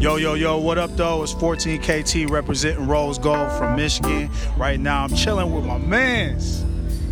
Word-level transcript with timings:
Yo, 0.00 0.16
yo, 0.16 0.34
yo, 0.34 0.58
what 0.58 0.78
up, 0.78 0.96
though? 0.96 1.22
It's 1.22 1.34
14KT 1.34 2.30
representing 2.30 2.86
Rose 2.86 3.18
Gold 3.18 3.52
from 3.52 3.76
Michigan. 3.76 4.30
Right 4.56 4.80
now, 4.80 5.04
I'm 5.04 5.14
chilling 5.14 5.52
with 5.52 5.64
my 5.64 5.78
mans, 5.78 6.62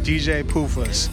DJ 0.03 0.43
Poofus. 0.43 1.11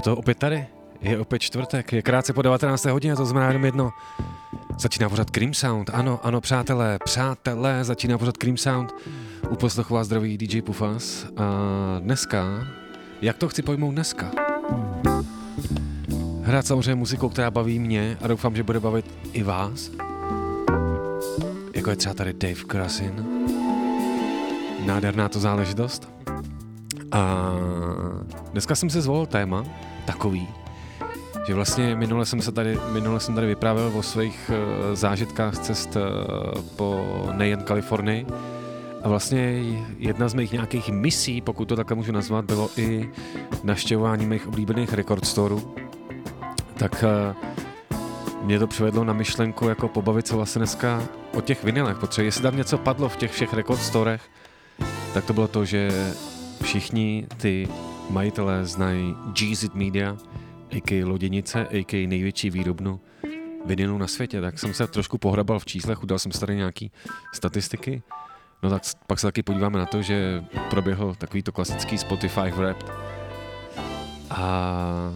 Je 0.00 0.04
to 0.04 0.16
opět 0.16 0.38
tady, 0.38 0.66
je 1.00 1.18
opět 1.18 1.38
čtvrtek, 1.38 1.92
je 1.92 2.02
krátce 2.02 2.32
po 2.32 2.42
19. 2.42 2.84
hodině, 2.84 3.16
to 3.16 3.26
znamená 3.26 3.46
jenom 3.46 3.64
jedno. 3.64 3.90
Začíná 4.78 5.08
pořád 5.08 5.30
Cream 5.30 5.54
Sound, 5.54 5.90
ano, 5.92 6.20
ano, 6.22 6.40
přátelé, 6.40 6.98
přátelé, 7.04 7.84
začíná 7.84 8.18
pořád 8.18 8.36
Cream 8.36 8.56
Sound. 8.56 8.94
U 9.50 9.56
poslechu 9.56 9.94
vás 9.94 10.06
zdraví 10.06 10.38
DJ 10.38 10.62
Pufas. 10.62 11.26
A 11.36 11.44
dneska, 11.98 12.44
jak 13.22 13.36
to 13.36 13.48
chci 13.48 13.62
pojmout 13.62 13.90
dneska? 13.90 14.30
Hrát 16.42 16.66
samozřejmě 16.66 16.94
muzikou, 16.94 17.28
která 17.28 17.50
baví 17.50 17.78
mě 17.78 18.18
a 18.22 18.26
doufám, 18.26 18.56
že 18.56 18.62
bude 18.62 18.80
bavit 18.80 19.04
i 19.32 19.42
vás. 19.42 19.90
Jako 21.74 21.90
je 21.90 21.96
třeba 21.96 22.14
tady 22.14 22.32
Dave 22.32 22.64
Krasin. 22.66 23.26
Nádherná 24.86 25.28
to 25.28 25.40
záležitost. 25.40 26.08
A 27.12 27.52
dneska 28.52 28.74
jsem 28.74 28.90
si 28.90 29.00
zvolil 29.00 29.26
téma 29.26 29.64
takový, 30.00 30.48
že 31.46 31.54
vlastně 31.54 31.96
minule 31.96 32.26
jsem 32.26 32.42
se 32.42 32.52
tady, 32.52 32.78
minule 32.92 33.20
jsem 33.20 33.34
tady 33.34 33.46
vyprávěl 33.46 33.92
o 33.94 34.02
svých 34.02 34.50
uh, 34.50 34.94
zážitkách 34.94 35.58
cest 35.58 35.96
uh, 35.96 36.62
po 36.76 37.06
nejen 37.32 37.62
Kalifornii 37.62 38.26
a 39.02 39.08
vlastně 39.08 39.62
jedna 39.98 40.28
z 40.28 40.34
mých 40.34 40.52
nějakých 40.52 40.88
misí, 40.88 41.40
pokud 41.40 41.64
to 41.64 41.76
takhle 41.76 41.96
můžu 41.96 42.12
nazvat, 42.12 42.44
bylo 42.44 42.70
i 42.76 43.10
naštěvování 43.64 44.26
mých 44.26 44.48
oblíbených 44.48 44.92
record 44.92 45.24
storů. 45.24 45.74
Tak 46.78 47.04
uh, 47.04 47.50
mě 48.42 48.58
to 48.58 48.66
přivedlo 48.66 49.04
na 49.04 49.12
myšlenku 49.12 49.68
jako 49.68 49.88
pobavit 49.88 50.26
se 50.26 50.36
vlastně 50.36 50.58
dneska 50.58 51.02
o 51.34 51.40
těch 51.40 51.64
vinilech, 51.64 51.98
protože 51.98 52.24
jestli 52.24 52.42
tam 52.42 52.56
něco 52.56 52.78
padlo 52.78 53.08
v 53.08 53.16
těch 53.16 53.32
všech 53.32 53.54
record 53.54 53.80
storech, 53.80 54.22
tak 55.14 55.24
to 55.24 55.32
bylo 55.32 55.48
to, 55.48 55.64
že 55.64 56.12
všichni 56.62 57.26
ty 57.36 57.68
majitelé 58.10 58.66
znají 58.66 59.16
GZ 59.32 59.74
Media, 59.74 60.16
a.k. 60.70 61.04
Loděnice, 61.04 61.66
a.k. 61.66 61.92
největší 61.92 62.50
výrobnu 62.50 63.00
vinilu 63.64 63.98
na 63.98 64.06
světě, 64.06 64.40
tak 64.40 64.58
jsem 64.58 64.74
se 64.74 64.86
trošku 64.86 65.18
pohrabal 65.18 65.58
v 65.58 65.64
číslech, 65.64 66.02
udal 66.02 66.18
jsem 66.18 66.32
si 66.32 66.40
tady 66.40 66.56
nějaký 66.56 66.92
statistiky. 67.34 68.02
No 68.62 68.70
tak 68.70 68.82
pak 69.06 69.18
se 69.18 69.26
taky 69.26 69.42
podíváme 69.42 69.78
na 69.78 69.86
to, 69.86 70.02
že 70.02 70.44
proběhl 70.70 71.14
takovýto 71.14 71.52
klasický 71.52 71.98
Spotify 71.98 72.52
rap. 72.56 72.84
A 74.30 75.12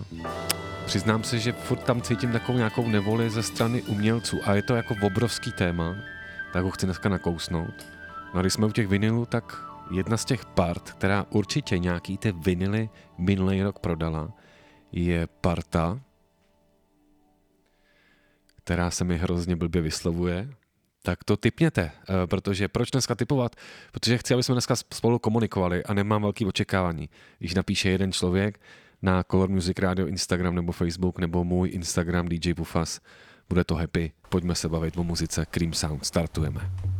přiznám 0.86 1.24
se, 1.24 1.38
že 1.38 1.52
furt 1.52 1.84
tam 1.84 2.02
cítím 2.02 2.32
takovou 2.32 2.58
nějakou 2.58 2.88
nevoli 2.88 3.30
ze 3.30 3.42
strany 3.42 3.82
umělců 3.82 4.40
a 4.44 4.54
je 4.54 4.62
to 4.62 4.74
jako 4.74 4.94
obrovský 5.02 5.52
téma, 5.52 5.94
tak 6.52 6.64
ho 6.64 6.70
chci 6.70 6.86
dneska 6.86 7.08
nakousnout. 7.08 7.86
No 8.34 8.38
a 8.38 8.40
když 8.40 8.52
jsme 8.52 8.66
u 8.66 8.72
těch 8.72 8.86
vinilů, 8.86 9.26
tak 9.26 9.73
jedna 9.90 10.16
z 10.16 10.24
těch 10.24 10.44
part, 10.44 10.92
která 10.92 11.26
určitě 11.30 11.78
nějaký 11.78 12.18
ty 12.18 12.32
vinily 12.32 12.88
minulý 13.18 13.62
rok 13.62 13.78
prodala, 13.78 14.32
je 14.92 15.26
parta, 15.26 16.00
která 18.56 18.90
se 18.90 19.04
mi 19.04 19.18
hrozně 19.18 19.56
blbě 19.56 19.82
vyslovuje, 19.82 20.48
tak 21.02 21.24
to 21.24 21.36
typněte, 21.36 21.82
eh, 21.82 22.26
protože 22.26 22.68
proč 22.68 22.90
dneska 22.90 23.14
typovat? 23.14 23.56
Protože 23.92 24.18
chci, 24.18 24.34
aby 24.34 24.42
jsme 24.42 24.54
dneska 24.54 24.76
spolu 24.76 25.18
komunikovali 25.18 25.84
a 25.84 25.94
nemám 25.94 26.22
velký 26.22 26.46
očekávání. 26.46 27.08
Když 27.38 27.54
napíše 27.54 27.90
jeden 27.90 28.12
člověk 28.12 28.60
na 29.02 29.22
Color 29.22 29.48
Music 29.48 29.78
Radio 29.78 30.06
Instagram 30.06 30.54
nebo 30.54 30.72
Facebook 30.72 31.18
nebo 31.18 31.44
můj 31.44 31.70
Instagram 31.72 32.28
DJ 32.28 32.54
Bufas, 32.54 33.00
bude 33.48 33.64
to 33.64 33.74
happy. 33.74 34.12
Pojďme 34.28 34.54
se 34.54 34.68
bavit 34.68 34.96
o 34.96 35.04
muzice 35.04 35.46
Cream 35.46 35.72
Sound. 35.72 36.04
Startujeme. 36.06 36.93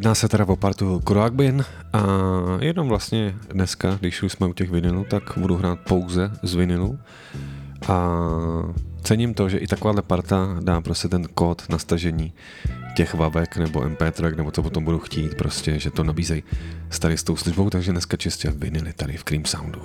Jedná 0.00 0.14
se 0.14 0.28
teda 0.28 0.48
o 0.48 0.56
partu 0.56 1.00
Kroagbin 1.00 1.64
a 1.92 2.00
jenom 2.60 2.88
vlastně 2.88 3.34
dneska, 3.52 3.96
když 4.00 4.22
už 4.22 4.32
jsme 4.32 4.46
u 4.46 4.52
těch 4.52 4.70
vinilů, 4.70 5.06
tak 5.10 5.22
budu 5.36 5.56
hrát 5.56 5.78
pouze 5.80 6.30
z 6.42 6.54
vinilu 6.54 6.98
a 7.88 8.18
cením 9.02 9.34
to, 9.34 9.48
že 9.48 9.58
i 9.58 9.66
takováhle 9.66 10.02
parta 10.02 10.56
dá 10.60 10.80
prostě 10.80 11.08
ten 11.08 11.28
kód 11.34 11.62
na 11.68 11.78
stažení 11.78 12.32
těch 12.96 13.14
vavek 13.14 13.56
nebo 13.56 13.80
MP3, 13.80 14.36
nebo 14.36 14.50
co 14.50 14.62
potom 14.62 14.84
budu 14.84 14.98
chtít, 14.98 15.34
prostě, 15.34 15.78
že 15.78 15.90
to 15.90 16.04
nabízejí 16.04 16.42
s 16.90 16.98
tady 16.98 17.16
s 17.16 17.22
tou 17.22 17.36
službou, 17.36 17.70
takže 17.70 17.92
dneska 17.92 18.16
čistě 18.16 18.50
vinily 18.50 18.92
tady 18.92 19.16
v 19.16 19.24
Cream 19.24 19.44
Soundu. 19.44 19.82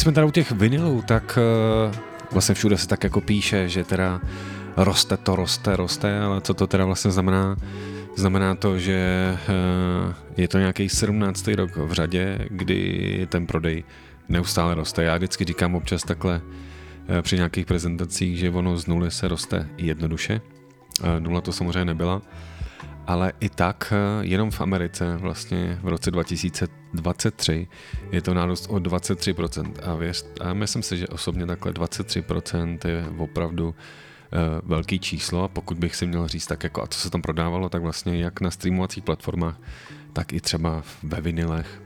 Když 0.00 0.02
jsme 0.04 0.12
tady 0.12 0.26
u 0.26 0.30
těch 0.30 0.52
vinilů, 0.52 1.02
tak 1.02 1.38
uh, 1.88 1.94
vlastně 2.32 2.54
všude 2.54 2.78
se 2.78 2.88
tak 2.88 3.04
jako 3.04 3.20
píše, 3.20 3.68
že 3.68 3.84
teda 3.84 4.20
roste 4.76 5.16
to, 5.16 5.36
roste, 5.36 5.76
roste, 5.76 6.20
ale 6.20 6.40
co 6.40 6.54
to 6.54 6.66
teda 6.66 6.84
vlastně 6.84 7.10
znamená? 7.10 7.56
Znamená 8.16 8.54
to, 8.54 8.78
že 8.78 8.98
uh, 9.48 10.14
je 10.36 10.48
to 10.48 10.58
nějaký 10.58 10.88
17. 10.88 11.48
rok 11.48 11.76
v 11.76 11.92
řadě, 11.92 12.38
kdy 12.50 13.26
ten 13.30 13.46
prodej 13.46 13.84
neustále 14.28 14.74
roste. 14.74 15.02
Já 15.02 15.16
vždycky 15.16 15.44
říkám 15.44 15.74
občas 15.74 16.02
takhle 16.02 16.40
uh, 16.40 17.20
při 17.22 17.36
nějakých 17.36 17.66
prezentacích, 17.66 18.38
že 18.38 18.50
ono 18.50 18.76
z 18.76 18.86
nuly 18.86 19.10
se 19.10 19.28
roste 19.28 19.68
jednoduše. 19.76 20.40
Nula 21.18 21.40
to 21.40 21.52
samozřejmě 21.52 21.84
nebyla, 21.84 22.22
ale 23.10 23.32
i 23.40 23.48
tak 23.48 23.92
jenom 24.20 24.50
v 24.50 24.60
Americe 24.60 25.16
vlastně 25.16 25.78
v 25.82 25.88
roce 25.88 26.10
2023 26.10 27.68
je 28.10 28.22
to 28.22 28.34
nárůst 28.34 28.66
o 28.70 28.74
23% 28.74 29.72
a, 29.82 29.94
věř, 29.94 30.26
a 30.40 30.54
myslím 30.54 30.82
si, 30.82 30.96
že 30.96 31.08
osobně 31.08 31.46
takhle 31.46 31.72
23% 31.72 32.78
je 32.88 33.04
opravdu 33.18 33.68
uh, 33.68 33.74
velký 34.62 34.98
číslo. 34.98 35.44
A 35.44 35.48
pokud 35.48 35.78
bych 35.78 35.96
si 35.96 36.06
měl 36.06 36.28
říct 36.28 36.46
tak 36.46 36.64
jako 36.64 36.82
a 36.82 36.86
co 36.86 36.98
se 36.98 37.10
tam 37.10 37.22
prodávalo, 37.22 37.68
tak 37.68 37.82
vlastně 37.82 38.22
jak 38.22 38.40
na 38.40 38.50
streamovacích 38.50 39.04
platformách, 39.04 39.60
tak 40.12 40.32
i 40.32 40.40
třeba 40.40 40.82
ve 41.02 41.20
vinilech 41.20 41.82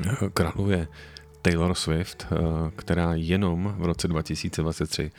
uh, 0.00 0.28
králuje 0.28 0.88
Taylor 1.42 1.74
Swift, 1.74 2.26
která 2.76 3.14
jenom 3.14 3.74
v 3.78 3.84
roce 3.84 4.08
2023 4.08 5.10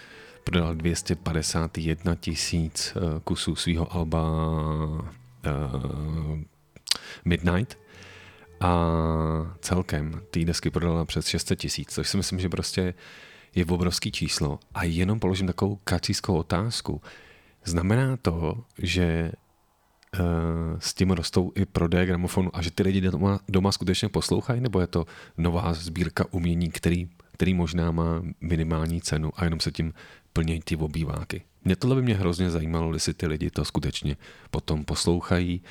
prodala 0.43 0.73
251 0.73 2.15
tisíc 2.15 2.97
kusů 3.23 3.55
svého 3.55 3.93
alba 3.93 4.29
uh, 5.45 6.39
Midnight 7.25 7.77
a 8.59 8.75
celkem 9.59 10.21
té 10.31 10.39
desky 10.45 10.69
prodala 10.69 11.05
přes 11.05 11.27
600 11.27 11.59
tisíc, 11.59 11.93
což 11.93 12.09
si 12.09 12.17
myslím, 12.17 12.39
že 12.39 12.49
prostě 12.49 12.93
je 13.55 13.65
obrovský 13.65 14.11
číslo. 14.11 14.59
A 14.73 14.83
jenom 14.83 15.19
položím 15.19 15.47
takovou 15.47 15.79
kacískou 15.83 16.35
otázku. 16.35 17.01
Znamená 17.65 18.17
to, 18.17 18.63
že 18.77 19.31
uh, 20.19 20.79
s 20.79 20.93
tím 20.93 21.11
rostou 21.11 21.51
i 21.55 21.65
prodeje 21.65 22.05
gramofonu 22.05 22.49
a 22.53 22.61
že 22.61 22.71
ty 22.71 22.83
lidi 22.83 23.01
doma, 23.01 23.39
doma 23.49 23.71
skutečně 23.71 24.09
poslouchají, 24.09 24.61
nebo 24.61 24.79
je 24.79 24.87
to 24.87 25.05
nová 25.37 25.73
sbírka 25.73 26.25
umění, 26.31 26.71
který, 26.71 27.09
který 27.31 27.53
možná 27.53 27.91
má 27.91 28.23
minimální 28.41 29.01
cenu 29.01 29.31
a 29.35 29.43
jenom 29.43 29.59
se 29.59 29.71
tím 29.71 29.93
plnějí 30.33 30.61
ty 30.61 30.75
obýváky. 30.75 31.43
Mě 31.65 31.75
tohle 31.75 31.95
by 31.95 32.01
mě 32.01 32.15
hrozně 32.15 32.49
zajímalo, 32.49 32.93
jestli 32.93 33.13
ty 33.13 33.27
lidi 33.27 33.49
to 33.49 33.65
skutečně 33.65 34.17
potom 34.51 34.85
poslouchají. 34.85 35.61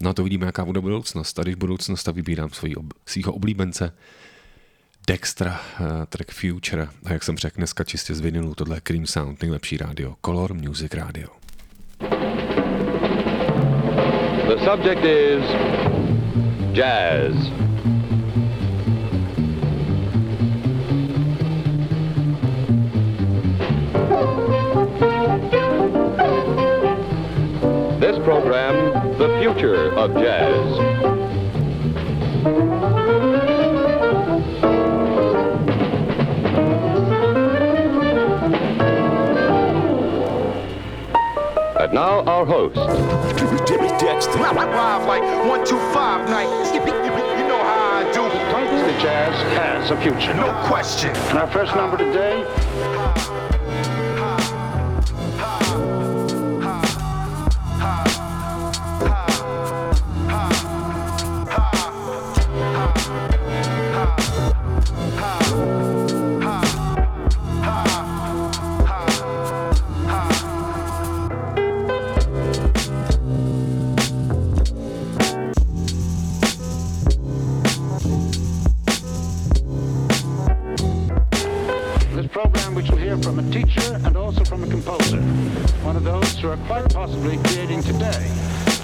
No 0.00 0.10
a 0.10 0.12
to 0.12 0.24
vidíme, 0.24 0.46
jaká 0.46 0.64
bude 0.64 0.80
budoucnost. 0.80 1.38
A 1.38 1.42
když 1.42 1.54
budoucnost, 1.54 2.02
tak 2.02 2.14
vybírám 2.14 2.50
svýho, 2.50 2.82
svýho 3.06 3.32
oblíbence 3.32 3.92
Dextra, 5.06 5.60
uh, 5.80 5.86
track 6.08 6.32
Future. 6.32 6.88
A 7.04 7.12
jak 7.12 7.22
jsem 7.22 7.36
řekl 7.36 7.56
dneska 7.56 7.84
čistě 7.84 8.14
z 8.14 8.20
vinilu, 8.20 8.54
tohle 8.54 8.76
je 8.76 8.80
Cream 8.80 9.06
Sound, 9.06 9.42
nejlepší 9.42 9.76
rádio. 9.76 10.14
Color 10.24 10.54
Music 10.54 10.94
Radio. 10.94 11.28
The 14.48 14.64
subject 14.64 15.04
is 15.04 15.44
jazz. 16.72 17.65
Program, 28.26 28.92
The 29.18 29.38
Future 29.38 29.92
of 29.92 30.12
Jazz. 30.14 30.78
And 41.78 41.92
now 41.94 42.24
our 42.24 42.44
host. 42.44 42.74
Jimmy 43.68 43.86
Dexter. 43.90 44.40
Live 44.40 45.06
like 45.06 45.22
one, 45.48 45.64
two, 45.64 45.78
five 45.94 46.28
night. 46.28 46.48
You 46.74 47.46
know 47.46 47.62
how 47.62 48.08
I 48.08 48.10
do. 48.12 48.22
The 48.22 49.00
jazz 49.00 49.40
has 49.56 49.92
a 49.92 49.96
future. 50.00 50.34
No 50.34 50.52
question. 50.66 51.14
And 51.28 51.38
our 51.38 51.46
first 51.46 51.76
number 51.76 51.96
today 51.96 52.42
teacher 83.66 84.00
and 84.04 84.16
also 84.16 84.44
from 84.44 84.62
a 84.64 84.66
composer, 84.66 85.20
one 85.82 85.96
of 85.96 86.04
those 86.04 86.38
who 86.38 86.48
are 86.48 86.56
quite 86.66 86.92
possibly 86.92 87.36
creating 87.44 87.82
today 87.82 88.30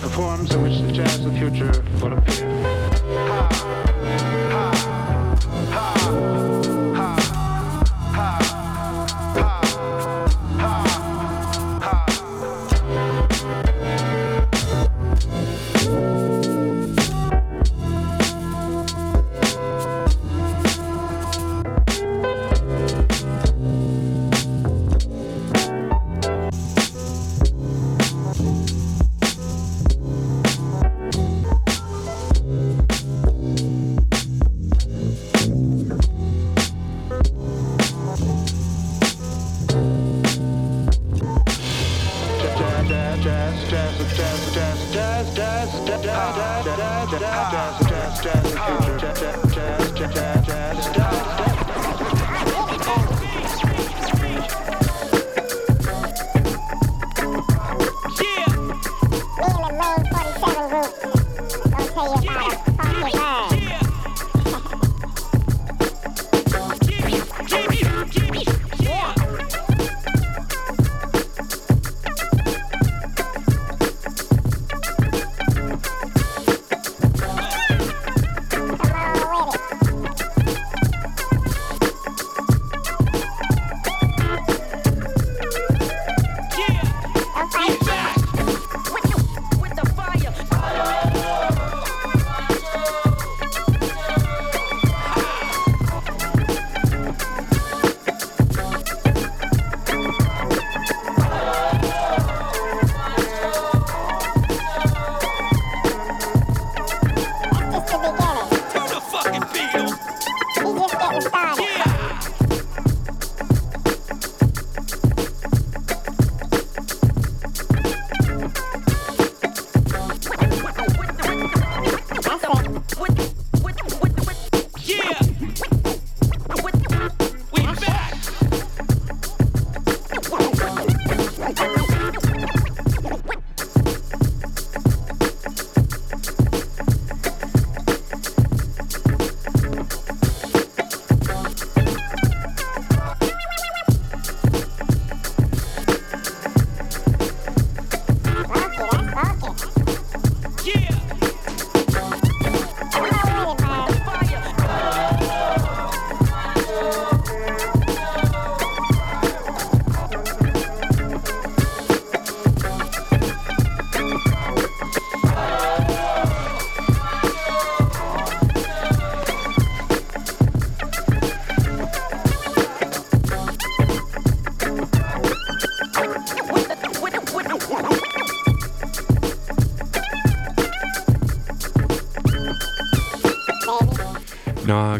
the 0.02 0.10
forms 0.10 0.52
in 0.54 0.62
which 0.62 0.80
the 0.80 0.92
jazz 0.92 1.24
of 1.24 1.32
the 1.32 1.38
future 1.38 1.84
will 2.00 2.12
appear. 2.18 2.91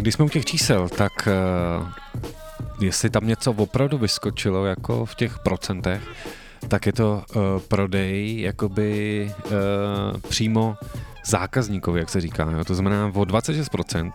Když 0.03 0.15
jsme 0.15 0.25
u 0.25 0.29
těch 0.29 0.45
čísel, 0.45 0.89
tak 0.89 1.13
uh, 1.29 1.89
jestli 2.81 3.11
tam 3.11 3.27
něco 3.27 3.53
opravdu 3.53 3.99
vyskočilo 3.99 4.67
jako 4.67 5.07
v 5.07 5.15
těch 5.15 5.39
procentech, 5.39 6.03
tak 6.69 6.87
je 6.87 6.93
to 6.93 7.25
uh, 7.35 7.43
prodej 7.69 8.41
jakoby 8.41 9.33
uh, 9.45 10.21
přímo 10.29 10.77
zákazníkovi, 11.27 12.01
jak 12.01 12.11
se 12.11 12.21
říká. 12.21 12.51
Jo? 12.51 12.65
To 12.65 12.75
znamená 12.75 13.07
o 13.07 13.23
26% 13.23 14.13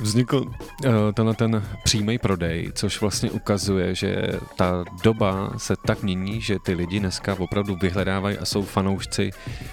vznikl 0.00 0.36
uh, 0.36 0.92
tenhle 1.14 1.34
ten 1.34 1.62
přímý 1.84 2.18
prodej, 2.18 2.72
což 2.74 3.00
vlastně 3.00 3.30
ukazuje, 3.30 3.94
že 3.94 4.26
ta 4.56 4.84
doba 5.02 5.52
se 5.56 5.74
tak 5.86 6.02
mění, 6.02 6.40
že 6.40 6.56
ty 6.64 6.74
lidi 6.74 7.00
dneska 7.00 7.36
opravdu 7.38 7.76
vyhledávají 7.76 8.38
a 8.38 8.44
jsou 8.44 8.62
fanoušci 8.62 9.30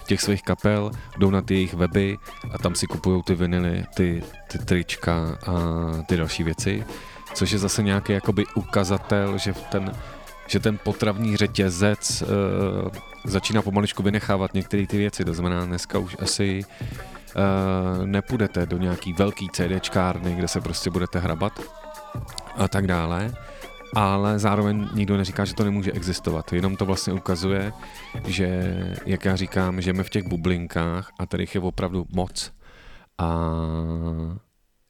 těch 0.07 0.21
svých 0.21 0.43
kapel, 0.43 0.91
jdou 1.17 1.29
na 1.29 1.41
ty 1.41 1.53
jejich 1.53 1.73
weby 1.73 2.17
a 2.53 2.57
tam 2.57 2.75
si 2.75 2.87
kupují 2.87 3.23
ty 3.23 3.35
vinily, 3.35 3.85
ty, 3.95 4.23
ty 4.47 4.57
trička 4.57 5.37
a 5.47 5.53
ty 6.05 6.17
další 6.17 6.43
věci, 6.43 6.85
což 7.33 7.51
je 7.51 7.59
zase 7.59 7.83
nějaký 7.83 8.13
jakoby 8.13 8.45
ukazatel, 8.55 9.37
že 9.37 9.53
ten 9.53 9.91
že 10.47 10.59
ten 10.59 10.77
potravní 10.83 11.37
řetězec 11.37 12.21
uh, 12.21 12.27
začíná 13.25 13.61
pomaličku 13.61 14.03
vynechávat 14.03 14.53
některé 14.53 14.87
ty 14.87 14.97
věci. 14.97 15.25
To 15.25 15.33
znamená, 15.33 15.65
dneska 15.65 15.99
už 15.99 16.15
asi 16.19 16.61
uh, 16.65 18.05
nepůjdete 18.05 18.65
do 18.65 18.77
nějaký 18.77 19.13
velký 19.13 19.49
CDčkárny, 19.49 20.35
kde 20.35 20.47
se 20.47 20.61
prostě 20.61 20.89
budete 20.89 21.19
hrabat 21.19 21.59
a 22.57 22.67
tak 22.67 22.87
dále, 22.87 23.33
ale 23.95 24.39
zároveň 24.39 24.89
nikdo 24.93 25.17
neříká, 25.17 25.45
že 25.45 25.53
to 25.53 25.63
nemůže 25.63 25.91
existovat. 25.91 26.53
Jenom 26.53 26.75
to 26.75 26.85
vlastně 26.85 27.13
ukazuje, 27.13 27.73
že, 28.25 28.75
jak 29.05 29.25
já 29.25 29.35
říkám, 29.35 29.81
žijeme 29.81 30.03
v 30.03 30.09
těch 30.09 30.23
bublinkách 30.23 31.11
a 31.19 31.25
tady 31.25 31.45
je 31.53 31.61
opravdu 31.61 32.05
moc. 32.09 32.51
A 33.17 33.49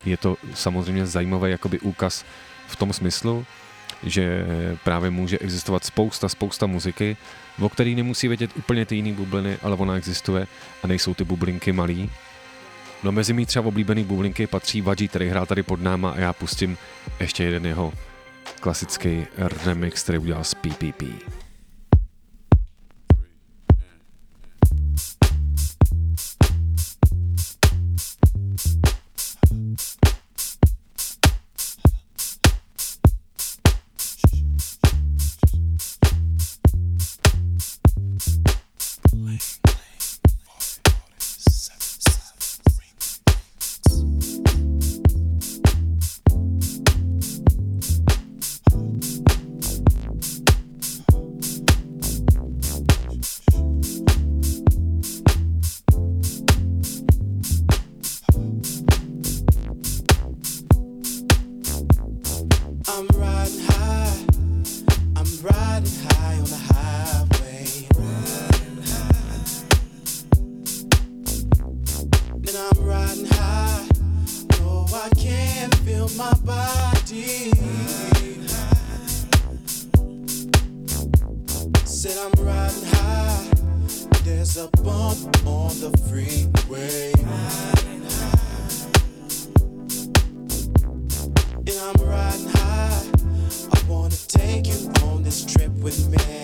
je 0.06 0.18
to 0.18 0.38
samozřejmě 0.54 1.06
zajímavý 1.06 1.52
jakoby 1.52 1.80
úkaz 1.80 2.26
v 2.68 2.76
tom 2.76 2.94
smyslu, 2.94 3.46
že 4.04 4.46
právě 4.84 5.10
může 5.10 5.40
existovat 5.40 5.84
spousta, 5.84 6.30
spousta 6.30 6.66
muziky, 6.66 7.18
o 7.62 7.70
který 7.70 7.96
nemusí 7.96 8.28
vědět 8.28 8.52
úplně 8.58 8.86
ty 8.86 8.96
jiný 8.96 9.14
bubliny, 9.14 9.58
ale 9.64 9.76
ona 9.76 9.96
existuje 9.96 10.48
a 10.84 10.88
nejsou 10.88 11.14
ty 11.14 11.24
bublinky 11.24 11.72
malý. 11.72 12.10
No 13.04 13.12
mezi 13.12 13.34
mý 13.34 13.46
třeba 13.46 13.68
oblíbený 13.68 14.04
bublinky 14.04 14.48
patří 14.48 14.82
Vadži, 14.82 15.08
který 15.08 15.30
hrál 15.30 15.46
tady 15.46 15.64
pod 15.64 15.82
náma 15.82 16.12
a 16.12 16.20
já 16.20 16.34
pustím 16.34 16.78
ještě 17.20 17.44
jeden 17.44 17.66
jeho 17.66 17.94
klasický 18.60 19.28
remix, 19.66 20.04
který 20.04 20.18
udělal 20.18 20.44
z 20.44 20.54
PPP. 20.54 21.04
and 72.54 72.76
I'm 72.76 72.86
riding 72.86 73.26
high. 73.28 73.88
No, 74.60 74.86
I 74.94 75.10
can't 75.16 75.74
feel 75.76 76.10
my 76.18 76.34
body. 76.44 77.52
Said 81.86 82.18
I'm 82.18 82.46
riding 82.46 82.86
high. 82.88 83.48
There's 84.24 84.58
a 84.58 84.68
bump 84.84 85.48
on 85.48 85.80
the 85.80 85.96
freeway. 86.10 87.14
And 91.68 91.80
I'm 91.80 92.06
riding 92.06 92.50
high. 92.50 93.04
I 93.72 93.82
wanna 93.88 94.16
take 94.28 94.68
you 94.68 94.92
on 95.04 95.24
this 95.24 95.46
trip 95.46 95.72
with 95.78 96.10
me. 96.10 96.40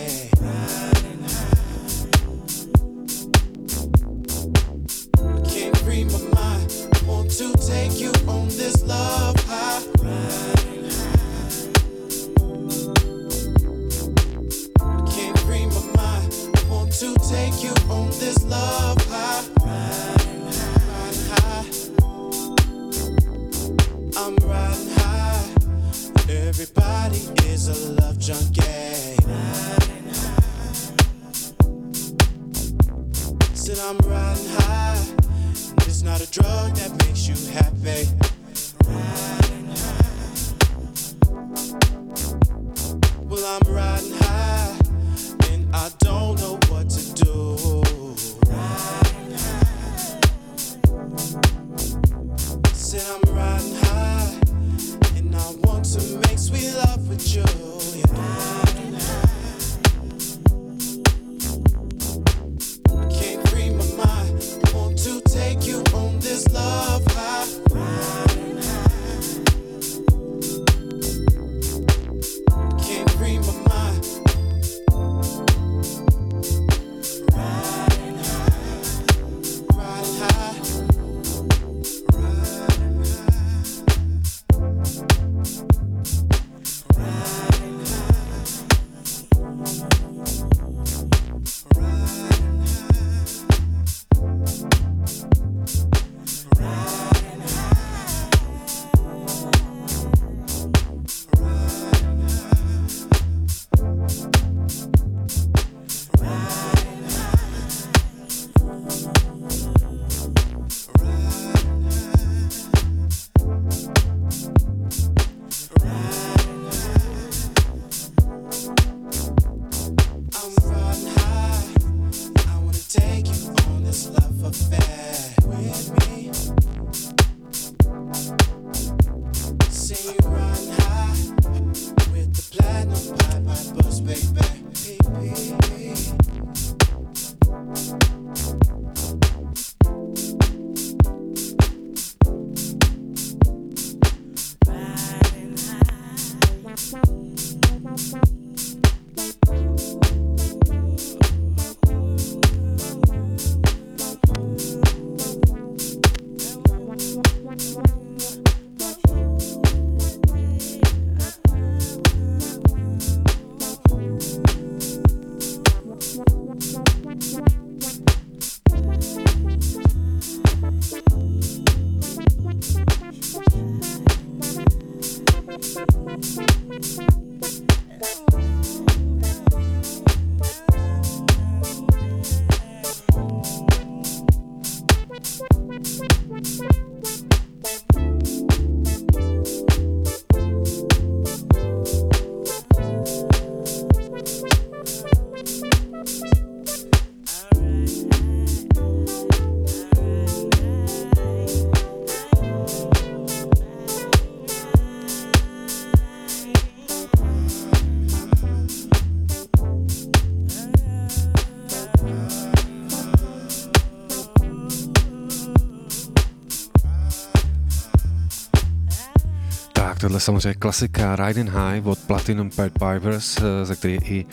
Samozřejmě 220.28 220.54
klasika 220.54 221.16
Riding 221.16 221.50
High 221.50 221.86
od 221.86 221.98
Platinum 221.98 222.50
Pet 222.50 222.72
Pipers, 222.72 223.38
eh, 223.38 223.64
ze 223.64 223.76
který 223.76 223.98
i 224.04 224.26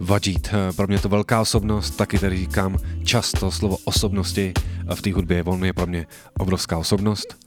Vajit. 0.00 0.50
Eh, 0.52 0.72
pro 0.72 0.86
mě 0.86 0.98
to 0.98 1.08
velká 1.08 1.40
osobnost, 1.40 1.90
taky 1.90 2.18
tady 2.18 2.36
říkám 2.36 2.78
často 3.04 3.50
slovo 3.50 3.76
osobnosti 3.84 4.52
v 4.94 5.02
té 5.02 5.12
hudbě. 5.12 5.42
On 5.44 5.64
je 5.64 5.72
pro 5.72 5.86
mě 5.86 6.06
obrovská 6.38 6.78
osobnost. 6.78 7.46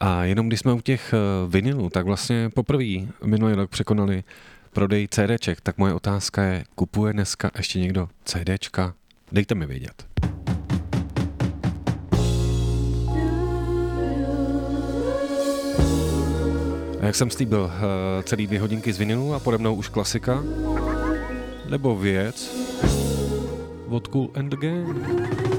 A 0.00 0.24
jenom 0.24 0.48
když 0.48 0.60
jsme 0.60 0.72
u 0.72 0.80
těch 0.80 1.14
eh, 1.14 1.16
vinilů, 1.48 1.90
tak 1.90 2.06
vlastně 2.06 2.50
poprvé 2.54 2.84
minulý 3.24 3.54
rok 3.54 3.70
překonali 3.70 4.24
prodej 4.72 5.08
CDček, 5.08 5.60
tak 5.60 5.78
moje 5.78 5.94
otázka 5.94 6.42
je, 6.42 6.64
kupuje 6.74 7.12
dneska 7.12 7.50
ještě 7.56 7.80
někdo 7.80 8.08
CDčka? 8.24 8.94
Dejte 9.32 9.54
mi 9.54 9.66
vědět. 9.66 10.06
Jak 17.06 17.16
jsem 17.16 17.30
slíbil, 17.30 17.70
eh, 17.72 18.22
celý 18.22 18.46
dvě 18.46 18.60
hodinky 18.60 18.92
z 18.92 18.98
vinilu 18.98 19.34
a 19.34 19.40
pode 19.40 19.58
mnou 19.58 19.74
už 19.74 19.88
klasika, 19.88 20.42
nebo 21.68 21.96
věc 21.96 22.56
od 23.88 24.08
Cool 24.08 24.30
and 24.34 24.48
the. 24.48 25.55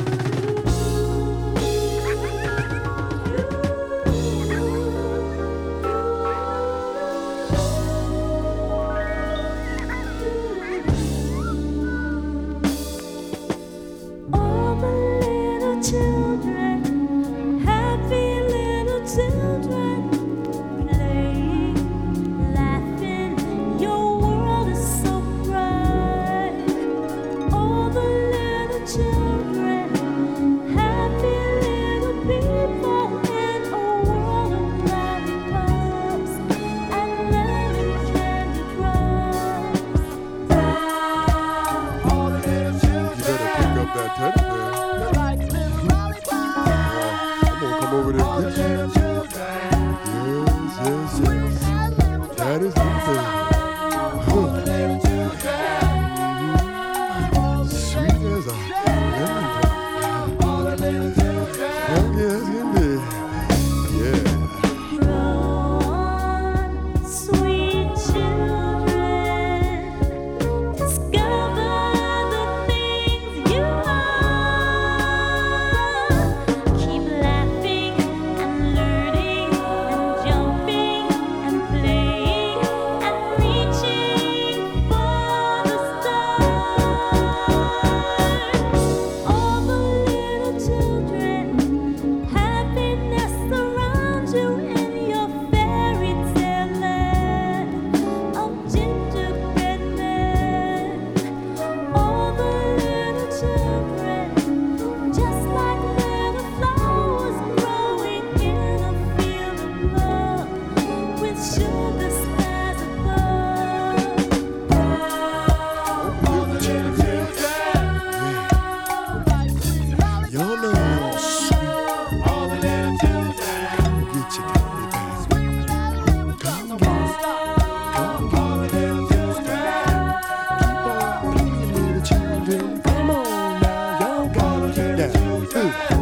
Two. 135.67 135.96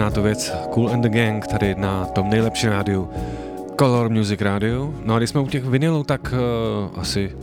Nádherná 0.00 0.14
to 0.14 0.22
věc. 0.22 0.52
Cool 0.70 0.90
and 0.90 1.02
the 1.02 1.08
Gang 1.08 1.46
tady 1.46 1.74
na 1.74 2.04
tom 2.04 2.30
nejlepším 2.30 2.70
rádiu. 2.70 3.10
Color 3.78 4.10
Music 4.10 4.40
Radio. 4.40 4.94
No 5.04 5.14
a 5.14 5.18
když 5.18 5.30
jsme 5.30 5.40
u 5.40 5.46
těch 5.46 5.64
vinilů, 5.64 6.04
tak 6.04 6.32
uh, 6.32 7.00
asi 7.00 7.36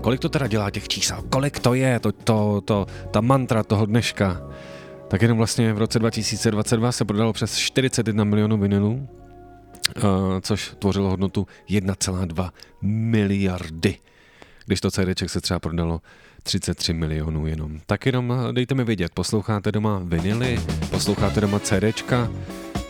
kolik 0.00 0.20
to 0.20 0.28
teda 0.28 0.46
dělá 0.46 0.70
těch 0.70 0.88
čísel? 0.88 1.22
Kolik 1.30 1.60
to 1.60 1.74
je, 1.74 2.00
to, 2.00 2.12
to, 2.12 2.60
to, 2.64 2.86
ta 3.10 3.20
mantra 3.20 3.62
toho 3.62 3.86
dneška? 3.86 4.42
Tak 5.08 5.22
jenom 5.22 5.38
vlastně 5.38 5.72
v 5.72 5.78
roce 5.78 5.98
2022 5.98 6.92
se 6.92 7.04
prodalo 7.04 7.32
přes 7.32 7.56
41 7.56 8.24
milionů 8.24 8.56
vinilů, 8.56 9.08
uh, 9.96 10.02
což 10.40 10.74
tvořilo 10.78 11.10
hodnotu 11.10 11.46
1,2 11.70 12.50
miliardy. 12.82 13.96
Když 14.68 14.80
to 14.80 14.90
CDček 14.90 15.30
se 15.30 15.40
třeba 15.40 15.60
prodalo 15.60 16.00
33 16.42 16.92
milionů 16.92 17.46
jenom. 17.46 17.80
Tak 17.86 18.06
jenom 18.06 18.32
eh, 18.32 18.52
dejte 18.52 18.74
mi 18.74 18.84
vědět, 18.84 19.12
posloucháte 19.14 19.72
doma 19.72 20.00
vinily, 20.04 20.60
posloucháte 20.90 21.40
doma 21.40 21.58
CDčka, 21.58 22.30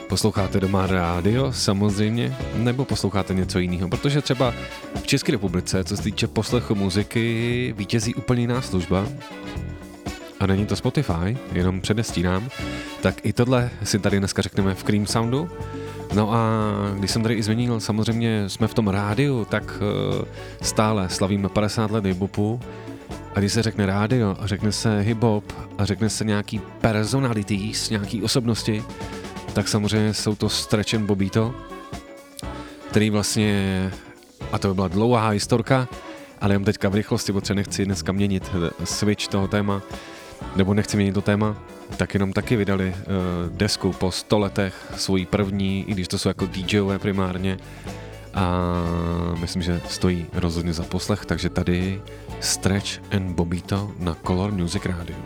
posloucháte 0.09 0.61
doma 0.61 0.87
rádio 0.87 1.53
samozřejmě, 1.53 2.37
nebo 2.55 2.85
posloucháte 2.85 3.35
něco 3.35 3.59
jiného, 3.59 3.89
protože 3.89 4.23
třeba 4.23 4.55
v 5.03 5.07
České 5.07 5.33
republice, 5.33 5.85
co 5.85 5.97
se 5.97 6.03
týče 6.03 6.27
poslechu 6.27 6.75
muziky, 6.75 7.75
vítězí 7.77 8.15
úplně 8.15 8.41
jiná 8.41 8.63
služba, 8.63 9.07
a 10.41 10.47
není 10.47 10.67
to 10.67 10.77
Spotify, 10.77 11.39
jenom 11.53 11.81
předestírám, 11.81 12.49
tak 13.03 13.27
i 13.27 13.33
tohle 13.33 13.71
si 13.85 13.99
tady 13.99 14.19
dneska 14.19 14.43
řekneme 14.43 14.75
v 14.75 14.85
Cream 14.85 15.07
Soundu. 15.07 15.51
No 16.15 16.33
a 16.33 16.63
když 16.99 17.11
jsem 17.11 17.23
tady 17.23 17.35
i 17.35 17.43
zmínil, 17.43 17.81
samozřejmě 17.81 18.49
jsme 18.49 18.69
v 18.69 18.75
tom 18.75 18.89
rádiu, 18.89 19.45
tak 19.45 19.79
eh, 19.81 20.25
stále 20.63 21.09
slavíme 21.09 21.49
50 21.49 21.91
let 21.91 22.05
hip-hopu. 22.05 22.61
A 23.35 23.39
když 23.39 23.53
se 23.53 23.63
řekne 23.63 23.87
rádio 23.87 24.37
a 24.41 24.47
řekne 24.47 24.73
se 24.73 25.01
hip-hop 25.01 25.43
a 25.79 25.85
řekne 25.85 26.09
se 26.09 26.25
nějaký 26.25 26.61
personalities, 26.81 27.91
nějaký 27.91 28.23
osobnosti, 28.23 28.85
tak 29.53 29.69
samozřejmě 29.69 30.15
jsou 30.15 30.35
to 30.35 30.49
Stretch 30.49 30.95
and 30.95 31.07
Bobito, 31.07 31.55
který 32.91 33.11
vlastně, 33.11 33.91
a 34.53 34.59
to 34.59 34.69
by 34.69 34.75
byla 34.75 34.89
dlouhá 34.89 35.29
historka, 35.29 35.89
ale 36.41 36.55
jen 36.55 36.65
teďka 36.65 36.89
v 36.89 36.95
rychlosti, 36.95 37.33
protože 37.33 37.55
nechci 37.55 37.85
dneska 37.85 38.13
měnit 38.13 38.51
switch 38.85 39.29
toho 39.29 39.49
téma, 39.49 39.83
nebo 40.57 40.75
nechci 40.75 40.97
měnit 40.97 41.13
to 41.13 41.23
téma, 41.23 41.57
tak 41.97 42.15
jenom 42.15 42.33
taky 42.33 42.57
vydali 42.57 42.89
uh, 42.89 43.57
desku 43.57 43.93
po 43.93 44.13
100 44.13 44.39
letech, 44.39 44.93
svoji 44.97 45.27
první, 45.27 45.85
i 45.89 45.93
když 45.93 46.09
to 46.09 46.19
jsou 46.19 46.29
jako 46.29 46.47
DJové 46.47 46.99
primárně, 46.99 47.59
a 48.35 48.73
myslím, 49.41 49.63
že 49.63 49.81
stojí 49.89 50.27
rozhodně 50.33 50.73
za 50.73 50.85
poslech, 50.85 51.27
takže 51.27 51.49
tady 51.49 52.03
Stretch 52.41 53.15
and 53.15 53.35
Bobito 53.35 53.93
na 53.99 54.15
Color 54.15 54.53
Music 54.53 54.87
Radio. 54.87 55.17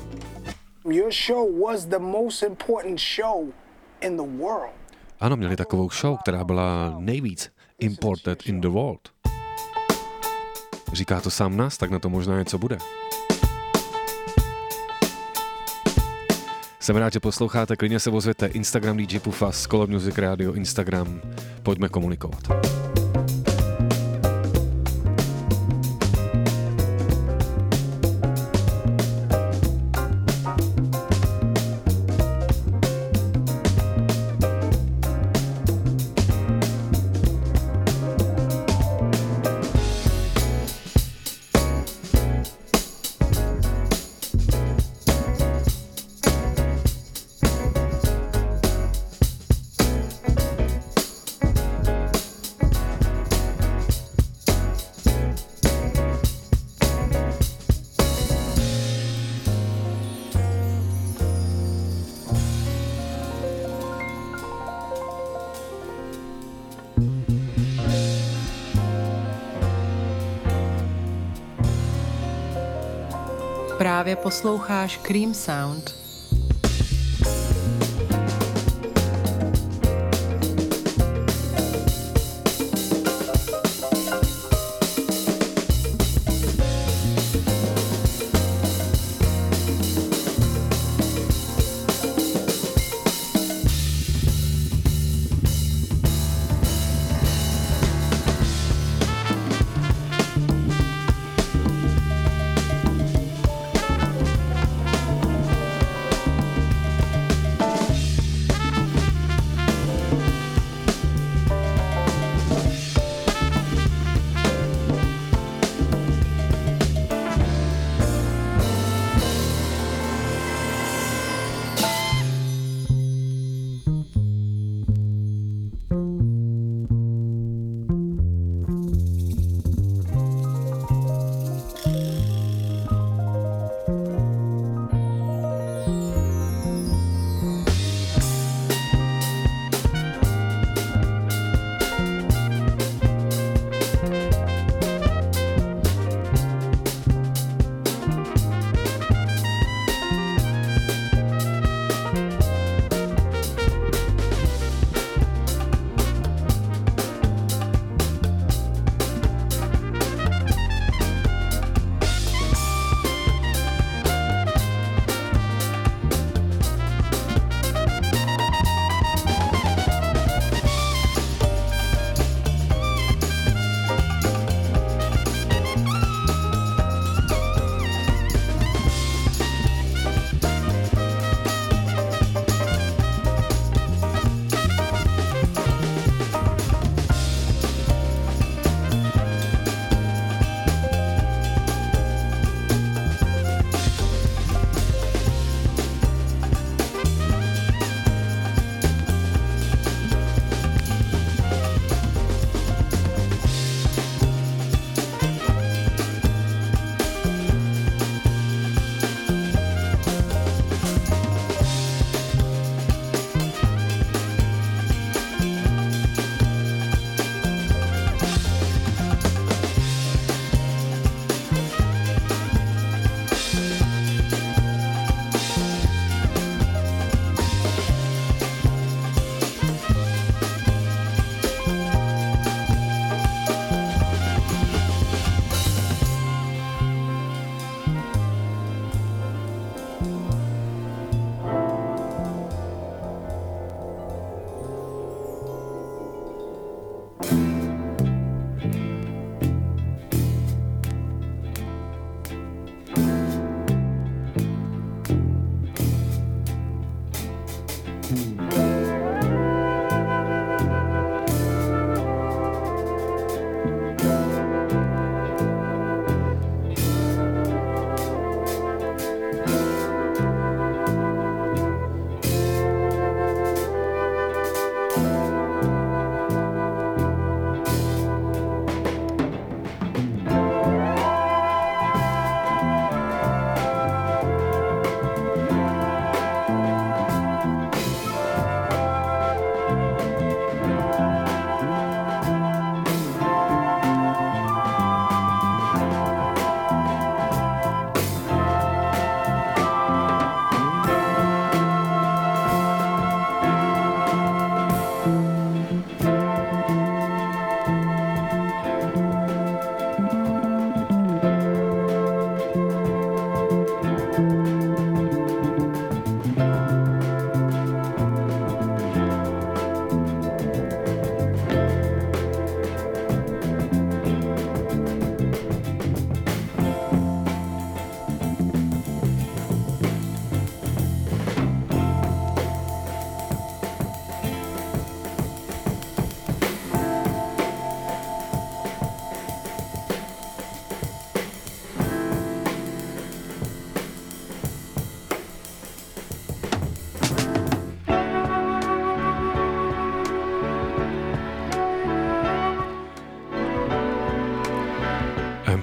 Your 0.90 1.12
show 1.27 1.61
was 1.66 1.85
the 1.87 1.98
most 1.98 2.42
important 2.42 3.01
show 3.16 3.53
in 4.01 4.16
the 4.16 4.42
world. 4.42 4.75
Ano, 5.20 5.37
měli 5.37 5.57
takovou 5.57 5.90
show, 5.90 6.18
která 6.18 6.44
byla 6.44 6.94
nejvíc 6.98 7.53
imported 7.79 8.46
in 8.46 8.61
the 8.61 8.68
world. 8.68 9.01
Říká 10.92 11.20
to 11.20 11.31
sám 11.31 11.57
nás, 11.57 11.79
tak 11.79 11.90
na 11.90 11.98
to 11.98 12.11
možná 12.11 12.38
něco 12.38 12.59
bude. 12.59 12.79
Jsem 16.83 16.97
rád, 16.97 17.12
že 17.12 17.21
posloucháte, 17.21 17.77
klidně 17.77 18.01
se 18.01 18.11
ozvěte 18.11 18.47
Instagram 18.47 18.97
DJ 18.97 19.18
Pufa, 19.18 19.53
Color 19.53 19.88
Music 19.88 20.18
Radio, 20.18 20.53
Instagram, 20.53 21.21
pojďme 21.62 21.88
komunikovat. 21.88 22.82
Posloucháš 74.42 75.00
Cream 75.02 75.35
Sound. 75.35 76.02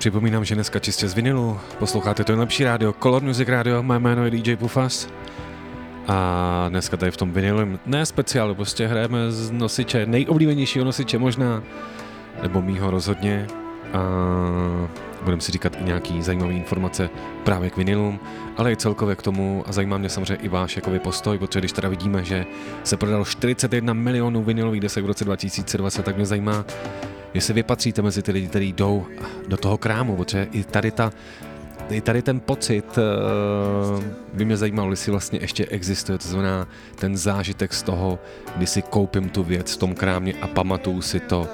Připomínám, 0.09 0.45
že 0.45 0.55
dneska 0.55 0.79
čistě 0.79 1.07
z 1.07 1.13
vinilu. 1.13 1.59
Posloucháte 1.79 2.23
to 2.23 2.31
nejlepší 2.31 2.63
rádio, 2.63 2.93
Color 3.03 3.23
Music 3.23 3.49
Radio, 3.49 3.83
mé 3.83 3.99
jméno 3.99 4.25
je 4.25 4.31
DJ 4.31 4.55
Pufas. 4.55 5.07
A 6.07 6.65
dneska 6.69 6.97
tady 6.97 7.11
v 7.11 7.17
tom 7.17 7.31
vinilu, 7.31 7.79
ne 7.85 8.05
speciálu, 8.05 8.55
prostě 8.55 8.87
hrajeme 8.87 9.31
z 9.31 9.51
nosiče, 9.51 10.05
nejoblíbenějšího 10.05 10.85
nosiče 10.85 11.17
možná, 11.17 11.63
nebo 12.43 12.61
mýho 12.61 12.91
rozhodně. 12.91 13.47
A 13.93 13.99
budeme 15.23 15.41
si 15.41 15.51
říkat 15.51 15.77
i 15.81 15.83
nějaký 15.83 16.21
zajímavé 16.21 16.53
informace 16.53 17.09
právě 17.43 17.69
k 17.69 17.77
vinilům, 17.77 18.19
ale 18.57 18.71
i 18.71 18.75
celkově 18.75 19.15
k 19.15 19.21
tomu 19.21 19.63
a 19.67 19.71
zajímá 19.71 19.97
mě 19.97 20.09
samozřejmě 20.09 20.35
i 20.35 20.49
váš 20.49 20.75
jakoby 20.75 20.99
postoj, 20.99 21.37
protože 21.37 21.59
když 21.59 21.71
teda 21.71 21.89
vidíme, 21.89 22.23
že 22.23 22.45
se 22.83 22.97
prodalo 22.97 23.25
41 23.25 23.93
milionů 23.93 24.43
vinilových 24.43 24.81
desek 24.81 25.03
v 25.03 25.07
roce 25.07 25.25
2020, 25.25 26.05
tak 26.05 26.15
mě 26.15 26.25
zajímá, 26.25 26.65
jestli 27.33 27.53
vy 27.53 27.63
patříte 27.63 28.01
mezi 28.01 28.21
ty 28.21 28.31
lidi, 28.31 28.47
kteří 28.47 28.73
jdou 28.73 29.05
do 29.47 29.57
toho 29.57 29.77
krámu, 29.77 30.15
protože 30.15 30.47
i 30.51 30.63
tady 30.63 30.91
ta 30.91 31.11
i 31.89 32.01
tady 32.01 32.21
ten 32.21 32.39
pocit 32.39 32.97
uh, 32.97 34.03
by 34.33 34.45
mě 34.45 34.57
zajímal, 34.57 34.89
jestli 34.89 35.11
vlastně 35.11 35.39
ještě 35.41 35.65
existuje, 35.65 36.17
to 36.17 36.27
znamená 36.27 36.67
ten 36.95 37.17
zážitek 37.17 37.73
z 37.73 37.83
toho, 37.83 38.19
kdy 38.55 38.67
si 38.67 38.81
koupím 38.81 39.29
tu 39.29 39.43
věc 39.43 39.73
v 39.73 39.77
tom 39.77 39.95
krámě 39.95 40.33
a 40.41 40.47
pamatuju 40.47 41.01
si 41.01 41.19
to 41.19 41.47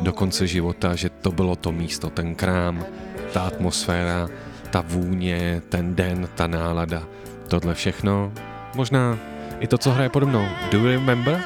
do 0.00 0.12
konce 0.12 0.46
života, 0.46 0.94
že 0.94 1.10
to 1.10 1.32
bylo 1.32 1.56
to 1.56 1.72
místo, 1.72 2.10
ten 2.10 2.34
krám, 2.34 2.84
ta 3.32 3.42
atmosféra, 3.42 4.28
ta 4.70 4.84
vůně, 4.88 5.62
ten 5.68 5.94
den, 5.94 6.28
ta 6.34 6.46
nálada, 6.46 7.02
tohle 7.48 7.74
všechno. 7.74 8.32
Možná 8.74 9.18
i 9.60 9.66
to, 9.66 9.78
co 9.78 9.90
hraje 9.90 10.08
podobnou. 10.08 10.46
Do 10.72 10.78
you 10.78 10.86
remember? 10.86 11.44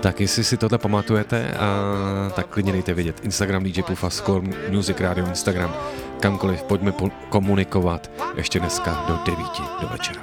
Tak 0.00 0.20
jestli 0.20 0.44
si 0.44 0.56
tohle 0.56 0.78
pamatujete, 0.78 1.50
a, 1.58 2.30
tak 2.30 2.46
klidně 2.46 2.72
dejte 2.72 2.94
vědět. 2.94 3.20
Instagram 3.22 3.62
DJ 3.64 3.82
Pufa, 3.82 4.10
Score, 4.10 4.46
Music 4.70 5.00
Radio, 5.00 5.26
Instagram, 5.26 5.74
kamkoliv, 6.20 6.62
pojďme 6.62 6.92
po- 6.92 7.10
komunikovat 7.28 8.10
ještě 8.36 8.60
dneska 8.60 9.04
do 9.08 9.18
9 9.26 9.46
do 9.80 9.88
večera. 9.88 10.20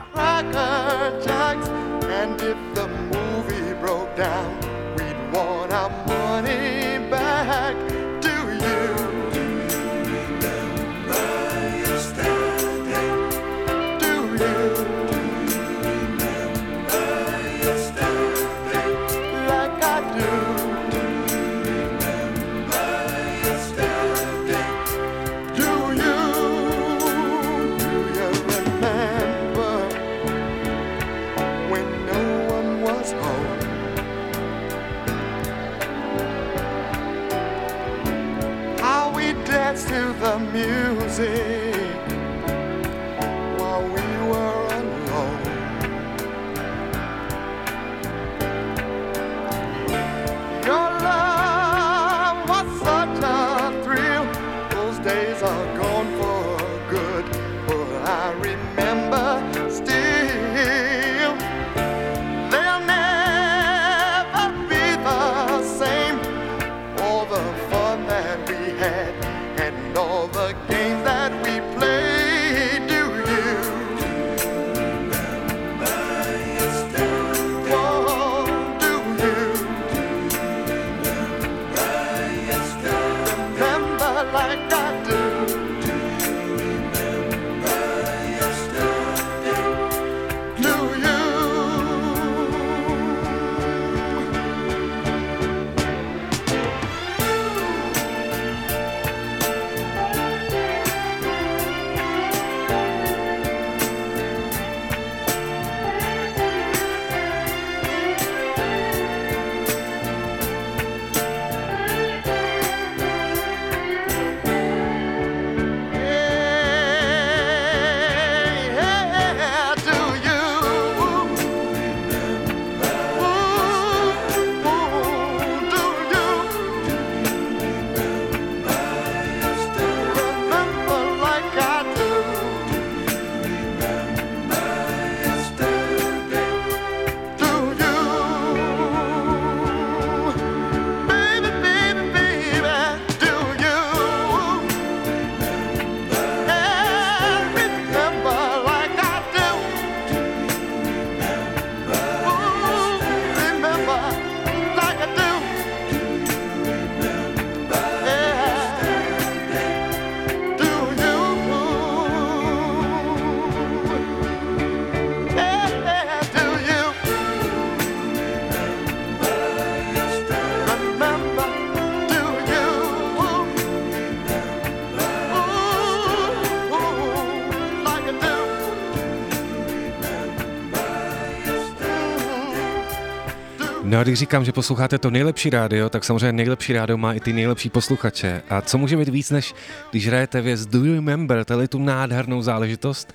No 183.86 184.00
a 184.00 184.04
když 184.04 184.20
říkám, 184.20 184.46
že 184.46 184.52
posloucháte 184.52 184.98
to 184.98 185.12
nejlepší 185.12 185.50
rádio, 185.50 185.90
tak 185.90 186.04
samozřejmě 186.04 186.32
nejlepší 186.32 186.74
rádio 186.74 186.98
má 186.98 187.14
i 187.14 187.20
ty 187.20 187.34
nejlepší 187.34 187.70
posluchače. 187.70 188.42
A 188.50 188.62
co 188.62 188.78
může 188.78 188.98
být 188.98 189.10
víc, 189.10 189.32
než 189.32 189.54
když 189.92 190.08
hrajete 190.08 190.42
věc 190.42 190.66
Do 190.66 190.86
You 190.86 190.96
Remember, 190.96 191.46
tady 191.46 191.68
tu 191.68 191.80
nádhernou 191.80 192.42
záležitost, 192.42 193.14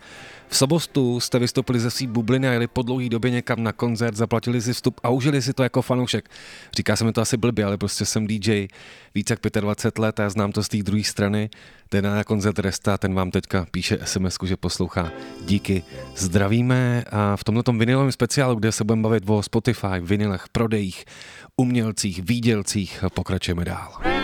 v 0.51 0.57
sobotu 0.57 1.21
jste 1.21 1.39
vystoupili 1.39 1.81
ze 1.81 1.91
svý 1.91 2.07
bubliny 2.07 2.49
a 2.49 2.53
jeli 2.53 2.67
po 2.67 2.83
dlouhý 2.83 3.09
době 3.09 3.31
někam 3.31 3.63
na 3.63 3.73
koncert, 3.73 4.17
zaplatili 4.17 4.63
si 4.63 4.73
vstup 4.73 5.01
a 5.03 5.09
užili 5.09 5.43
si 5.43 5.53
to 5.53 5.63
jako 5.63 5.83
fanoušek. 5.83 6.29
Říká 6.77 6.97
se 6.97 7.05
mi 7.05 7.13
to 7.13 7.21
asi 7.21 7.37
blbě, 7.37 7.65
ale 7.65 7.79
prostě 7.79 8.05
jsem 8.05 8.27
DJ 8.27 8.67
více 9.15 9.33
jak 9.33 9.41
25 9.61 10.03
let 10.03 10.21
a 10.21 10.23
já 10.23 10.31
znám 10.31 10.53
to 10.53 10.63
z 10.63 10.69
té 10.69 10.77
druhé 10.77 11.05
strany. 11.05 11.51
Ten 11.89 12.05
na 12.05 12.25
koncert 12.25 12.59
Resta, 12.59 12.99
ten 12.99 13.15
vám 13.15 13.31
teďka 13.31 13.67
píše 13.71 13.99
sms 14.05 14.39
že 14.45 14.57
poslouchá. 14.57 15.11
Díky, 15.45 15.83
zdravíme 16.17 17.05
a 17.11 17.37
v 17.37 17.45
tomto 17.45 17.73
vinilovém 17.73 18.13
speciálu, 18.13 18.55
kde 18.55 18.73
se 18.73 18.85
budeme 18.85 19.03
bavit 19.03 19.25
o 19.27 19.43
Spotify, 19.43 20.01
vinilech, 20.01 20.45
prodejích, 20.53 21.05
umělcích, 21.57 22.23
výdělcích, 22.23 23.05
pokračujeme 23.15 23.65
dál. 23.65 24.20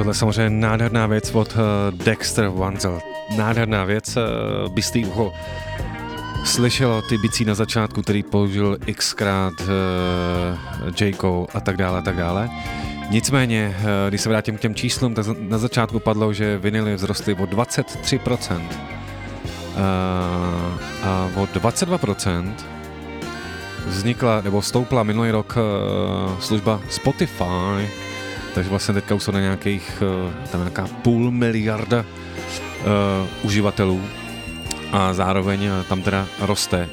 Tohle 0.00 0.14
samozřejmě 0.14 0.50
nádherná 0.50 1.06
věc 1.06 1.34
od 1.34 1.56
uh, 1.56 1.98
Dexter 2.04 2.48
Wanzel. 2.48 3.00
Nádherná 3.36 3.84
věc, 3.84 4.16
uh, 4.16 4.72
bystý 4.72 5.04
ucho. 5.04 5.32
slyšelo 6.44 7.02
ty 7.02 7.18
bicí 7.18 7.44
na 7.44 7.54
začátku, 7.54 8.02
který 8.02 8.22
použil 8.22 8.78
xkrát 8.92 9.52
uh, 9.60 9.66
J. 11.00 11.14
Cole 11.14 11.46
a 11.54 11.60
tak 11.60 11.76
dále 11.76 11.98
a 11.98 12.02
tak 12.02 12.16
dále. 12.16 12.50
Nicméně, 13.10 13.76
když 14.08 14.20
se 14.20 14.28
vrátím 14.28 14.56
k 14.56 14.60
těm 14.60 14.74
číslům, 14.74 15.14
tak 15.14 15.26
na 15.38 15.58
začátku 15.58 15.98
padlo, 16.00 16.32
že 16.32 16.58
vinily 16.58 16.96
vzrostly 16.96 17.34
o 17.34 17.44
23%. 17.44 18.56
Uh, 18.56 18.66
a 21.02 21.30
o 21.36 21.44
22% 21.44 22.54
vznikla, 23.86 24.40
nebo 24.40 24.62
stoupla 24.62 25.02
minulý 25.02 25.30
rok 25.30 25.56
služba 26.40 26.80
Spotify, 26.88 27.99
takže 28.54 28.70
vlastně 28.70 28.94
teďka 28.94 29.14
už 29.14 29.22
jsou 29.22 29.32
na 29.32 29.40
nějakých, 29.40 30.02
uh, 30.26 30.48
tam 30.50 30.60
nějaká 30.60 30.86
půl 30.86 31.30
miliarda 31.30 32.00
uh, 32.00 32.86
uživatelů 33.42 34.02
a 34.92 35.14
zároveň 35.14 35.70
tam 35.88 36.02
teda 36.02 36.26
roste 36.40 36.88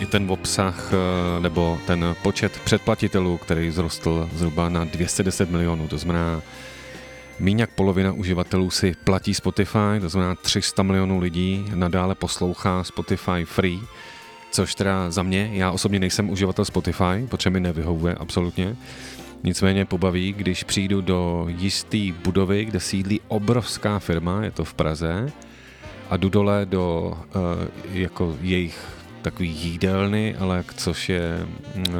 i 0.00 0.06
ten 0.06 0.30
obsah 0.30 0.92
nebo 1.40 1.78
ten 1.86 2.16
počet 2.22 2.60
předplatitelů, 2.64 3.38
který 3.38 3.70
zrostl 3.70 4.28
zhruba 4.34 4.68
na 4.68 4.84
210 4.84 5.50
milionů, 5.50 5.88
to 5.88 5.98
znamená 5.98 6.42
Míň 7.38 7.58
jak 7.58 7.70
polovina 7.70 8.12
uživatelů 8.12 8.70
si 8.70 8.94
platí 9.04 9.34
Spotify, 9.34 10.00
to 10.00 10.08
znamená 10.08 10.34
300 10.34 10.82
milionů 10.82 11.18
lidí 11.18 11.64
nadále 11.74 12.14
poslouchá 12.14 12.84
Spotify 12.84 13.44
free, 13.44 13.80
což 14.50 14.74
teda 14.74 15.10
za 15.10 15.22
mě, 15.22 15.50
já 15.52 15.70
osobně 15.70 16.00
nejsem 16.00 16.30
uživatel 16.30 16.64
Spotify, 16.64 17.26
protože 17.28 17.50
mi 17.50 17.60
nevyhovuje 17.60 18.14
absolutně. 18.14 18.76
Nicméně 19.46 19.84
pobaví, 19.84 20.32
když 20.32 20.64
přijdu 20.64 21.00
do 21.00 21.46
jisté 21.48 21.98
budovy, 22.24 22.64
kde 22.64 22.80
sídlí 22.80 23.20
obrovská 23.28 23.98
firma, 23.98 24.44
je 24.44 24.50
to 24.50 24.64
v 24.64 24.74
Praze, 24.74 25.32
a 26.10 26.16
jdu 26.16 26.28
dole 26.28 26.66
do 26.66 27.12
uh, 27.12 27.42
jako 27.92 28.36
jejich 28.40 28.86
takový 29.22 29.48
jídelny, 29.48 30.36
ale 30.36 30.64
což 30.76 31.08
je 31.08 31.46
uh, 31.76 31.94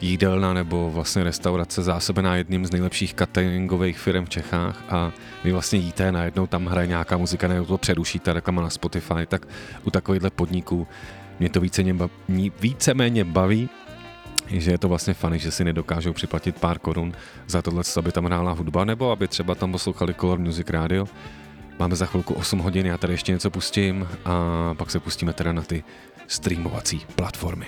jídelna 0.00 0.52
nebo 0.52 0.90
vlastně 0.90 1.24
restaurace 1.24 1.82
zásobená 1.82 2.36
jedním 2.36 2.66
z 2.66 2.70
nejlepších 2.70 3.14
cateringových 3.14 3.98
firm 3.98 4.24
v 4.24 4.28
Čechách 4.28 4.84
a 4.88 5.12
vy 5.44 5.52
vlastně 5.52 5.78
jíte, 5.78 6.12
najednou 6.12 6.46
tam 6.46 6.66
hraje 6.66 6.86
nějaká 6.86 7.16
muzika, 7.16 7.48
nebo 7.48 7.64
to 7.64 7.78
přerušíte 7.78 8.32
reklama 8.32 8.62
na 8.62 8.70
Spotify, 8.70 9.26
tak 9.28 9.46
u 9.84 9.90
takovýchhle 9.90 10.30
podniků 10.30 10.86
mě 11.40 11.50
to 11.50 11.60
víceméně, 11.60 12.08
víceméně 12.60 13.24
baví, 13.24 13.68
že 14.60 14.70
je 14.70 14.78
to 14.78 14.88
vlastně 14.88 15.14
fany, 15.14 15.38
že 15.38 15.50
si 15.50 15.64
nedokážou 15.64 16.12
připlatit 16.12 16.60
pár 16.60 16.78
korun 16.78 17.12
za 17.46 17.62
tohle, 17.62 17.82
aby 17.96 18.12
tam 18.12 18.24
hrála 18.24 18.52
hudba, 18.52 18.84
nebo 18.84 19.10
aby 19.10 19.28
třeba 19.28 19.54
tam 19.54 19.72
poslouchali 19.72 20.14
Color 20.14 20.38
Music 20.38 20.70
Radio. 20.70 21.06
Máme 21.78 21.96
za 21.96 22.06
chvilku 22.06 22.34
8 22.34 22.58
hodin, 22.58 22.86
já 22.86 22.98
tady 22.98 23.12
ještě 23.12 23.32
něco 23.32 23.50
pustím 23.50 24.08
a 24.24 24.74
pak 24.74 24.90
se 24.90 25.00
pustíme 25.00 25.32
teda 25.32 25.52
na 25.52 25.62
ty 25.62 25.84
streamovací 26.26 27.02
platformy. 27.14 27.66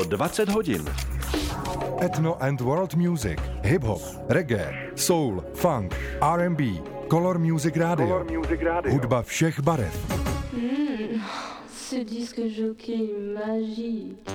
Bylo 0.00 0.16
20 0.16 0.48
hodin. 0.48 0.84
Ethno 2.00 2.42
and 2.42 2.60
world 2.60 2.94
music, 2.94 3.40
hip-hop, 3.64 4.00
reggae, 4.28 4.90
soul, 4.96 5.44
funk, 5.54 5.94
R&B, 6.20 6.60
Color 7.08 7.38
Music 7.38 7.76
Radio. 7.76 8.06
Color 8.06 8.30
Music 8.38 8.60
Radio. 8.62 8.92
Hudba 8.92 9.22
všech 9.22 9.60
barev. 9.60 9.92
Mm, 10.52 11.20
ce 11.90 12.04
disque 12.04 12.40
jockey 12.48 13.08
magique. 13.34 14.29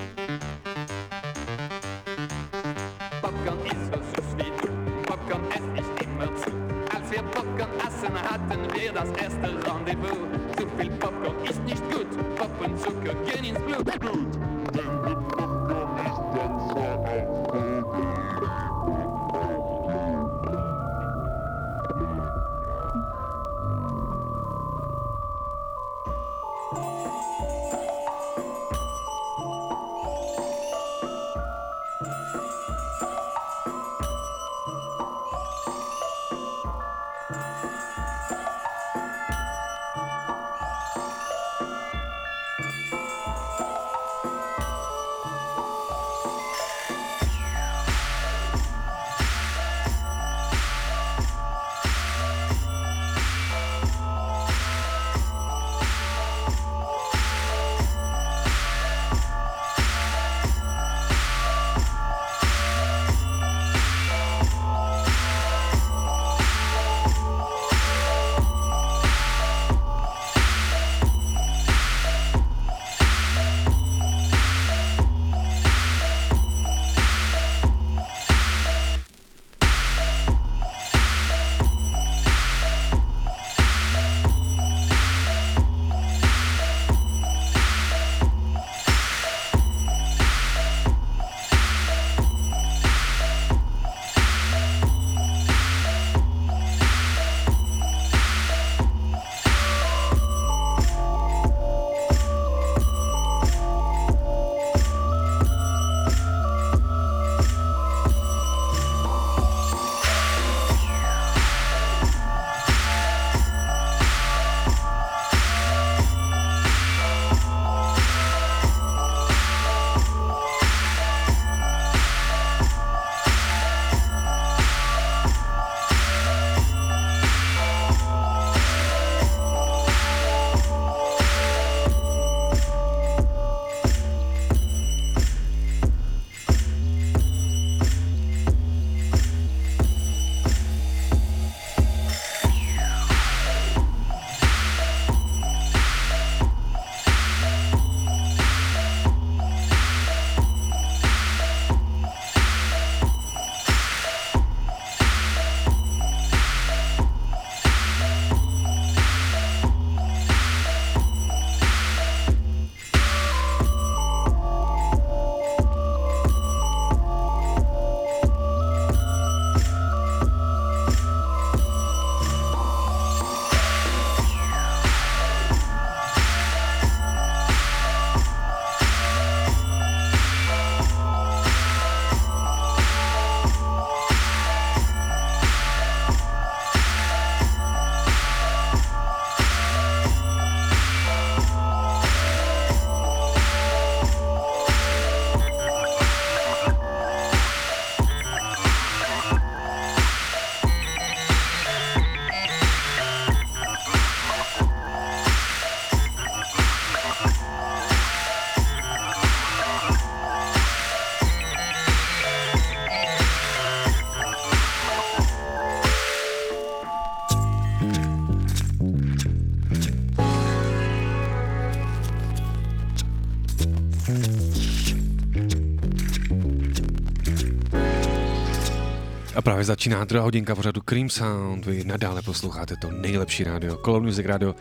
Právě 229.55 229.65
začíná 229.65 230.05
druhá 230.05 230.23
hodinka 230.23 230.55
pořadu 230.55 230.81
Cream 230.81 231.09
Sound. 231.09 231.65
Vy 231.65 231.83
nadále 231.83 232.21
posloucháte 232.21 232.75
to 232.81 232.91
nejlepší 232.91 233.43
rádio, 233.43 233.77
Color 233.85 234.01
Music 234.01 234.25
Radio. 234.25 234.55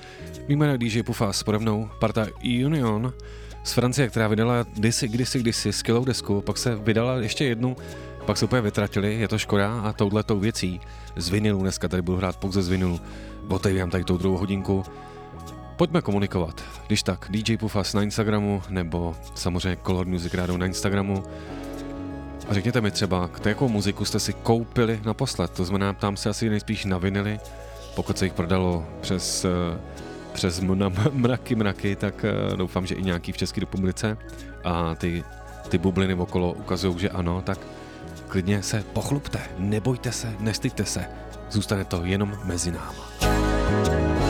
Mimo 0.49 0.65
jiné 0.65 0.79
DJ 0.79 1.03
Pufa 1.03 1.33
s 1.33 1.43
podobnou 1.43 1.91
parta 2.01 2.27
Union 2.67 3.13
z 3.65 3.73
Francie, 3.73 4.09
která 4.09 4.29
vydala 4.29 4.67
kdysi, 4.75 5.09
kdysi, 5.09 5.39
kdysi 5.39 5.73
skillou 5.73 6.05
desku, 6.05 6.41
pak 6.41 6.59
se 6.59 6.77
vydala 6.77 7.17
ještě 7.17 7.45
jednu, 7.45 7.77
pak 8.27 8.37
se 8.37 8.45
úplně 8.45 8.63
vytratili, 8.63 9.15
je 9.15 9.29
to 9.29 9.39
škoda 9.39 9.81
a 9.81 9.93
touhletou 9.93 10.39
věcí 10.39 10.81
z 11.17 11.29
vinilu, 11.29 11.61
dneska 11.61 11.89
tady 11.89 12.03
budu 12.03 12.19
hrát 12.19 12.37
pouze 12.37 12.63
z 12.63 12.69
vinilu, 12.69 13.01
otevírám 13.49 13.91
tady 13.91 14.05
tou 14.05 14.17
druhou 14.17 14.37
hodinku. 14.37 14.85
Pojďme 15.77 16.03
komunikovat, 16.03 16.65
když 16.87 17.03
tak 17.03 17.27
DJ 17.31 17.57
Pufas 17.57 17.95
na 17.95 18.03
Instagramu 18.03 18.63
nebo 18.69 19.17
samozřejmě 19.35 19.79
Color 19.87 20.07
Music 20.07 20.35
Radio 20.35 20.59
na 20.59 20.67
Instagramu 20.67 21.25
a 22.49 22.55
řekněte 22.55 22.81
mi 22.81 22.91
třeba, 22.91 23.29
k 23.29 23.47
jakou 23.47 23.69
muziku 23.69 24.05
jste 24.05 24.21
si 24.21 24.33
koupili 24.33 25.01
naposled, 25.05 25.51
to 25.51 25.65
znamená, 25.65 25.93
ptám 25.93 26.17
se 26.17 26.29
asi 26.29 26.51
nejspíš 26.51 26.85
na 26.85 26.99
vinily, 26.99 27.41
pokud 27.95 28.19
se 28.19 28.27
jich 28.27 28.33
prodalo 28.33 28.87
přes, 29.01 29.45
eh, 29.45 29.79
přes 30.33 30.61
mraky 31.13 31.55
mraky, 31.55 31.97
tak 31.97 32.25
eh, 32.25 32.57
doufám, 32.57 32.87
že 32.87 32.95
i 32.95 33.03
nějaký 33.03 33.33
v 33.33 33.37
České 33.37 33.61
republice. 33.61 34.19
A 34.65 34.95
ty, 34.95 35.25
ty 35.69 35.79
bubliny 35.79 36.15
okolo 36.15 36.53
ukazují, 36.53 36.99
že 36.99 37.11
ano, 37.11 37.43
tak 37.43 37.59
klidně 38.29 38.63
se 38.63 38.85
pochlupte, 38.93 39.41
nebojte 39.59 40.13
se, 40.13 40.35
nestyďte 40.41 40.85
se, 40.85 41.05
zůstane 41.51 41.85
to 41.85 42.05
jenom 42.05 42.39
mezi 42.45 42.73
náma. 42.73 44.24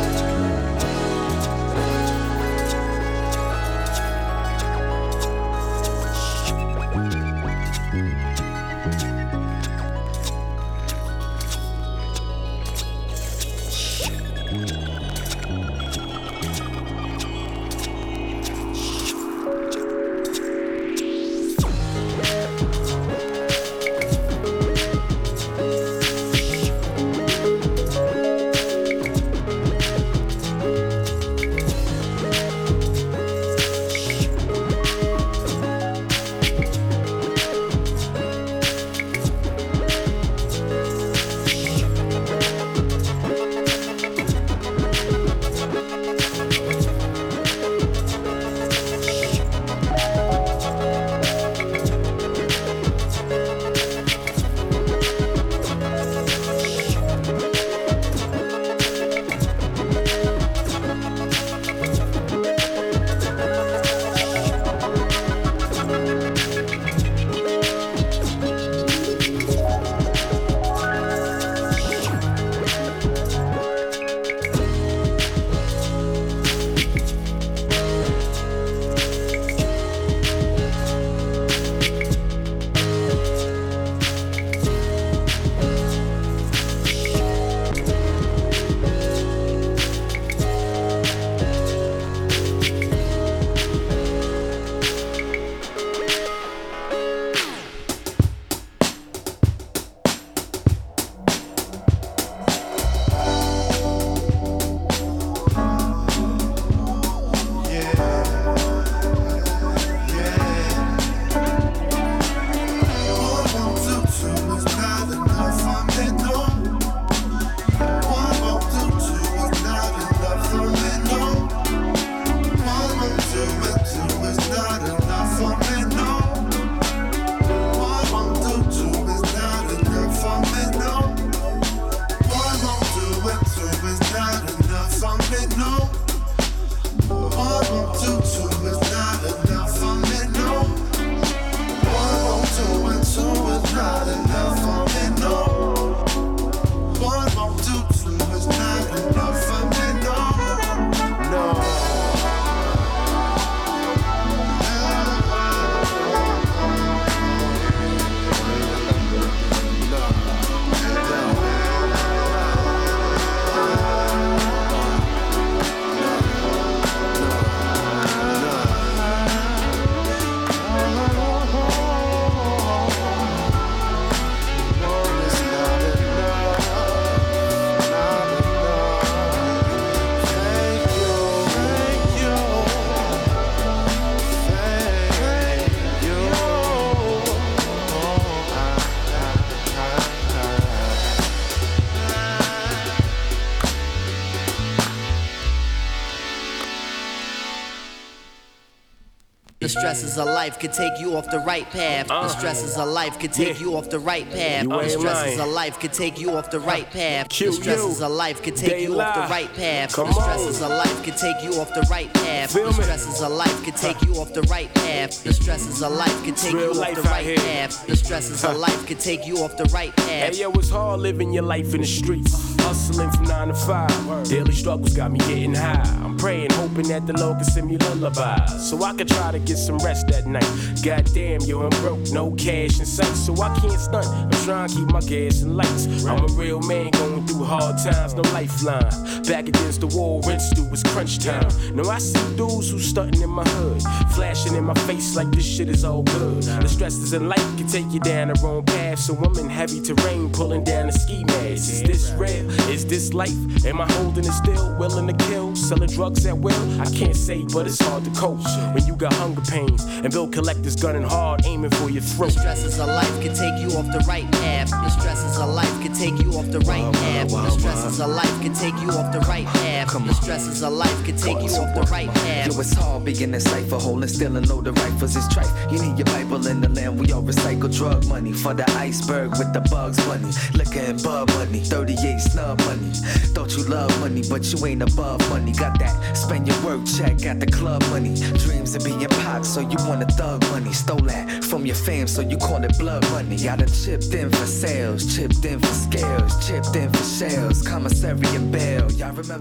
Stresses 199.81 200.19
of 200.19 200.27
life 200.27 200.59
could 200.59 200.73
take 200.73 201.01
you 201.01 201.17
off 201.17 201.31
the 201.31 201.41
right 201.41 201.69
path. 201.71 202.09
The 202.09 202.15
uh-huh. 202.15 202.29
stresses 202.29 202.77
of 202.77 202.89
life 202.89 203.19
could 203.19 203.33
take 203.33 203.61
you 203.61 203.77
off 203.77 203.91
the 203.91 203.99
right 203.99 204.29
path. 204.31 204.69
The 204.69 204.89
stresses 204.89 205.39
of 205.41 205.49
life 205.49 205.79
could 205.81 205.93
take 205.93 206.19
you 206.19 206.31
off 206.37 206.51
the 206.51 206.61
right 206.61 206.91
path. 206.91 207.29
The 207.29 207.53
stresses 207.53 208.01
of 208.01 208.13
life 208.13 208.43
could 208.43 208.57
take 208.57 208.81
you 208.83 209.01
off 209.01 209.15
the 209.15 209.29
right 209.31 209.53
path. 209.55 209.93
The 209.93 210.13
stresses 210.13 210.63
of 210.63 210.71
life 210.71 211.05
could 211.05 211.17
take 211.17 211.43
you 211.43 211.55
off 211.61 211.73
the 211.75 211.83
right 211.91 212.13
path. 212.15 212.53
The 212.53 212.73
stresses 212.73 213.21
of 213.21 213.33
life 213.33 213.65
could 213.65 213.77
take 213.77 214.03
you 214.03 214.15
off 214.15 214.33
the 214.33 214.43
right 214.43 214.73
path. 214.75 215.25
The 215.25 215.33
stresses 215.33 215.83
of 215.83 215.93
life 215.93 216.25
could 216.25 216.37
take 216.37 216.61
you 216.63 216.73
off 216.73 216.95
the 216.95 217.03
right 217.03 217.37
path. 217.37 217.87
The 217.87 217.97
stresses 217.97 218.45
of 218.45 218.57
life 218.57 218.87
could 218.87 219.01
take 219.01 219.27
you 219.27 219.39
off 219.39 219.57
the 219.57 219.65
right 219.65 219.95
path. 219.97 220.35
Hey 220.35 220.41
yo, 220.41 220.51
it's 220.53 220.71
hard 220.71 221.01
living 221.01 221.33
your 221.33 221.45
life 221.45 221.75
in 221.75 221.81
the 221.81 221.87
streets. 221.87 222.33
Hustling 222.61 223.11
from 223.11 223.25
nine 223.25 223.49
to 223.49 223.55
five. 223.55 224.29
Daily 224.29 224.53
struggles 224.53 224.95
got 224.95 225.13
me 225.13 225.19
getting 225.21 225.55
high. 225.55 225.83
I'm 226.05 226.14
praying, 226.25 226.51
hoping 226.53 226.89
that 226.89 227.07
the 227.07 227.13
Lord 227.13 227.37
can 227.37 227.45
send 227.45 227.69
me 227.69 227.77
lullabies. 227.77 228.67
So 228.67 228.83
I 228.83 228.95
can 228.95 229.07
try 229.07 229.31
to 229.31 229.39
get 229.39 229.59
some 229.59 229.77
rest 229.79 230.11
at 230.11 230.25
night. 230.25 230.49
Goddamn, 230.83 231.43
yo, 231.43 231.61
I'm 231.61 231.71
broke, 231.83 232.01
no 232.13 232.31
cash 232.31 232.81
in 232.81 232.87
sight. 232.87 233.15
So 233.15 233.35
I 233.43 233.55
can't 233.61 233.79
stunt. 233.79 234.07
I'm 234.07 234.31
trying 234.47 234.69
to 234.69 234.75
keep 234.75 234.89
my 234.91 235.01
gas 235.01 235.43
and 235.43 235.55
lights. 235.55 236.07
I'm 236.07 236.25
a 236.25 236.33
real 236.33 236.61
man 236.63 236.91
going 236.93 237.27
through 237.27 237.45
hard 237.45 237.77
times, 237.77 238.15
no 238.15 238.23
lifeline. 238.33 238.89
Back 239.23 239.49
against 239.49 239.81
the 239.81 239.87
wall, 239.87 240.21
rinse 240.27 240.53
through, 240.53 240.69
it's 240.73 240.83
crunch 240.83 241.19
time. 241.19 241.49
Now 241.75 241.89
I 241.89 241.99
see 241.99 242.37
dudes 242.37 242.71
who 242.71 242.79
stunting 242.79 243.23
in 243.23 243.31
my 243.31 243.45
hood. 243.45 243.83
Flashing 244.15 244.55
in 244.55 244.65
my 244.65 244.75
face 244.87 245.17
like 245.17 245.31
this 245.31 245.47
shit 245.47 245.69
is 245.69 245.85
all 245.85 246.03
good. 246.03 246.43
The 246.43 246.69
stresses 246.69 247.13
in 247.13 247.29
life 247.29 247.57
can 247.57 247.67
take 247.67 247.91
you 247.91 248.01
down 248.01 248.29
the 248.29 248.41
wrong 248.43 248.65
path. 248.65 248.99
So 248.99 249.17
I'm 249.17 249.37
in 249.39 249.49
heavy 249.49 249.81
terrain, 249.81 250.31
pulling 250.31 250.65
down 250.65 250.87
the 250.87 250.93
ski 250.93 251.25
mask. 251.25 251.71
Is 251.71 251.83
this 251.83 252.11
real? 252.13 252.51
Is 252.69 252.85
this 252.87 253.15
life? 253.15 253.65
Am 253.65 253.81
I 253.81 253.91
holding 253.93 254.25
it 254.25 254.33
still? 254.33 254.77
Willing 254.79 255.07
to 255.07 255.25
kill? 255.27 255.57
Selling 255.57 255.89
drugs 255.89 256.27
at 256.27 256.37
will? 256.37 256.81
I 256.81 256.87
can't 256.91 257.17
say, 257.17 257.45
but 257.53 257.67
it's 257.67 257.81
hard 257.81 258.05
to 258.05 258.11
cope. 258.11 258.45
When 258.75 258.85
you 258.87 258.97
got 258.97 259.13
hunger 259.15 259.41
pains 259.43 259.85
and 259.85 260.13
bill 260.13 260.29
collectors 260.29 260.77
gunning 260.77 261.03
hard, 261.03 261.47
aiming 261.47 261.71
for 261.71 261.91
your 261.91 262.03
throat. 262.03 262.35
The 262.35 262.41
stresses 262.41 262.79
of 262.79 262.89
life 262.89 263.23
could 263.23 263.35
take 263.35 263.59
you 263.61 263.69
off 263.79 263.87
the 263.93 264.05
right 264.07 264.31
path. 264.33 264.71
The 264.71 264.91
stresses 264.91 265.39
of 265.39 265.49
life 265.55 265.83
could 265.83 265.95
take 265.95 266.21
you 266.21 266.33
off 266.35 266.51
the 266.51 266.61
right 266.61 266.93
path. 266.95 267.31
The 267.31 267.51
stresses 267.51 268.01
of 268.01 268.11
life 268.11 268.43
could 268.43 268.55
take 268.55 268.75
you 268.81 268.91
off 268.91 269.04
the 269.13 269.21
right 269.21 269.47
path. 269.47 269.93
The 269.93 270.15
stresses 270.15 270.63
of 270.63 270.73
life 270.73 271.05
could 271.05 271.19
take 271.19 271.41
you 271.41 271.51
off 271.57 271.75
the 271.75 271.87
right 271.91 272.09
path. 272.09 272.53
Yo, 272.53 272.61
it's 272.61 272.73
hard 272.75 273.05
being 273.05 273.35
in 273.35 273.41
cipher, 273.41 273.77
holding 273.77 274.09
still 274.09 274.37
and 274.37 274.49
load 274.49 274.65
the 274.65 274.73
rifles 274.73 275.17
is 275.17 275.25
trife. 275.29 275.51
You 275.73 275.79
need 275.83 275.99
your 275.99 276.07
Bible 276.07 276.47
in 276.47 276.61
the 276.61 276.69
land, 276.69 276.99
we 276.99 277.13
all 277.13 277.23
recycle 277.23 277.75
drug 277.75 278.07
money 278.07 278.33
for 278.33 278.55
the 278.55 278.69
iceberg 278.73 279.31
with 279.31 279.53
the 279.53 279.61
bugs 279.71 280.05
money. 280.07 280.31
Liquor 280.55 280.81
and 280.91 281.03
bug 281.03 281.29
money, 281.35 281.61
38 281.61 282.19
snub 282.21 282.59
money. 282.67 282.91
Thought 283.35 283.57
you 283.57 283.65
love 283.65 283.99
money, 284.01 284.23
but 284.29 284.45
you 284.53 284.67
ain't 284.67 284.83
above 284.83 285.21
money. 285.31 285.53
Got 285.53 285.79
that 285.79 286.17
spend 286.17 286.47
your 286.47 286.61
work 286.65 286.81
check, 286.87 287.23
got 287.23 287.41
the 287.41 287.47
club 287.47 287.83
money. 287.91 288.15
Dreams 288.39 288.75
of 288.75 288.85
being 288.85 289.07
pop, 289.23 289.45
so 289.45 289.61
you 289.61 289.77
want 289.87 290.03
a 290.03 290.07
thug 290.07 290.43
money. 290.51 290.73
Stole 290.73 291.07
that 291.13 291.45
from 291.45 291.67
your 291.67 291.77
fam, 291.77 292.07
so 292.07 292.23
you 292.23 292.37
call 292.37 292.63
it 292.65 292.77
blood 292.79 293.03
money. 293.11 293.49
I 293.49 293.57
done 293.57 293.69
chipped 293.69 294.13
in 294.15 294.31
for 294.31 294.47
sales, 294.47 295.15
chipped 295.15 295.45
in 295.45 295.61
for 295.61 295.75
scales, 295.75 296.47
chipped 296.47 296.75
in 296.77 296.91
for 296.91 297.05
shells, 297.05 297.63
commissary 297.63 298.29
and 298.35 298.51
bail. 298.51 298.89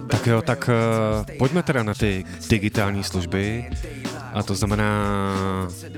Tak 0.08 0.28
jo, 0.28 0.42
tak 0.42 0.70
uh, 0.70 1.36
pojďme 1.38 1.64
teda 1.64 1.84
na 1.84 1.94
ty 1.94 2.26
digitální 2.50 3.04
služby. 3.04 3.70
A 4.34 4.44
to 4.44 4.56
znamená, 4.56 5.06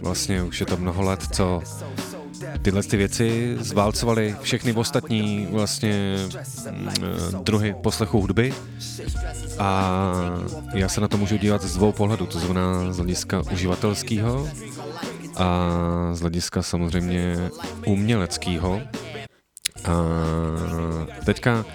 vlastně 0.01 0.43
už 0.43 0.59
je 0.59 0.65
to 0.65 0.77
mnoho 0.77 1.01
let, 1.01 1.23
co 1.31 1.61
tyhle 2.61 2.83
ty 2.83 2.97
věci 2.97 3.57
zválcovaly 3.59 4.35
všechny 4.41 4.73
ostatní 4.73 5.47
vlastně 5.51 6.17
mm, 6.71 6.89
eh, 6.89 7.03
druhy 7.43 7.75
poslechu 7.83 8.21
hudby. 8.21 8.53
A 9.59 10.01
já 10.73 10.89
se 10.89 11.01
na 11.01 11.07
to 11.07 11.17
můžu 11.17 11.37
dívat 11.37 11.63
z 11.63 11.75
dvou 11.75 11.91
pohledů, 11.91 12.25
to 12.25 12.39
znamená 12.39 12.93
z 12.93 12.97
hlediska 12.97 13.41
uživatelského 13.51 14.49
a 15.35 15.69
z 16.13 16.21
hlediska 16.21 16.61
samozřejmě 16.61 17.49
uměleckého. 17.85 18.81
A 19.85 19.95
teďka 21.25 21.65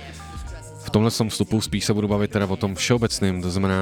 tomhle 0.91 1.11
tom 1.11 1.29
vstupu 1.29 1.61
spíš 1.61 1.85
se 1.85 1.95
budu 1.95 2.09
bavit 2.09 2.31
teda 2.31 2.47
o 2.47 2.57
tom 2.57 2.75
všeobecným, 2.75 3.43
to 3.43 3.51
znamená, 3.51 3.77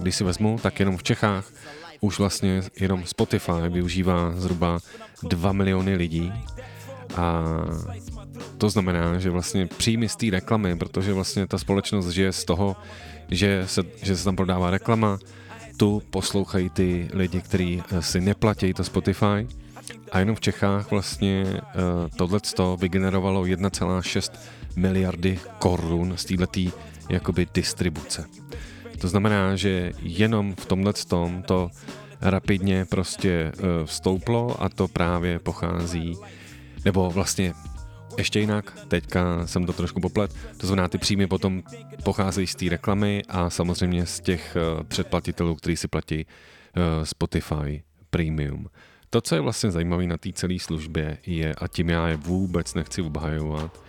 když 0.00 0.16
si 0.16 0.24
vezmu, 0.24 0.58
tak 0.62 0.80
jenom 0.80 0.96
v 0.96 1.02
Čechách 1.02 1.52
už 2.00 2.18
vlastně 2.18 2.62
jenom 2.80 3.04
Spotify 3.06 3.52
využívá 3.68 4.32
zhruba 4.36 4.78
2 5.22 5.52
miliony 5.52 5.94
lidí. 5.94 6.32
A 7.16 7.44
to 8.58 8.70
znamená, 8.70 9.18
že 9.18 9.30
vlastně 9.30 9.66
příjmy 9.66 10.08
z 10.08 10.16
té 10.16 10.26
reklamy, 10.30 10.76
protože 10.76 11.12
vlastně 11.12 11.46
ta 11.46 11.58
společnost 11.58 12.08
žije 12.08 12.32
z 12.32 12.44
toho, 12.44 12.76
že 13.30 13.62
se, 13.66 13.82
že 14.02 14.16
se 14.16 14.24
tam 14.24 14.36
prodává 14.36 14.70
reklama, 14.70 15.18
tu 15.76 16.02
poslouchají 16.10 16.70
ty 16.70 17.08
lidi, 17.12 17.40
kteří 17.40 17.82
eh, 17.90 18.02
si 18.02 18.20
neplatí 18.20 18.74
to 18.74 18.84
Spotify. 18.84 19.48
A 20.12 20.18
jenom 20.18 20.36
v 20.36 20.40
Čechách 20.40 20.90
vlastně 20.90 21.44
uh, 21.46 21.60
tohleto 22.16 22.76
vygenerovalo 22.76 23.42
1,6 23.42 24.32
miliardy 24.76 25.38
korun 25.58 26.12
z 26.16 26.24
této 26.24 26.76
jakoby 27.08 27.46
distribuce. 27.54 28.24
To 29.00 29.08
znamená, 29.08 29.56
že 29.56 29.92
jenom 30.02 30.54
v 30.54 30.66
tomhle 30.66 30.92
tom 30.92 31.42
to 31.42 31.70
rapidně 32.20 32.84
prostě 32.84 33.52
uh, 33.54 33.86
vstouplo 33.86 34.62
a 34.62 34.68
to 34.68 34.88
právě 34.88 35.38
pochází, 35.38 36.18
nebo 36.84 37.10
vlastně 37.10 37.52
ještě 38.18 38.40
jinak, 38.40 38.78
teďka 38.88 39.46
jsem 39.46 39.66
to 39.66 39.72
trošku 39.72 40.00
poplet, 40.00 40.34
to 40.56 40.66
znamená, 40.66 40.88
ty 40.88 40.98
příjmy 40.98 41.26
potom 41.26 41.62
pocházejí 42.04 42.46
z 42.46 42.54
té 42.54 42.68
reklamy 42.68 43.22
a 43.28 43.50
samozřejmě 43.50 44.06
z 44.06 44.20
těch 44.20 44.56
uh, 44.56 44.82
předplatitelů, 44.82 45.54
kteří 45.54 45.76
si 45.76 45.88
platí 45.88 46.26
uh, 46.26 47.04
Spotify 47.04 47.82
Premium. 48.10 48.66
To, 49.10 49.20
co 49.20 49.34
je 49.34 49.40
vlastně 49.40 49.70
zajímavé 49.70 50.06
na 50.06 50.16
té 50.16 50.32
celé 50.32 50.58
službě, 50.58 51.18
je, 51.26 51.54
a 51.54 51.68
tím 51.68 51.90
já 51.90 52.08
je 52.08 52.16
vůbec 52.16 52.74
nechci 52.74 53.02
obhajovat, 53.02 53.80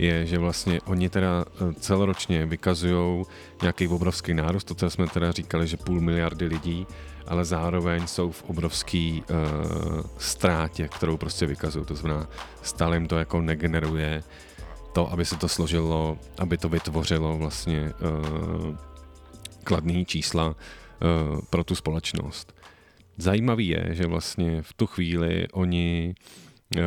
je, 0.00 0.26
že 0.26 0.38
vlastně 0.38 0.80
oni 0.80 1.08
teda 1.08 1.44
eh, 1.44 1.74
celoročně 1.74 2.46
vykazují 2.46 3.24
nějaký 3.62 3.88
obrovský 3.88 4.34
nárůst, 4.34 4.64
to, 4.64 4.74
co 4.74 4.90
jsme 4.90 5.06
teda 5.06 5.32
říkali, 5.32 5.66
že 5.66 5.76
půl 5.76 6.00
miliardy 6.00 6.46
lidí, 6.46 6.86
ale 7.26 7.44
zároveň 7.44 8.06
jsou 8.06 8.30
v 8.30 8.42
obrovský 8.42 9.22
uh, 9.30 9.36
ztrátě, 10.18 10.88
kterou 10.88 11.16
prostě 11.16 11.46
vykazují. 11.46 11.84
To 11.84 11.94
znamená, 11.94 12.28
stále 12.62 12.96
jim 12.96 13.08
to 13.08 13.18
jako 13.18 13.40
negeneruje 13.40 14.22
to, 14.92 15.12
aby 15.12 15.24
se 15.24 15.36
to 15.36 15.48
složilo, 15.48 16.18
aby 16.38 16.58
to 16.58 16.68
vytvořilo 16.68 17.38
vlastně 17.38 17.92
uh, 17.92 18.76
kladný 19.64 20.04
čísla 20.04 20.46
uh, 20.46 20.54
pro 21.50 21.64
tu 21.64 21.74
společnost. 21.74 22.54
Zajímavý 23.16 23.68
je, 23.68 23.88
že 23.90 24.06
vlastně 24.06 24.62
v 24.62 24.72
tu 24.72 24.86
chvíli 24.86 25.46
oni 25.52 26.14
uh, 26.76 26.82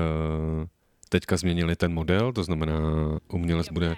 teďka 1.13 1.37
změnili 1.37 1.75
ten 1.75 1.93
model, 1.93 2.33
to 2.33 2.43
znamená, 2.43 2.73
umělec 3.29 3.69
bude 3.69 3.95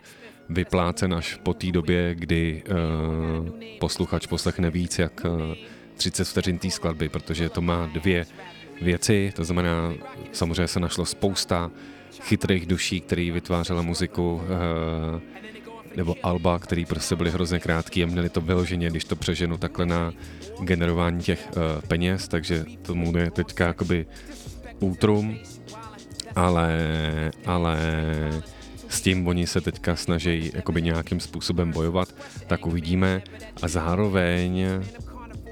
vyplácen 0.50 1.14
až 1.14 1.40
po 1.44 1.54
té 1.54 1.72
době, 1.72 2.16
kdy 2.16 2.64
uh, 2.68 3.50
posluchač 3.80 4.28
poslechne 4.28 4.68
víc 4.70 5.00
jak 5.00 5.26
uh, 5.26 5.56
30 5.96 6.28
vteřin 6.28 6.58
té 6.60 6.70
skladby, 6.70 7.10
protože 7.10 7.50
to 7.50 7.62
má 7.62 7.88
dvě 7.88 8.26
věci, 8.82 9.32
to 9.36 9.44
znamená, 9.44 9.94
samozřejmě 10.32 10.68
se 10.68 10.80
našlo 10.80 11.06
spousta 11.06 11.72
chytrých 12.22 12.66
duší, 12.66 13.02
který 13.02 13.32
vytvářela 13.32 13.82
muziku 13.82 14.36
uh, 14.36 14.42
nebo 15.96 16.16
alba, 16.24 16.60
který 16.60 16.86
prostě 16.86 17.16
byly 17.16 17.32
hrozně 17.32 17.60
krátký 17.60 18.04
a 18.04 18.08
měli 18.08 18.30
to 18.30 18.42
vyloženě, 18.42 18.90
když 18.90 19.06
to 19.06 19.16
přeženu 19.16 19.58
takhle 19.58 19.86
na 19.86 20.14
generování 20.62 21.24
těch 21.24 21.48
uh, 21.48 21.82
peněz, 21.88 22.28
takže 22.28 22.66
tomu 22.82 23.18
je 23.18 23.32
teďka 23.32 23.68
jakoby 23.68 24.06
útrum, 24.80 25.40
ale, 26.36 26.72
ale 27.46 27.78
s 28.90 29.02
tím 29.02 29.28
oni 29.28 29.48
se 29.48 29.62
teďka 29.62 29.96
snaží 29.96 30.52
jakoby 30.54 30.82
nějakým 30.82 31.20
způsobem 31.20 31.72
bojovat, 31.72 32.16
tak 32.48 32.66
uvidíme. 32.66 33.22
A 33.62 33.68
zároveň 33.68 34.66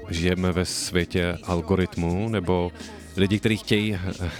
žijeme 0.08 0.52
ve 0.52 0.64
světě 0.64 1.38
algoritmu, 1.42 2.28
nebo 2.28 2.72
lidi, 3.16 3.38
kteří 3.38 3.56
chtějí 3.56 3.94
eh, 3.94 4.30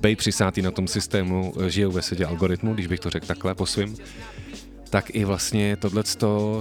být 0.00 0.16
přisátý 0.16 0.62
na 0.62 0.70
tom 0.70 0.88
systému, 0.88 1.54
eh, 1.60 1.70
žijou 1.70 1.90
ve 1.90 2.02
světě 2.02 2.26
algoritmu, 2.26 2.74
když 2.74 2.86
bych 2.86 3.00
to 3.00 3.10
řekl 3.10 3.26
takhle 3.26 3.54
po 3.54 3.66
svým, 3.66 3.96
tak 4.90 5.14
i 5.14 5.24
vlastně 5.24 5.76
tohle 5.76 6.02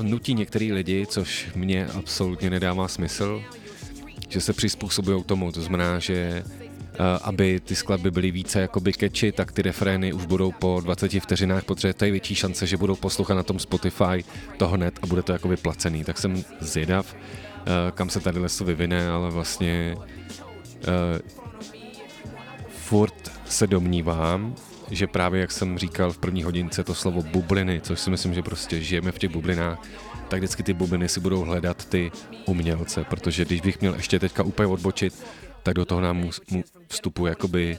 nutí 0.02 0.34
některý 0.34 0.74
lidi, 0.74 1.06
což 1.08 1.48
mě 1.56 1.86
absolutně 1.86 2.50
nedává 2.50 2.88
smysl, 2.88 3.44
že 4.30 4.42
se 4.42 4.54
přizpůsobují 4.54 5.24
tomu, 5.24 5.52
to 5.52 5.62
znamená, 5.62 6.00
že 6.00 6.44
aby 7.22 7.60
ty 7.60 7.76
skladby 7.76 8.12
byly 8.12 8.32
více 8.32 8.62
jakoby 8.62 8.94
catchy, 8.94 9.32
tak 9.32 9.52
ty 9.52 9.62
refrény 9.62 10.14
už 10.14 10.26
budou 10.26 10.52
po 10.52 10.82
20 10.84 11.12
vteřinách, 11.12 11.64
protože 11.64 11.94
to 11.94 12.06
je 12.06 12.12
větší 12.12 12.36
šance, 12.36 12.68
že 12.68 12.78
budou 12.78 12.96
poslouchat 12.96 13.34
na 13.34 13.44
tom 13.44 13.60
Spotify 13.60 14.24
to 14.58 14.68
hned 14.68 15.00
a 15.02 15.08
bude 15.08 15.22
to 15.22 15.32
jakoby 15.32 15.58
placený. 15.58 16.04
Tak 16.04 16.18
jsem 16.18 16.44
zvědav, 16.60 17.16
uh, 17.16 17.92
kam 17.92 18.10
se 18.10 18.20
tady 18.20 18.40
to 18.58 18.66
vyvine, 18.66 19.10
ale 19.10 19.32
vlastně 19.32 19.96
uh, 19.98 20.04
furt 22.68 23.32
se 23.46 23.68
domnívám, 23.68 24.56
že 24.92 25.08
právě 25.08 25.42
jak 25.42 25.52
jsem 25.52 25.78
říkal 25.78 26.12
v 26.12 26.18
první 26.18 26.44
hodince 26.44 26.84
to 26.84 26.96
slovo 26.96 27.22
bubliny, 27.22 27.82
což 27.82 28.00
si 28.00 28.10
myslím, 28.10 28.34
že 28.34 28.42
prostě 28.42 28.82
žijeme 28.82 29.12
v 29.12 29.20
těch 29.20 29.30
bublinách, 29.30 29.82
tak 30.28 30.40
vždycky 30.40 30.64
ty 30.64 30.74
bubliny 30.74 31.10
si 31.10 31.20
budou 31.20 31.42
hledat 31.42 31.86
ty 31.86 32.12
umělce, 32.46 33.04
protože 33.04 33.46
když 33.46 33.62
bych 33.62 33.82
měl 33.82 33.96
ještě 33.96 34.20
teďka 34.20 34.44
úplně 34.44 34.68
odbočit 34.68 35.14
tak 35.64 35.74
do 35.74 35.86
toho 35.86 36.02
nám 36.02 36.30
vstupuje 36.88 37.30
jakoby 37.30 37.78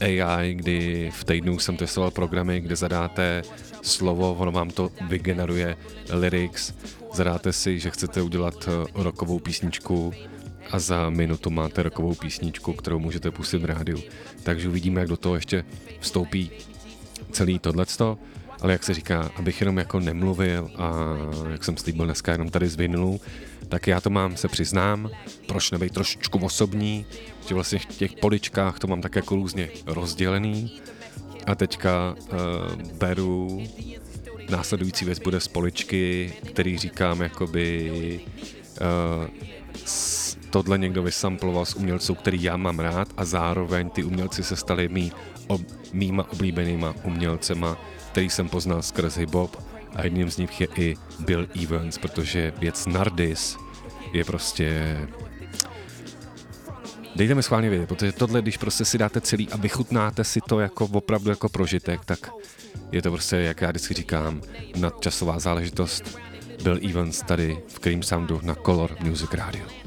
AI, 0.00 0.54
kdy 0.54 1.10
v 1.14 1.24
týdnu 1.24 1.58
jsem 1.58 1.76
testoval 1.76 2.10
programy, 2.10 2.60
kde 2.60 2.76
zadáte 2.76 3.42
slovo, 3.82 4.34
ono 4.34 4.52
vám 4.52 4.70
to 4.70 4.90
vygeneruje 5.08 5.76
lyrics, 6.10 6.74
zadáte 7.12 7.52
si, 7.52 7.78
že 7.78 7.90
chcete 7.90 8.22
udělat 8.22 8.68
eh, 8.68 8.86
rokovou 8.94 9.38
písničku 9.38 10.12
a 10.70 10.78
za 10.78 11.10
minutu 11.10 11.50
máte 11.50 11.82
rokovou 11.82 12.14
písničku, 12.14 12.72
kterou 12.72 12.98
můžete 12.98 13.30
pustit 13.30 13.58
v 13.58 13.64
rádiu. 13.64 14.02
Takže 14.42 14.68
uvidíme, 14.68 15.00
jak 15.00 15.08
do 15.08 15.16
toho 15.16 15.34
ještě 15.34 15.64
vstoupí 16.00 16.50
celý 17.32 17.58
tohleto, 17.58 18.18
ale 18.60 18.72
jak 18.72 18.84
se 18.84 18.94
říká, 18.94 19.30
abych 19.36 19.60
jenom 19.60 19.78
jako 19.78 20.00
nemluvil 20.00 20.70
a 20.76 20.92
jak 21.50 21.64
jsem 21.64 21.76
slíbil 21.76 22.04
dneska 22.04 22.32
jenom 22.32 22.50
tady 22.50 22.68
z 22.68 22.76
vinylu, 22.76 23.20
tak 23.74 23.86
já 23.86 24.00
to 24.00 24.10
mám, 24.10 24.36
se 24.36 24.48
přiznám, 24.48 25.10
proč 25.46 25.70
nebejt 25.70 25.94
trošičku 25.94 26.38
osobní, 26.38 27.06
že 27.48 27.54
vlastně 27.54 27.78
v 27.78 27.86
těch 27.86 28.12
poličkách 28.12 28.78
to 28.78 28.86
mám 28.86 29.00
tak 29.00 29.16
jako 29.16 29.34
různě 29.34 29.68
rozdělený. 29.86 30.80
A 31.46 31.54
teďka 31.54 32.14
uh, 32.14 32.38
beru 32.98 33.62
následující 34.50 35.04
věc 35.04 35.18
bude 35.18 35.40
z 35.40 35.48
poličky, 35.48 36.32
který 36.46 36.78
říkám 36.78 37.20
jakoby 37.20 37.90
uh, 38.80 39.26
tohle 40.50 40.78
někdo 40.78 41.02
vysamploval 41.02 41.64
z 41.64 41.74
umělců, 41.74 42.14
který 42.14 42.42
já 42.42 42.56
mám 42.56 42.78
rád 42.78 43.08
a 43.16 43.24
zároveň 43.24 43.90
ty 43.90 44.04
umělci 44.04 44.42
se 44.42 44.56
stali 44.56 44.88
mý, 44.88 45.12
ob, 45.46 45.60
mýma 45.92 46.30
oblíbenýma 46.32 46.94
umělcema, 47.04 47.78
který 48.12 48.30
jsem 48.30 48.48
poznal 48.48 48.82
skrz 48.82 49.18
hip-hop 49.18 49.50
a 49.94 50.04
jedním 50.04 50.30
z 50.30 50.36
nich 50.36 50.60
je 50.60 50.68
i 50.76 50.96
Bill 51.18 51.46
Evans, 51.62 51.98
protože 51.98 52.52
věc 52.58 52.86
Nardis 52.86 53.63
je 54.14 54.24
prostě 54.24 54.98
Dejte 57.16 57.34
mi 57.34 57.42
schválně 57.42 57.70
vědět, 57.70 57.86
protože 57.86 58.12
tohle, 58.12 58.42
když 58.42 58.56
prostě 58.56 58.84
si 58.84 58.98
dáte 58.98 59.20
celý 59.20 59.48
a 59.48 59.56
vychutnáte 59.56 60.24
si 60.24 60.40
to 60.48 60.60
jako 60.60 60.84
opravdu 60.84 61.30
jako 61.30 61.48
prožitek, 61.48 62.04
tak 62.04 62.30
je 62.92 63.02
to 63.02 63.10
prostě, 63.10 63.36
jak 63.36 63.60
já 63.60 63.70
vždycky 63.70 63.94
říkám, 63.94 64.42
nadčasová 64.76 65.38
záležitost. 65.38 66.18
Bill 66.62 66.78
Evans 66.90 67.22
tady 67.22 67.58
v 67.68 67.78
Cream 67.78 68.02
Soundu 68.02 68.40
na 68.42 68.54
Color 68.54 68.96
Music 69.00 69.32
Radio. 69.32 69.83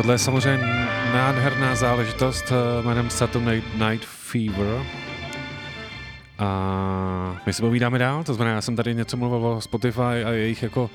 Tohle 0.00 0.14
je 0.14 0.18
samozřejmě 0.18 0.66
nádherná 1.12 1.74
záležitost 1.74 2.44
eh, 2.52 2.82
jménem 2.82 3.10
Saturday 3.10 3.62
Night 3.74 4.04
Fever. 4.04 4.86
A 6.38 7.40
my 7.46 7.52
si 7.52 7.62
povídáme 7.62 7.98
dál, 7.98 8.24
to 8.24 8.34
znamená, 8.34 8.54
já 8.54 8.60
jsem 8.60 8.76
tady 8.76 8.94
něco 8.94 9.16
mluvil 9.16 9.46
o 9.46 9.60
Spotify 9.60 10.00
a 10.00 10.30
jejich 10.30 10.62
jako 10.62 10.90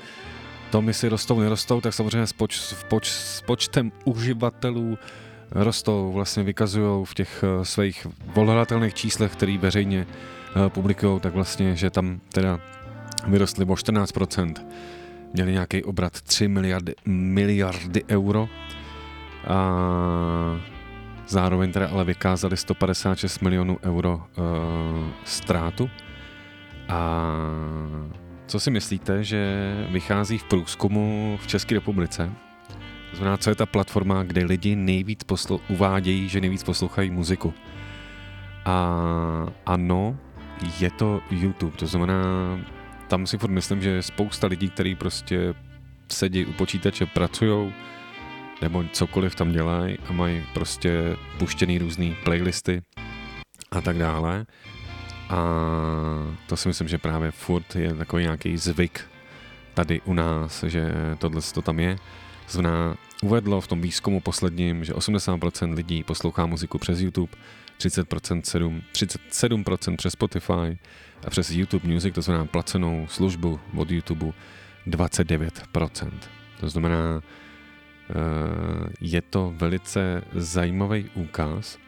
tom, 0.70 0.88
jestli 0.88 1.08
rostou, 1.08 1.40
nerostou, 1.40 1.80
tak 1.80 1.94
samozřejmě 1.94 2.26
s, 2.26 2.32
poč, 2.32 2.60
s, 2.60 2.84
poč, 2.88 3.08
s 3.08 3.40
počtem 3.40 3.92
uživatelů 4.04 4.98
rostou, 5.50 6.12
vlastně 6.12 6.42
vykazují 6.42 7.04
v 7.04 7.14
těch 7.14 7.44
uh, 7.58 7.62
svých 7.62 8.06
volatelných 8.34 8.94
číslech, 8.94 9.32
který 9.32 9.58
veřejně 9.58 10.06
uh, 10.06 10.68
publikují, 10.68 11.20
tak 11.20 11.34
vlastně, 11.34 11.76
že 11.76 11.90
tam 11.90 12.20
teda 12.32 12.60
vyrostly 13.26 13.64
o 13.64 13.74
14%, 13.74 14.54
měli 15.32 15.52
nějaký 15.52 15.84
obrat 15.84 16.20
3 16.20 16.48
miliardy, 16.48 16.94
miliardy 17.04 18.04
euro 18.08 18.48
a 19.46 19.80
zároveň 21.26 21.72
teda 21.72 21.88
ale 21.88 22.04
vykázali 22.04 22.56
156 22.56 23.40
milionů 23.40 23.78
euro 23.82 24.16
uh, 24.16 24.24
ztrátu 25.24 25.90
a 26.88 27.30
co 28.46 28.60
si 28.60 28.70
myslíte, 28.70 29.24
že 29.24 29.74
vychází 29.90 30.38
v 30.38 30.44
průzkumu 30.44 31.38
v 31.42 31.46
České 31.46 31.74
republice? 31.74 32.32
To 33.10 33.16
znamená, 33.16 33.36
co 33.36 33.50
je 33.50 33.56
ta 33.56 33.66
platforma, 33.66 34.22
kde 34.22 34.44
lidi 34.44 34.76
nejvíc 34.76 35.20
poslu- 35.24 35.60
uvádějí, 35.68 36.28
že 36.28 36.40
nejvíc 36.40 36.62
poslouchají 36.62 37.10
muziku. 37.10 37.54
A 38.64 38.96
ano, 39.66 40.18
je 40.80 40.90
to 40.90 41.20
YouTube, 41.30 41.76
to 41.76 41.86
znamená, 41.86 42.24
tam 43.08 43.26
si 43.26 43.38
furt 43.38 43.50
myslím, 43.50 43.82
že 43.82 44.02
spousta 44.02 44.46
lidí, 44.46 44.68
kteří 44.70 44.94
prostě 44.94 45.54
sedí 46.08 46.46
u 46.46 46.52
počítače, 46.52 47.06
pracují, 47.06 47.74
nebo 48.62 48.84
cokoliv 48.92 49.34
tam 49.34 49.52
dělají 49.52 49.98
a 50.08 50.12
mají 50.12 50.44
prostě 50.54 51.16
puštěný 51.38 51.78
různý 51.78 52.16
playlisty 52.24 52.82
a 53.70 53.80
tak 53.80 53.98
dále. 53.98 54.46
A 55.28 55.38
to 56.46 56.56
si 56.56 56.68
myslím, 56.68 56.88
že 56.88 56.98
právě 56.98 57.30
furt 57.30 57.76
je 57.76 57.94
takový 57.94 58.22
nějaký 58.22 58.56
zvyk 58.56 59.00
tady 59.74 60.00
u 60.00 60.14
nás, 60.14 60.64
že 60.64 60.94
tohle 61.18 61.42
to 61.54 61.62
tam 61.62 61.80
je. 61.80 61.96
Znamená, 62.48 62.96
uvedlo 63.22 63.60
v 63.60 63.66
tom 63.66 63.80
výzkumu 63.80 64.20
posledním, 64.20 64.84
že 64.84 64.92
80% 64.92 65.74
lidí 65.74 66.02
poslouchá 66.02 66.46
muziku 66.46 66.78
přes 66.78 67.00
YouTube, 67.00 67.32
30%, 67.78 68.42
7, 68.42 68.82
37% 68.92 69.96
přes 69.96 70.12
Spotify 70.12 70.78
a 71.26 71.30
přes 71.30 71.50
YouTube 71.50 71.88
Music, 71.88 72.14
to 72.14 72.22
znamená 72.22 72.44
placenou 72.44 73.06
službu 73.08 73.60
od 73.76 73.90
YouTube, 73.90 74.32
29%. 74.86 76.10
To 76.60 76.68
znamená, 76.68 77.22
je 79.00 79.22
to 79.22 79.54
velice 79.56 80.22
zajímavý 80.32 81.10
úkaz, 81.14 81.78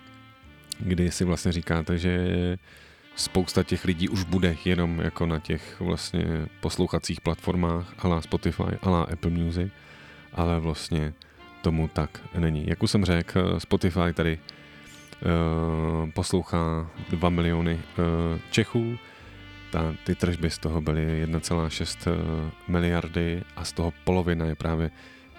kdy 0.79 1.11
si 1.11 1.25
vlastně 1.25 1.53
říkáte, 1.53 1.99
že 1.99 2.19
spousta 3.17 3.63
těch 3.63 3.85
lidí 3.85 4.09
už 4.09 4.25
bude 4.25 4.57
jenom 4.65 5.01
jako 5.01 5.27
na 5.27 5.39
těch 5.39 5.81
vlastně 5.81 6.47
poslouchacích 6.61 7.21
platformách, 7.21 7.95
ala 7.99 8.23
Spotify, 8.23 8.79
ala 8.83 9.03
Apple 9.03 9.31
Music, 9.31 9.73
ale 10.33 10.61
vlastně 10.61 11.15
tomu 11.63 11.89
tak 11.89 12.21
není. 12.39 12.65
Jak 12.67 12.83
už 12.83 12.91
jsem 12.91 13.05
řekl, 13.05 13.61
Spotify 13.61 14.13
tady 14.15 14.39
uh, 14.39 16.11
poslouchá 16.11 16.91
2 17.11 17.29
miliony 17.29 17.75
uh, 17.75 18.05
Čechů, 18.51 18.99
ta, 19.71 19.95
ty 20.05 20.15
tržby 20.15 20.51
z 20.51 20.59
toho 20.59 20.81
byly 20.81 21.27
1,6 21.27 22.13
miliardy 22.69 23.43
a 23.57 23.65
z 23.65 23.73
toho 23.73 23.93
polovina 24.05 24.47
je 24.47 24.55
právě 24.55 24.91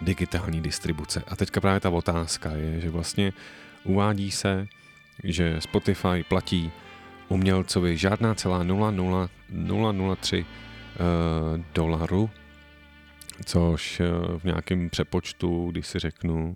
digitální 0.02 0.62
distribuce. 0.62 1.24
A 1.28 1.36
teďka 1.36 1.62
právě 1.62 1.80
ta 1.80 1.90
otázka 1.90 2.52
je, 2.52 2.82
že 2.82 2.90
vlastně 2.90 3.34
uvádí 3.84 4.32
se, 4.32 4.68
že 5.24 5.62
Spotify 5.62 6.24
platí 6.28 6.72
umělcovi 7.28 7.98
žádná 7.98 8.36
celá 8.36 8.64
0,003 8.64 10.46
uh, 10.46 10.46
dolaru, 11.74 12.30
což 13.46 14.00
uh, 14.00 14.40
v 14.40 14.44
nějakém 14.44 14.90
přepočtu, 14.90 15.72
když 15.72 15.88
si 15.88 16.00
řeknu, 16.00 16.56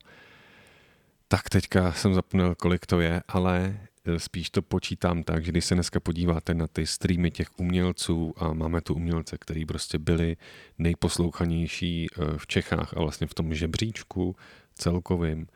tak 1.27 1.49
teďka 1.49 1.91
jsem 1.91 2.13
zapomněl, 2.13 2.55
kolik 2.55 2.85
to 2.85 2.99
je, 2.99 3.21
ale 3.27 3.77
spíš 4.17 4.49
to 4.49 4.61
počítám 4.61 5.23
tak, 5.23 5.45
že 5.45 5.51
když 5.51 5.65
se 5.65 5.75
dneska 5.75 5.99
podíváte 5.99 6.53
na 6.53 6.67
ty 6.67 6.87
streamy 6.87 7.31
těch 7.31 7.47
umělců 7.57 8.33
a 8.37 8.53
máme 8.53 8.81
tu 8.81 8.93
umělce, 8.93 9.37
který 9.37 9.65
prostě 9.65 9.99
byli 9.99 10.37
nejposlouchanější 10.77 12.07
v 12.37 12.47
Čechách 12.47 12.93
a 12.97 12.99
vlastně 12.99 13.27
v 13.27 13.33
tom 13.33 13.53
žebříčku 13.53 14.35
celkovým 14.73 15.47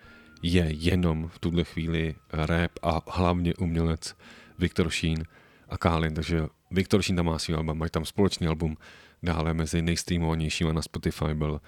je 0.42 0.66
jenom 0.70 1.28
v 1.28 1.40
tuhle 1.40 1.64
chvíli 1.64 2.16
rap 2.34 2.72
a 2.82 3.02
hlavně 3.08 3.54
umělec 3.56 4.16
Viktor 4.60 4.90
Šín 4.90 5.24
a 5.70 5.78
Kálin, 5.78 6.14
takže 6.14 6.44
Viktor 6.72 7.02
Šín 7.02 7.16
tam 7.16 7.26
má 7.26 7.40
svý 7.40 7.54
album, 7.54 7.78
mají 7.78 7.92
tam 7.92 8.06
společný 8.06 8.48
album, 8.48 8.78
dále 9.24 9.54
mezi 9.54 9.82
nejstreamovanějšíma 9.82 10.74
na 10.74 10.82
Spotify 10.82 11.34
byl 11.34 11.52
uh, 11.52 11.60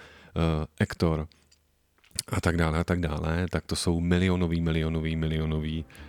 Ektor 0.80 1.28
a 2.28 2.42
tak 2.42 2.58
dále 2.58 2.80
a 2.80 2.84
tak 2.84 3.00
dále, 3.00 3.46
tak 3.52 3.66
to 3.66 3.76
jsou 3.76 4.00
milionový, 4.00 4.62
milionový, 4.62 5.16
milionový 5.16 5.86
uh, 5.86 6.09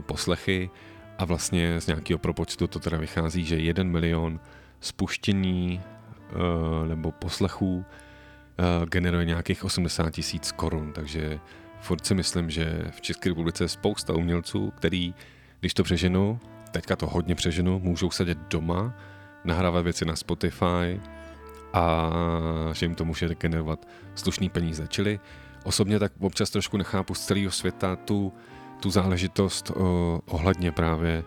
poslechy 0.00 0.70
a 1.18 1.24
vlastně 1.24 1.80
z 1.80 1.86
nějakého 1.86 2.18
propočtu 2.18 2.66
to 2.66 2.78
teda 2.78 2.98
vychází, 2.98 3.44
že 3.44 3.56
jeden 3.56 3.90
milion 3.90 4.40
spuštění 4.80 5.80
uh, 6.32 6.88
nebo 6.88 7.12
poslechů 7.12 7.76
uh, 7.76 7.84
generuje 8.86 9.24
nějakých 9.24 9.64
80 9.64 10.10
tisíc 10.10 10.52
korun, 10.52 10.92
takže 10.92 11.38
furt 11.80 12.06
si 12.06 12.14
myslím, 12.14 12.50
že 12.50 12.84
v 12.90 13.00
České 13.00 13.28
republice 13.28 13.64
je 13.64 13.68
spousta 13.68 14.14
umělců, 14.14 14.70
který 14.70 15.14
když 15.60 15.74
to 15.74 15.82
přeženu, 15.82 16.40
teďka 16.70 16.96
to 16.96 17.06
hodně 17.06 17.34
přeženu, 17.34 17.78
můžou 17.78 18.10
sedět 18.10 18.38
doma, 18.38 18.94
nahrávat 19.44 19.84
věci 19.84 20.04
na 20.04 20.16
Spotify 20.16 21.00
a 21.72 22.10
že 22.72 22.86
jim 22.86 22.94
to 22.94 23.04
může 23.04 23.34
generovat 23.34 23.88
slušný 24.14 24.48
peníze. 24.48 24.86
Čili 24.88 25.20
osobně 25.64 25.98
tak 25.98 26.12
občas 26.20 26.50
trošku 26.50 26.76
nechápu 26.76 27.14
z 27.14 27.26
celého 27.26 27.50
světa 27.50 27.96
tu, 27.96 28.32
tu 28.80 28.90
záležitost 28.90 29.70
o, 29.70 30.20
ohledně 30.26 30.72
právě 30.72 31.12
e, 31.12 31.24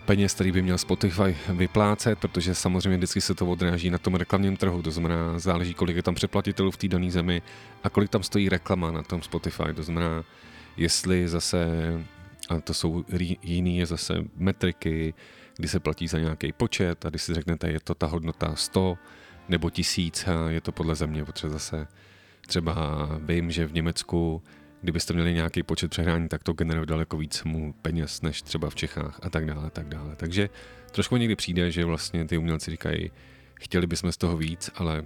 peněz, 0.00 0.34
který 0.34 0.52
by 0.52 0.62
měl 0.62 0.78
Spotify 0.78 1.36
vyplácet, 1.48 2.18
protože 2.18 2.54
samozřejmě 2.54 2.96
vždycky 2.96 3.20
se 3.20 3.34
to 3.34 3.46
odráží 3.46 3.90
na 3.90 3.98
tom 3.98 4.14
reklamním 4.14 4.56
trhu, 4.56 4.82
to 4.82 4.90
znamená 4.90 5.38
záleží, 5.38 5.74
kolik 5.74 5.96
je 5.96 6.02
tam 6.02 6.14
přeplatitelů 6.14 6.70
v 6.70 6.76
té 6.76 6.88
dané 6.88 7.10
zemi 7.10 7.42
a 7.84 7.90
kolik 7.90 8.10
tam 8.10 8.22
stojí 8.22 8.48
reklama 8.48 8.90
na 8.90 9.02
tom 9.02 9.22
Spotify, 9.22 9.74
to 9.74 9.82
znamená, 9.82 10.24
jestli 10.76 11.28
zase 11.28 11.66
a 12.48 12.60
to 12.60 12.74
jsou 12.74 13.04
jiný 13.42 13.84
zase 13.84 14.14
metriky, 14.36 15.14
kdy 15.56 15.68
se 15.68 15.80
platí 15.80 16.08
za 16.08 16.18
nějaký 16.18 16.52
počet 16.52 17.06
a 17.06 17.10
když 17.10 17.22
si 17.22 17.34
řeknete, 17.34 17.70
je 17.70 17.80
to 17.80 17.94
ta 17.94 18.06
hodnota 18.06 18.54
100 18.54 18.98
nebo 19.48 19.70
1000, 19.70 20.24
je 20.48 20.60
to 20.60 20.72
podle 20.72 20.94
země, 20.94 21.24
protože 21.24 21.50
zase 21.50 21.86
třeba 22.46 22.74
vím, 23.22 23.50
že 23.50 23.66
v 23.66 23.72
Německu, 23.72 24.42
kdybyste 24.82 25.14
měli 25.14 25.32
nějaký 25.32 25.62
počet 25.62 25.90
přehrání, 25.90 26.28
tak 26.28 26.42
to 26.42 26.52
generuje 26.52 26.86
daleko 26.86 27.16
víc 27.16 27.44
mu 27.44 27.72
peněz 27.72 28.22
než 28.22 28.42
třeba 28.42 28.70
v 28.70 28.74
Čechách 28.74 29.20
a 29.22 29.30
tak 29.30 29.46
dále, 29.46 29.70
tak 29.70 29.88
dále. 29.88 30.16
Takže 30.16 30.48
trošku 30.90 31.16
někdy 31.16 31.36
přijde, 31.36 31.70
že 31.70 31.84
vlastně 31.84 32.24
ty 32.24 32.38
umělci 32.38 32.70
říkají, 32.70 33.10
chtěli 33.54 33.86
bychom 33.86 34.12
z 34.12 34.16
toho 34.16 34.36
víc, 34.36 34.70
ale 34.74 35.04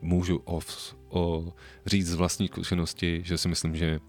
můžu 0.00 0.42
o, 0.44 0.60
o 1.08 1.52
říct 1.86 2.08
z 2.08 2.14
vlastní 2.14 2.48
zkušenosti, 2.48 3.20
že 3.24 3.38
si 3.38 3.48
myslím, 3.48 3.76
že 3.76 4.00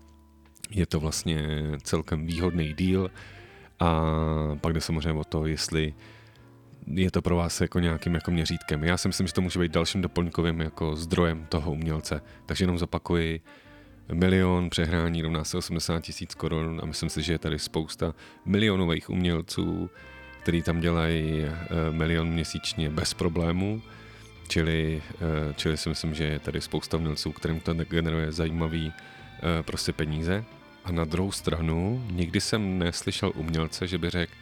je 0.70 0.86
to 0.86 1.00
vlastně 1.00 1.48
celkem 1.84 2.26
výhodný 2.26 2.74
díl 2.74 3.12
a 3.80 4.04
pak 4.62 4.74
jde 4.74 4.82
samozřejmě 4.82 5.20
o 5.20 5.24
to, 5.24 5.46
jestli 5.46 5.94
je 6.88 7.12
to 7.12 7.22
pro 7.22 7.36
vás 7.36 7.62
jako 7.62 7.80
nějakým 7.80 8.14
jako 8.14 8.32
měřítkem. 8.32 8.84
Já 8.84 8.98
si 8.98 9.08
myslím, 9.08 9.28
že 9.28 9.34
to 9.34 9.42
může 9.42 9.60
být 9.60 9.72
dalším 9.72 10.02
doplňkovým 10.02 10.62
jako 10.62 10.96
zdrojem 10.96 11.46
toho 11.50 11.72
umělce. 11.72 12.22
Takže 12.46 12.64
jenom 12.64 12.78
zopakuji, 12.78 13.42
milion 14.14 14.70
přehrání 14.70 15.22
rovná 15.22 15.44
se 15.44 15.58
80 15.58 16.00
tisíc 16.00 16.36
korun 16.36 16.80
a 16.84 16.86
myslím 16.86 17.10
si, 17.10 17.22
že 17.22 17.34
je 17.34 17.40
tady 17.40 17.60
spousta 17.60 18.14
milionových 18.46 19.10
umělců, 19.10 19.90
který 20.42 20.62
tam 20.62 20.80
dělají 20.80 21.44
eh, 21.44 21.58
milion 21.92 22.30
měsíčně 22.30 22.90
bez 22.90 23.14
problémů. 23.14 23.82
Čili, 24.48 25.02
eh, 25.16 25.54
čili 25.54 25.78
si 25.78 25.90
myslím, 25.90 26.14
že 26.14 26.24
je 26.24 26.40
tady 26.40 26.62
spousta 26.62 26.98
umělců, 26.98 27.32
kterým 27.32 27.60
to 27.60 27.74
generuje 27.74 28.32
zajímavý 28.32 28.94
eh, 28.94 29.64
prostě 29.64 29.94
peníze. 29.94 30.44
A 30.86 30.92
na 30.92 31.06
druhou 31.06 31.32
stranu, 31.32 32.06
nikdy 32.12 32.42
jsem 32.42 32.80
neslyšel 32.80 33.32
umělce, 33.36 33.88
že 33.88 33.98
by 33.98 34.10
řekl, 34.10 34.34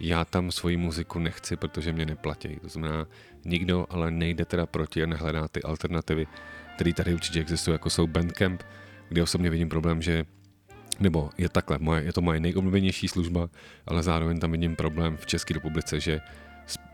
já 0.00 0.24
tam 0.24 0.50
svoji 0.50 0.76
muziku 0.76 1.18
nechci, 1.18 1.56
protože 1.56 1.92
mě 1.92 2.06
neplatí. 2.06 2.56
To 2.62 2.68
znamená, 2.68 3.06
nikdo 3.44 3.86
ale 3.90 4.10
nejde 4.10 4.44
teda 4.44 4.66
proti 4.66 5.02
a 5.02 5.06
nehledá 5.06 5.48
ty 5.48 5.62
alternativy, 5.62 6.26
které 6.74 6.92
tady 6.92 7.14
určitě 7.14 7.40
existují, 7.40 7.72
jako 7.72 7.90
jsou 7.90 8.06
Bandcamp, 8.06 8.62
kde 9.12 9.22
osobně 9.22 9.50
vidím 9.50 9.68
problém, 9.68 10.02
že 10.02 10.24
nebo 11.00 11.30
je 11.38 11.48
takhle, 11.48 11.78
moje, 11.78 12.02
je 12.02 12.12
to 12.12 12.20
moje 12.20 12.40
nejoblíbenější 12.40 13.08
služba, 13.08 13.48
ale 13.86 14.02
zároveň 14.02 14.40
tam 14.40 14.52
vidím 14.52 14.76
problém 14.76 15.16
v 15.16 15.26
České 15.26 15.54
republice, 15.54 16.00
že 16.00 16.20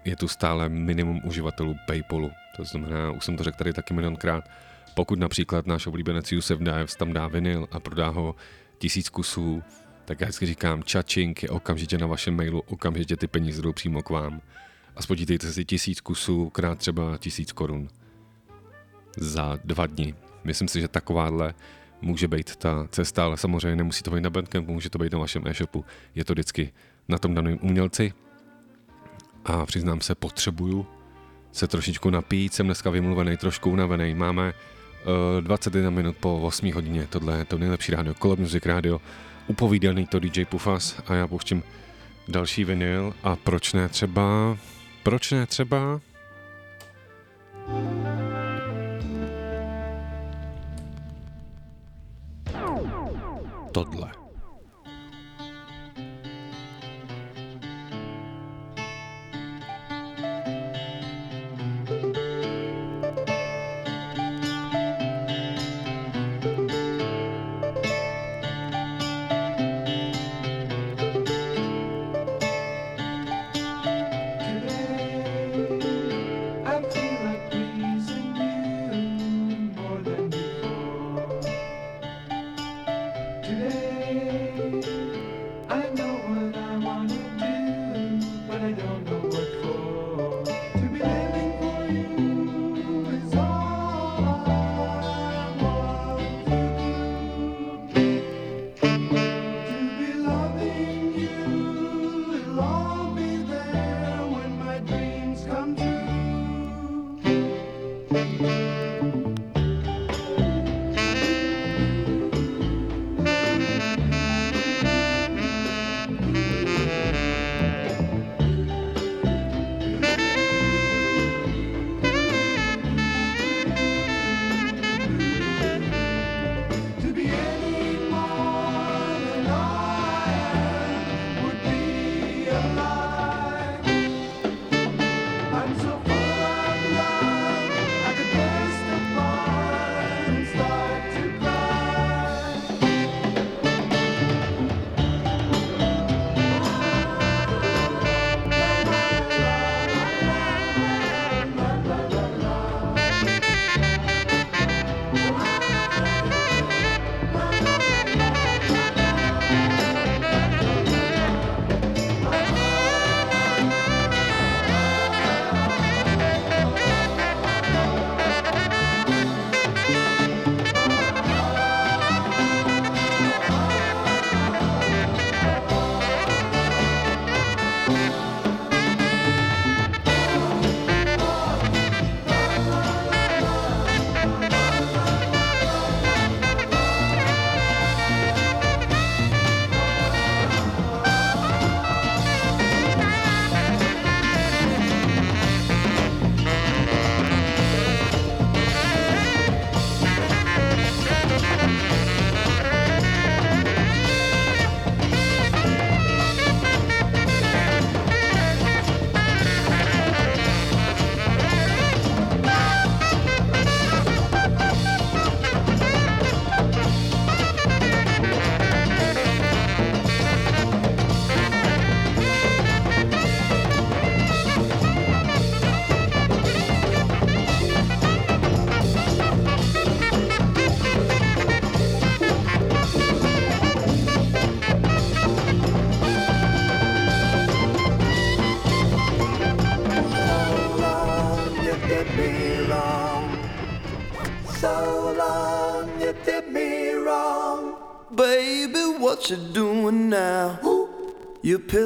je 0.04 0.16
tu 0.16 0.28
stále 0.28 0.68
minimum 0.68 1.20
uživatelů 1.24 1.76
PayPalu. 1.86 2.30
To 2.56 2.64
znamená, 2.64 3.10
už 3.10 3.24
jsem 3.24 3.36
to 3.36 3.44
řekl 3.44 3.58
tady 3.58 3.72
taky 3.72 3.94
milionkrát, 3.94 4.44
pokud 4.94 5.18
například 5.18 5.66
náš 5.66 5.86
oblíbenec 5.86 6.32
Yusef 6.32 6.58
Daev 6.58 6.96
tam 6.96 7.12
dá 7.12 7.28
vinyl 7.28 7.68
a 7.70 7.80
prodá 7.80 8.08
ho 8.08 8.34
tisíc 8.78 9.08
kusů, 9.08 9.62
tak 10.04 10.20
já 10.20 10.24
vždycky 10.24 10.46
říkám, 10.46 10.82
čačink 10.82 11.42
je 11.42 11.48
okamžitě 11.48 11.98
na 11.98 12.06
vašem 12.06 12.36
mailu, 12.36 12.60
okamžitě 12.60 13.16
ty 13.16 13.26
peníze 13.26 13.62
jdou 13.62 13.72
přímo 13.72 14.02
k 14.02 14.10
vám. 14.10 14.40
A 14.96 15.02
spočítejte 15.02 15.52
si 15.52 15.64
tisíc 15.64 16.00
kusů 16.00 16.50
krát 16.50 16.78
třeba 16.78 17.18
tisíc 17.18 17.52
korun 17.52 17.88
za 19.16 19.58
dva 19.64 19.86
dny. 19.86 20.14
Myslím 20.44 20.68
si, 20.68 20.80
že 20.80 20.88
takováhle 20.88 21.54
může 22.02 22.28
být 22.28 22.56
ta 22.56 22.88
cesta, 22.90 23.24
ale 23.24 23.36
samozřejmě 23.36 23.76
nemusí 23.76 24.02
to 24.02 24.10
být 24.10 24.20
na 24.20 24.30
Bandcampu, 24.30 24.72
může 24.72 24.90
to 24.90 24.98
být 24.98 25.12
na 25.12 25.18
vašem 25.18 25.46
e-shopu. 25.46 25.84
Je 26.14 26.24
to 26.24 26.32
vždycky 26.32 26.72
na 27.08 27.18
tom 27.18 27.34
daném 27.34 27.58
umělci. 27.62 28.12
A 29.44 29.66
přiznám 29.66 30.00
se, 30.00 30.14
potřebuju 30.14 30.86
se 31.52 31.68
trošičku 31.68 32.10
napít, 32.10 32.54
jsem 32.54 32.66
dneska 32.66 32.90
vymluvený, 32.90 33.36
trošku 33.36 33.70
unavený. 33.70 34.14
Máme 34.14 34.52
uh, 35.36 35.40
21 35.40 35.90
minut 35.90 36.16
po 36.16 36.40
8 36.40 36.72
hodině, 36.72 37.06
tohle 37.10 37.38
je 37.38 37.44
to 37.44 37.58
nejlepší 37.58 37.92
rádio, 37.92 38.14
Color 38.14 38.38
Music 38.38 38.66
Radio, 38.66 39.00
upovídaný 39.46 40.06
to 40.06 40.18
DJ 40.18 40.44
Pufas 40.44 41.02
a 41.06 41.14
já 41.14 41.26
pouštím 41.26 41.62
další 42.28 42.64
vinyl 42.64 43.14
a 43.22 43.36
proč 43.36 43.72
ne 43.72 43.88
třeba, 43.88 44.56
proč 45.02 45.32
ne 45.32 45.46
třeba 45.46 46.00
tohle. 47.68 48.37
I 53.78 54.27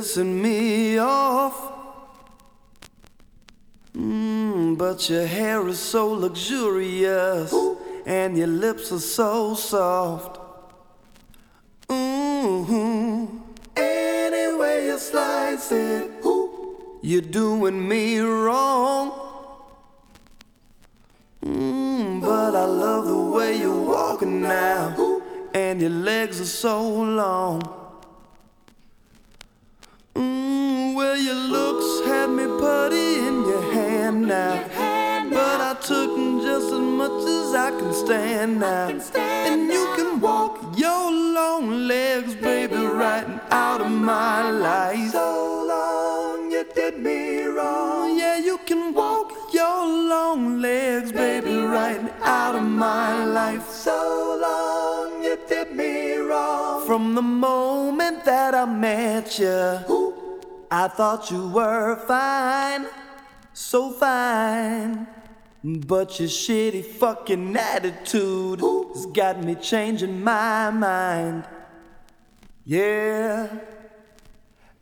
pissing 0.02 0.40
me 0.42 0.98
off. 0.98 1.72
Mm, 3.96 4.76
but 4.76 5.08
your 5.08 5.26
hair 5.26 5.66
is 5.68 5.78
so 5.78 6.08
luxurious, 6.08 7.54
and 8.04 8.36
your 8.36 8.48
lips 8.48 8.90
are 8.90 8.98
so 8.98 9.54
soft. 9.54 10.40
Mm-hmm. 11.88 13.38
Any 13.76 14.58
way 14.58 14.86
you 14.86 14.98
slice 14.98 15.70
it, 15.70 16.10
you're 17.02 17.20
doing 17.20 17.51
me 17.51 17.51
out 52.22 52.54
of 52.54 52.62
my 52.62 53.24
life. 53.24 53.68
So 53.68 54.38
long 54.40 55.22
you 55.22 55.38
did 55.48 55.74
me 55.74 56.16
wrong. 56.16 56.86
From 56.86 57.14
the 57.14 57.22
moment 57.22 58.24
that 58.24 58.54
I 58.54 58.64
met 58.64 59.38
you, 59.38 60.14
I 60.70 60.88
thought 60.88 61.30
you 61.30 61.48
were 61.48 61.96
fine, 62.06 62.86
so 63.52 63.90
fine. 63.90 65.06
But 65.64 66.18
your 66.18 66.28
shitty 66.28 66.84
fucking 66.84 67.56
attitude 67.56 68.60
has 68.60 69.06
got 69.06 69.42
me 69.42 69.54
changing 69.54 70.22
my 70.24 70.70
mind. 70.70 71.44
Yeah. 72.64 73.48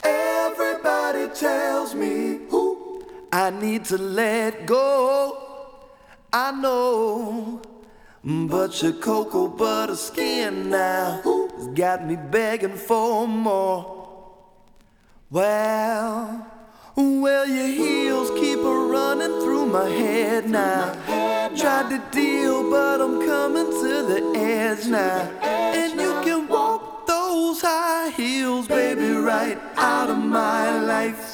Everybody 0.03 1.29
tells 1.35 1.95
me 1.95 2.41
I 3.33 3.51
need 3.51 3.85
to 3.87 3.97
let 3.97 4.67
go. 4.67 5.50
I 6.33 6.53
know. 6.53 7.61
But 8.23 8.83
your 8.83 8.93
cocoa 8.93 9.49
butter 9.49 9.97
skin 9.97 10.71
now 10.71 11.23
has 11.57 11.67
got 11.69 12.07
me 12.07 12.17
begging 12.17 12.77
for 12.77 13.27
more. 13.27 14.09
Well, 15.31 16.47
well, 16.95 17.49
your 17.49 17.67
heels 17.67 18.31
keep 18.39 18.59
a 18.59 18.63
running 18.63 19.41
through 19.41 19.67
my 19.67 19.89
head 19.89 20.49
now. 20.49 20.93
Tried 21.57 21.91
to 21.91 22.03
deal, 22.13 22.71
but 22.71 23.01
I'm 23.01 23.27
coming 23.27 23.67
to 23.67 24.03
the 24.07 24.39
edge 24.39 24.87
now. 24.87 25.23
And 25.43 26.01
you 26.01 26.21
can 26.23 26.47
walk 26.47 27.07
those 27.07 27.63
high 27.63 28.11
heels, 28.11 28.69
baby, 28.69 29.13
right 29.13 29.59
out 29.77 30.11
of 30.11 30.19
my 30.19 30.79
life. 30.81 31.30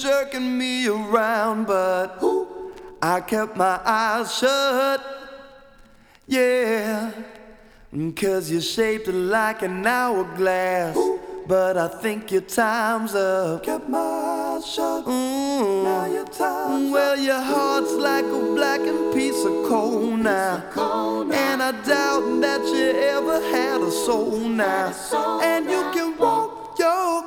Jerking 0.00 0.56
me 0.56 0.88
around, 0.88 1.66
but 1.66 2.22
I 3.02 3.20
kept 3.20 3.56
my 3.56 3.80
eyes 3.84 4.34
shut. 4.34 5.00
Yeah, 6.26 7.12
cause 8.16 8.50
you're 8.50 8.60
shaped 8.60 9.08
like 9.08 9.62
an 9.62 9.86
hourglass. 9.86 10.96
But 11.46 11.76
I 11.76 11.88
think 11.88 12.30
your 12.30 12.42
time's 12.42 13.14
up. 13.14 13.64
Kept 13.64 13.88
my 13.88 13.98
eyes 13.98 14.66
shut. 14.66 15.04
Mm. 15.04 15.84
Now 15.84 16.06
your 16.06 16.24
time's 16.26 16.92
well, 16.92 17.18
your 17.18 17.40
heart's 17.40 17.92
like 17.92 18.24
a 18.24 18.54
blackened 18.54 19.12
piece 19.12 19.44
of 19.44 19.68
coal 19.68 20.16
now. 20.16 20.62
And 21.32 21.62
I 21.62 21.72
doubt 21.72 22.40
that 22.40 22.62
you 22.64 22.90
ever 23.16 23.40
had 23.50 23.80
a 23.80 23.90
soul 23.90 24.38
now. 24.48 24.94
And 25.42 25.68
you 25.68 25.82
can 25.92 26.16
walk 26.16 26.78
your 26.78 27.19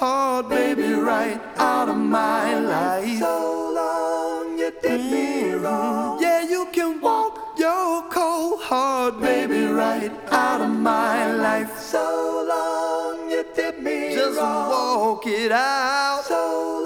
heart, 0.00 0.48
baby, 0.48 0.94
right 0.94 1.38
out 1.58 1.90
of 1.90 1.98
my 1.98 2.58
life. 2.58 3.18
So 3.18 3.72
long 3.80 4.58
you 4.58 4.72
did 4.80 5.02
me 5.12 5.52
wrong. 5.52 6.22
Yeah, 6.22 6.40
you 6.40 6.68
can 6.72 7.02
walk 7.02 7.58
your 7.58 8.08
cold 8.08 8.62
heart, 8.62 9.20
baby, 9.20 9.66
right 9.66 10.10
out 10.32 10.62
of 10.62 10.70
my 10.70 11.30
life. 11.32 11.78
So 11.78 12.04
long 12.52 13.30
you 13.30 13.44
did 13.54 13.82
me 13.82 14.14
Just 14.14 14.40
walk 14.40 15.26
it 15.26 15.52
out. 15.52 16.24
So 16.24 16.79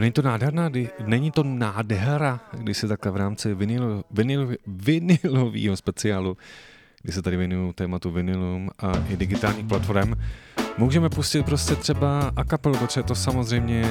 není 0.00 0.12
to 0.12 0.22
nádherná, 0.22 0.70
není 1.06 1.30
to 1.30 1.42
nádhera, 1.44 2.40
když 2.52 2.76
se 2.76 2.88
takhle 2.88 3.12
v 3.12 3.16
rámci 3.16 3.54
vinyl, 3.54 4.04
vinyl, 4.10 4.54
vinylového 4.66 5.76
speciálu, 5.76 6.36
kdy 7.02 7.12
se 7.12 7.22
tady 7.22 7.36
věnuju 7.36 7.72
tématu 7.72 8.10
vinylům 8.10 8.70
a 8.78 8.92
i 9.08 9.16
digitálních 9.16 9.66
platform, 9.66 10.12
můžeme 10.78 11.08
pustit 11.08 11.46
prostě 11.46 11.74
třeba 11.74 12.32
a 12.36 12.44
kapelu, 12.44 12.78
protože 12.78 13.02
to 13.02 13.14
samozřejmě 13.14 13.84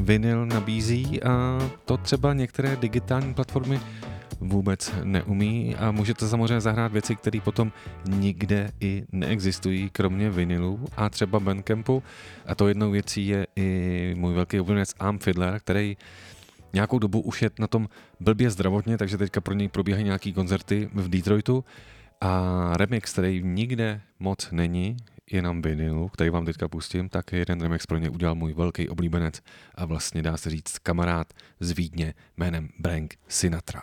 vinyl 0.00 0.46
nabízí 0.46 1.22
a 1.22 1.58
to 1.84 1.96
třeba 1.96 2.34
některé 2.34 2.76
digitální 2.76 3.34
platformy 3.34 3.80
vůbec 4.40 4.92
neumí 5.04 5.76
a 5.76 5.90
můžete 5.90 6.28
samozřejmě 6.28 6.60
zahrát 6.60 6.92
věci, 6.92 7.16
které 7.16 7.40
potom 7.40 7.72
nikde 8.08 8.70
i 8.80 9.04
neexistují, 9.12 9.90
kromě 9.90 10.30
vinylů 10.30 10.84
a 10.96 11.08
třeba 11.10 11.40
Bandcampu. 11.40 12.02
A 12.46 12.54
to 12.54 12.68
jednou 12.68 12.90
věcí 12.90 13.26
je 13.26 13.46
i 13.56 14.14
můj 14.16 14.34
velký 14.34 14.60
oblíbenec 14.60 14.94
Am 14.98 15.18
Fiddler, 15.18 15.60
který 15.60 15.96
nějakou 16.72 16.98
dobu 16.98 17.20
už 17.20 17.42
je 17.42 17.50
na 17.58 17.66
tom 17.66 17.88
blbě 18.20 18.50
zdravotně, 18.50 18.98
takže 18.98 19.18
teďka 19.18 19.40
pro 19.40 19.54
něj 19.54 19.68
probíhají 19.68 20.04
nějaký 20.04 20.32
koncerty 20.32 20.90
v 20.94 21.08
Detroitu 21.08 21.64
a 22.20 22.72
remix, 22.76 23.12
který 23.12 23.42
nikde 23.42 24.00
moc 24.18 24.50
není, 24.50 24.96
je 25.30 25.42
na 25.42 25.52
vinylu, 25.52 26.08
který 26.08 26.30
vám 26.30 26.44
teďka 26.44 26.68
pustím, 26.68 27.08
tak 27.08 27.32
jeden 27.32 27.60
remix 27.60 27.86
pro 27.86 27.98
ně 27.98 28.10
udělal 28.10 28.34
můj 28.34 28.54
velký 28.54 28.88
oblíbenec 28.88 29.42
a 29.74 29.84
vlastně 29.84 30.22
dá 30.22 30.36
se 30.36 30.50
říct 30.50 30.78
kamarád 30.78 31.32
z 31.60 31.70
Vídně 31.70 32.14
jménem 32.36 32.68
Brank 32.78 33.14
Sinatra. 33.28 33.82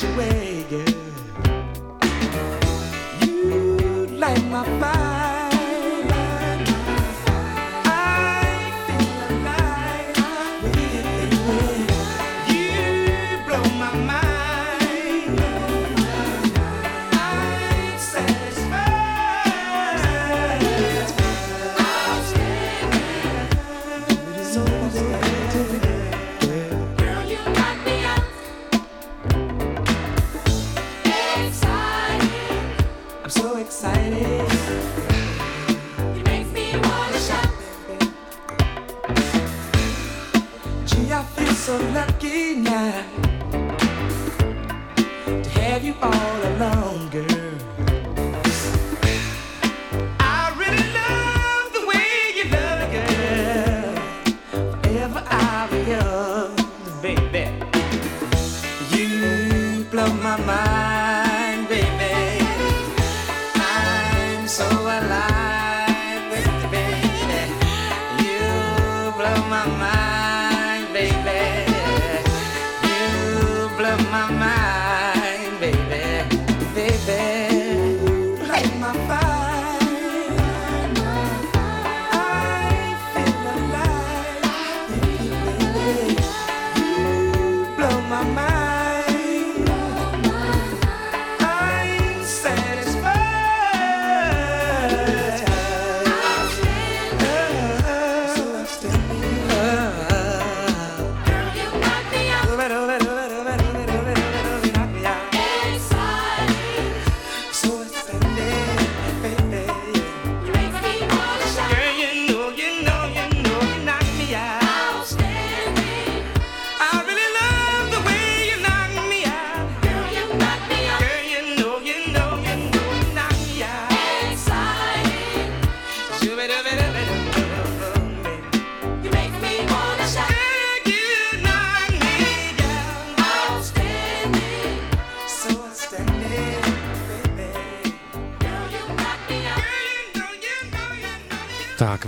situation 0.00 0.39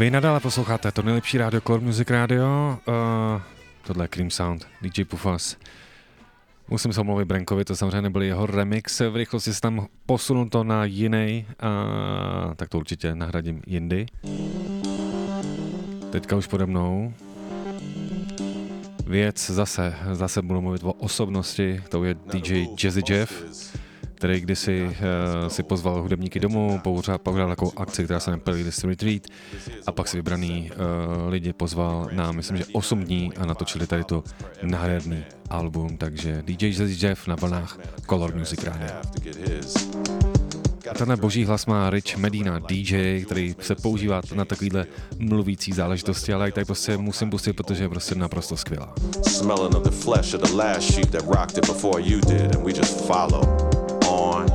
vy 0.03 0.11
nadále 0.11 0.41
posloucháte 0.41 0.93
to 0.93 1.03
nejlepší 1.03 1.39
rádio 1.39 1.61
Core 1.61 1.81
Music 1.81 2.11
Radio. 2.11 2.79
Uh, 2.89 3.43
tohle 3.87 4.05
je 4.05 4.09
Cream 4.09 4.31
Sound, 4.31 4.67
DJ 4.83 5.05
Pufas. 5.05 5.57
Musím 6.69 6.93
se 6.93 7.01
omluvit 7.01 7.25
Brankovi, 7.25 7.65
to 7.65 7.77
samozřejmě 7.77 8.03
nebyl 8.03 8.23
jeho 8.23 8.47
remix, 8.47 9.01
v 9.01 9.17
rychlosti 9.17 9.55
se 9.55 9.61
tam 9.61 9.87
posunul 10.07 10.49
to 10.49 10.65
na 10.65 10.85
jiný, 10.85 11.47
uh, 11.49 12.55
tak 12.55 12.69
to 12.69 12.79
určitě 12.79 13.15
nahradím 13.15 13.63
jindy. 13.67 14.07
Teďka 16.11 16.37
už 16.37 16.47
pode 16.47 16.67
mnou. 16.67 17.15
Věc 19.07 19.51
zase, 19.51 19.95
zase 20.13 20.43
budu 20.43 20.61
mluvit 20.61 20.85
o 20.85 20.93
osobnosti, 20.93 21.83
to 21.89 22.05
je 22.05 22.15
DJ 22.15 22.67
Jazzy 22.85 23.03
Jeff, 23.09 23.45
který 24.23 24.41
kdysi 24.41 24.85
uh, 24.85 25.49
si 25.49 25.63
pozval 25.63 26.03
hudebníky 26.03 26.41
domů, 26.41 26.81
pořád 26.85 27.23
pořád 27.23 27.49
takovou 27.49 27.73
akci, 27.77 28.05
která 28.05 28.21
se 28.21 28.31
jmenuje 28.31 28.45
Playlist 28.45 28.85
Retreat 28.85 29.23
a 29.87 29.93
pak 29.93 30.09
si 30.09 30.17
vybraný 30.17 30.71
uh, 30.71 31.31
lidi 31.31 31.53
pozval 31.53 32.09
na, 32.13 32.33
myslím, 32.33 32.57
že 32.57 32.65
8 32.73 33.05
dní 33.05 33.33
a 33.37 33.47
natočili 33.47 33.87
tady 33.87 34.05
to 34.05 34.25
nádherný 34.63 35.25
album, 35.51 35.97
takže 35.97 36.43
DJ 36.47 36.67
Jazzy 36.67 37.07
Jeff 37.07 37.27
na 37.27 37.35
vlnách 37.35 37.79
Color 38.09 38.35
Music 38.35 38.65
Radio. 38.65 38.89
A 40.91 40.95
tenhle 40.95 41.17
boží 41.17 41.45
hlas 41.45 41.67
má 41.67 41.91
Rich 41.91 42.17
Medina, 42.17 42.59
DJ, 42.59 43.25
který 43.25 43.55
se 43.61 43.75
používá 43.75 44.21
na 44.35 44.45
takovýhle 44.45 44.87
mluvící 45.19 45.73
záležitosti, 45.73 46.33
ale 46.33 46.49
i 46.49 46.53
tady 46.53 46.65
prostě 46.65 46.97
musím 46.97 47.31
pustit, 47.31 47.53
protože 47.53 47.85
je 47.85 47.89
prostě 47.89 48.15
naprosto 48.15 48.57
skvělá. 48.57 48.95
Smelling 49.29 49.75
of 49.75 49.83
the 49.83 49.91
flesh 49.91 50.35
of 50.35 50.41
the 50.41 50.57
last 50.57 50.93
sheep 50.93 51.11
that 51.11 51.23
rocked 51.23 51.59
it 51.59 51.67
before 51.67 52.03
you 52.03 52.21
did, 52.21 52.57
and 52.57 52.65
we 52.65 52.73
just 52.73 53.07
follow 53.07 53.82
on 54.33 54.51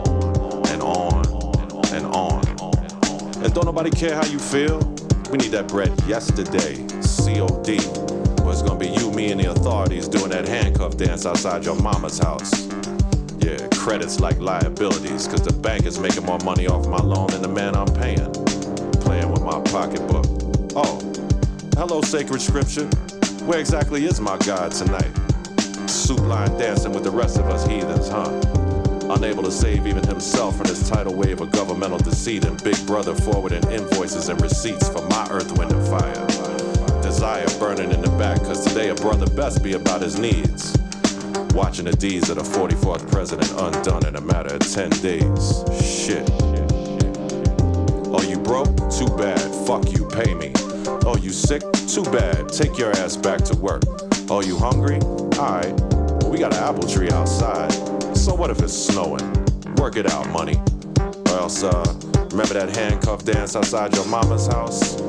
and 0.67 0.81
on 0.81 1.25
and 1.93 2.05
on. 2.07 2.41
And 3.43 3.53
don't 3.53 3.65
nobody 3.65 3.91
care 3.91 4.15
how 4.15 4.25
you 4.25 4.39
feel. 4.39 4.79
We 5.31 5.37
need 5.37 5.51
that 5.51 5.67
bread 5.67 5.91
yesterday. 6.07 6.75
COD. 7.03 7.79
Or 8.43 8.51
it's 8.51 8.61
gonna 8.61 8.79
be 8.79 8.87
you, 8.87 9.11
me, 9.11 9.31
and 9.31 9.39
the 9.39 9.51
authorities 9.51 10.07
doing 10.07 10.29
that 10.29 10.47
handcuff 10.47 10.97
dance 10.97 11.25
outside 11.25 11.65
your 11.65 11.75
mama's 11.81 12.17
house. 12.19 12.67
Yeah, 13.39 13.67
credits 13.73 14.19
like 14.19 14.39
liabilities, 14.39 15.27
cause 15.27 15.41
the 15.41 15.53
bank 15.53 15.85
is 15.85 15.99
making 15.99 16.25
more 16.25 16.39
money 16.39 16.67
off 16.67 16.87
my 16.87 16.97
loan 16.97 17.27
than 17.27 17.41
the 17.41 17.47
man 17.47 17.75
I'm 17.75 17.93
paying. 17.93 18.31
Playing 19.01 19.31
with 19.31 19.43
my 19.43 19.61
pocketbook. 19.61 20.25
Oh, 20.75 20.99
hello, 21.75 22.01
sacred 22.01 22.41
scripture. 22.41 22.87
Where 23.45 23.59
exactly 23.59 24.05
is 24.05 24.19
my 24.19 24.37
God 24.39 24.71
tonight? 24.71 25.11
Soup 25.87 26.19
line 26.21 26.57
dancing 26.57 26.91
with 26.93 27.03
the 27.03 27.11
rest 27.11 27.37
of 27.37 27.45
us 27.45 27.65
heathens, 27.67 28.09
huh? 28.09 28.66
Unable 29.09 29.43
to 29.43 29.51
save 29.51 29.87
even 29.87 30.05
himself 30.05 30.57
from 30.57 30.67
this 30.67 30.89
tidal 30.89 31.15
wave 31.15 31.39
of 31.39 31.49
governmental 31.51 31.97
deceit 31.97 32.43
and 32.43 32.61
Big 32.61 32.75
Brother 32.85 33.15
forwarding 33.15 33.63
invoices 33.71 34.27
and 34.27 34.41
receipts 34.41 34.89
for 34.89 35.01
my 35.07 35.27
earth, 35.31 35.57
wind, 35.57 35.71
and 35.71 35.87
fire. 35.87 36.27
Desire 37.01 37.47
burning 37.57 37.91
in 37.91 38.01
the 38.01 38.09
back, 38.17 38.37
cause 38.39 38.65
today 38.65 38.89
a 38.89 38.95
brother 38.95 39.25
best 39.27 39.63
be 39.63 39.73
about 39.73 40.01
his 40.01 40.19
needs. 40.19 40.77
Watching 41.53 41.85
the 41.85 41.95
deeds 41.97 42.29
of 42.29 42.35
the 42.35 42.43
44th 42.43 43.09
president 43.09 43.49
undone 43.51 44.05
in 44.05 44.17
a 44.17 44.21
matter 44.21 44.53
of 44.53 44.59
10 44.59 44.89
days. 45.01 45.63
Shit. 45.81 46.29
Oh, 48.09 48.21
you 48.27 48.37
broke? 48.37 48.75
Too 48.91 49.07
bad. 49.15 49.39
Fuck 49.65 49.89
you, 49.91 50.05
pay 50.07 50.33
me. 50.33 50.51
Oh, 51.05 51.17
you 51.17 51.29
sick? 51.29 51.61
Too 51.87 52.03
bad. 52.03 52.49
Take 52.49 52.77
your 52.77 52.91
ass 52.97 53.15
back 53.15 53.41
to 53.45 53.55
work. 53.57 53.83
Oh, 54.29 54.41
you 54.45 54.57
hungry? 54.57 54.99
Alright. 55.39 55.73
We 56.25 56.39
got 56.39 56.53
an 56.53 56.63
apple 56.63 56.87
tree 56.87 57.09
outside. 57.09 57.86
So 58.17 58.33
what 58.33 58.49
if 58.49 58.59
it's 58.61 58.73
snowing? 58.73 59.33
Work 59.75 59.95
it 59.95 60.11
out, 60.11 60.27
money. 60.29 60.59
Or 61.29 61.37
else, 61.39 61.63
uh, 61.63 61.85
remember 62.31 62.55
that 62.55 62.75
handcuff 62.75 63.23
dance 63.23 63.55
outside 63.55 63.95
your 63.95 64.05
mama's 64.07 64.47
house? 64.47 64.99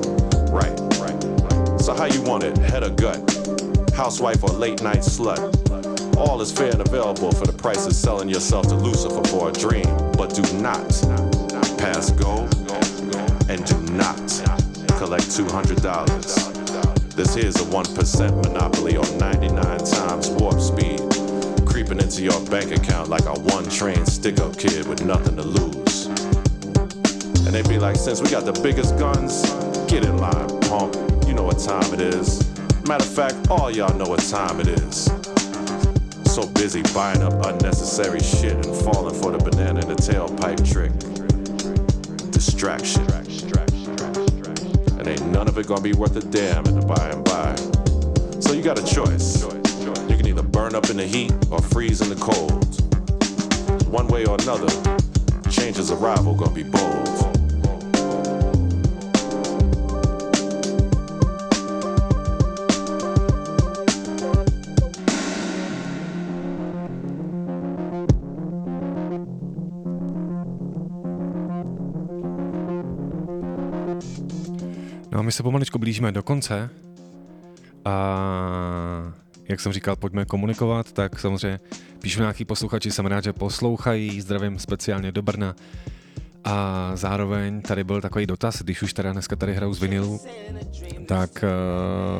Right, 0.50 0.78
right, 1.00 1.24
right. 1.24 1.80
So 1.80 1.94
how 1.94 2.04
you 2.04 2.22
want 2.22 2.44
it? 2.44 2.56
Head 2.58 2.84
or 2.84 2.90
gut? 2.90 3.18
Housewife 3.94 4.44
or 4.44 4.50
late 4.50 4.82
night 4.82 4.98
slut? 4.98 5.38
All 6.16 6.40
is 6.40 6.52
fair 6.52 6.70
and 6.70 6.80
available 6.80 7.32
for 7.32 7.46
the 7.46 7.52
price 7.52 7.86
of 7.86 7.94
selling 7.94 8.28
yourself 8.28 8.68
to 8.68 8.74
Lucifer 8.74 9.24
for 9.28 9.48
a 9.48 9.52
dream. 9.52 9.86
But 10.12 10.34
do 10.34 10.42
not 10.58 10.86
pass 11.78 12.10
go 12.10 12.48
and 13.48 13.64
do 13.64 13.80
not 13.94 14.16
collect 14.98 15.24
$200. 15.24 17.14
This 17.14 17.34
here's 17.34 17.56
a 17.56 17.64
1% 17.64 18.44
monopoly 18.44 18.96
on 18.96 19.18
99 19.18 19.78
times 19.78 20.30
warp 20.30 20.60
speed, 20.60 21.00
into 21.96 22.22
your 22.22 22.38
bank 22.50 22.70
account 22.70 23.08
like 23.08 23.24
a 23.24 23.32
one 23.32 23.66
train 23.70 24.04
stick 24.04 24.38
up 24.40 24.58
kid 24.58 24.86
with 24.86 25.02
nothing 25.04 25.36
to 25.36 25.42
lose. 25.42 26.06
And 27.46 27.54
they 27.54 27.62
be 27.62 27.78
like, 27.78 27.96
since 27.96 28.20
we 28.20 28.28
got 28.28 28.44
the 28.44 28.52
biggest 28.62 28.98
guns, 28.98 29.40
get 29.90 30.04
in 30.04 30.18
line, 30.18 30.60
punk. 30.68 30.94
You 31.26 31.32
know 31.32 31.44
what 31.44 31.58
time 31.58 31.92
it 31.94 32.00
is. 32.00 32.46
Matter 32.86 33.04
of 33.04 33.10
fact, 33.10 33.50
all 33.50 33.70
y'all 33.70 33.96
know 33.96 34.04
what 34.04 34.20
time 34.20 34.60
it 34.60 34.68
is. 34.68 35.04
So 36.26 36.46
busy 36.48 36.82
buying 36.92 37.22
up 37.22 37.32
unnecessary 37.46 38.20
shit 38.20 38.52
and 38.52 38.76
falling 38.84 39.14
for 39.14 39.32
the 39.32 39.38
banana 39.38 39.80
in 39.80 39.88
the 39.88 39.94
tailpipe 39.94 40.60
trick. 40.70 40.92
Distraction. 42.30 43.06
And 44.98 45.08
ain't 45.08 45.26
none 45.32 45.48
of 45.48 45.56
it 45.56 45.66
gonna 45.66 45.80
be 45.80 45.94
worth 45.94 46.16
a 46.16 46.20
damn 46.20 46.66
in 46.66 46.78
the 46.78 46.86
by 46.86 47.08
and 47.08 47.24
by. 47.24 47.56
So 48.40 48.52
you 48.52 48.62
got 48.62 48.78
a 48.78 48.84
choice. 48.84 49.57
Either 50.38 50.48
burn 50.50 50.74
up 50.76 50.88
in 50.88 50.96
the 50.96 51.04
heat 51.04 51.32
or 51.50 51.60
freeze 51.60 52.00
in 52.00 52.10
the 52.10 52.14
cold. 52.14 52.62
One 53.90 54.06
way 54.06 54.24
or 54.24 54.36
another, 54.40 54.68
change's 55.50 55.90
arrival 55.90 56.34
gonna 56.34 56.52
be 56.52 56.62
bold. 56.62 57.08
No 75.10 75.22
my 75.22 75.32
se 75.32 75.42
pomaličku 75.42 75.78
blížíme 75.78 76.12
do 76.12 76.22
konce. 76.22 76.70
A 77.84 79.27
jak 79.48 79.60
jsem 79.60 79.72
říkal, 79.72 79.96
pojďme 79.96 80.24
komunikovat, 80.24 80.92
tak 80.92 81.18
samozřejmě 81.20 81.60
píšu 82.02 82.20
nějaký 82.20 82.44
posluchači, 82.44 82.90
jsem 82.90 83.06
rád, 83.06 83.24
že 83.24 83.32
poslouchají, 83.32 84.20
zdravím 84.20 84.58
speciálně 84.58 85.12
do 85.12 85.22
Brna. 85.22 85.54
A 86.44 86.90
zároveň 86.94 87.62
tady 87.62 87.84
byl 87.84 88.00
takový 88.00 88.26
dotaz, 88.26 88.62
když 88.62 88.82
už 88.82 88.92
teda 88.92 89.12
dneska 89.12 89.36
tady 89.36 89.54
hraju 89.54 89.74
z 89.74 89.80
vinilu, 89.80 90.20
tak 91.06 91.44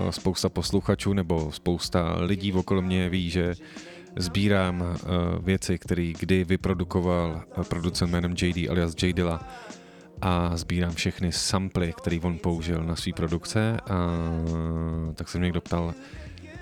uh, 0.05 0.11
spousta 0.11 0.49
posluchačů 0.49 1.13
nebo 1.13 1.53
spousta 1.53 2.17
lidí 2.21 2.53
okolo 2.53 2.83
mě 2.83 3.09
ví, 3.09 3.31
že 3.31 3.55
sbírám 4.17 4.81
uh, 4.81 4.97
věci, 5.45 5.79
které 5.79 6.13
kdy 6.21 6.45
vyprodukoval 6.45 7.43
uh, 7.59 7.65
producent 7.65 8.13
jménem 8.13 8.35
JD 8.43 8.71
alias 8.71 9.03
J 9.03 9.13
Dilla 9.13 9.49
a 10.23 10.57
sbírám 10.57 10.95
všechny 10.95 11.33
samply, 11.33 11.93
které 11.97 12.19
on 12.23 12.39
použil 12.39 12.83
na 12.85 12.97
své 12.97 13.13
produkce 13.13 13.77
a 13.91 13.97
tak 15.15 15.29
se 15.29 15.39
mě 15.39 15.45
někdo 15.45 15.61
ptal, 15.61 15.95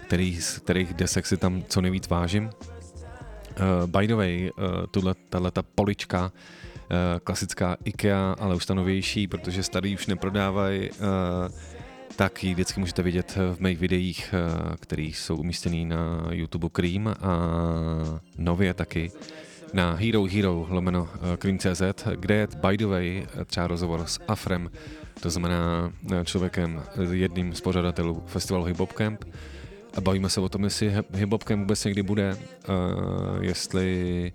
který, 0.06 0.40
z 0.40 0.58
kterých 0.58 0.94
desek 0.94 1.26
si 1.26 1.36
tam 1.36 1.62
co 1.68 1.80
nejvíc 1.80 2.08
vážím. 2.08 2.44
Uh, 2.44 3.86
by 3.86 4.06
the 4.06 4.14
way, 4.14 4.50
uh, 4.58 4.86
tuhle, 4.90 5.14
tato 5.28 5.62
polička, 5.62 6.32
uh, 6.32 7.20
klasická 7.24 7.76
IKEA, 7.84 8.36
ale 8.38 8.54
už 8.54 8.66
ta 8.66 8.74
novější, 8.74 9.28
protože 9.28 9.62
starý 9.62 9.94
už 9.94 10.06
neprodávají, 10.06 10.90
uh, 10.90 10.96
tak 12.16 12.44
ji 12.44 12.54
vždycky 12.54 12.80
můžete 12.80 13.02
vidět 13.02 13.38
v 13.54 13.60
mých 13.60 13.78
videích, 13.78 14.34
uh, 14.34 14.76
které 14.76 15.02
jsou 15.02 15.36
umístěný 15.36 15.84
na 15.84 16.28
YouTube 16.30 16.68
Cream 16.68 17.08
a 17.08 17.14
nově 18.38 18.74
taky 18.74 19.10
na 19.72 19.94
Hero 19.94 20.24
Hero 20.24 20.66
lomeno 20.68 21.08
eh, 21.14 21.36
Cream.cz, 21.36 21.82
kde 22.16 22.34
je 22.34 22.48
by 22.56 22.76
the 22.76 22.86
way 22.86 23.26
eh, 23.40 23.44
třeba 23.44 23.66
rozhovor 23.66 24.06
s 24.06 24.20
Afrem, 24.28 24.70
to 25.20 25.30
znamená 25.30 25.92
eh, 26.12 26.24
člověkem, 26.24 26.82
jedním 27.10 27.54
z 27.54 27.60
pořadatelů 27.60 28.22
festivalu 28.26 28.64
Hip 28.64 28.78
Hop 28.78 28.92
Camp. 28.92 29.24
A 29.96 30.00
bavíme 30.00 30.28
se 30.28 30.40
o 30.40 30.48
tom, 30.48 30.64
jestli 30.64 30.94
Hip 31.12 31.34
vůbec 31.56 31.84
někdy 31.84 32.02
bude, 32.02 32.36
uh, 32.36 33.44
jestli 33.44 34.32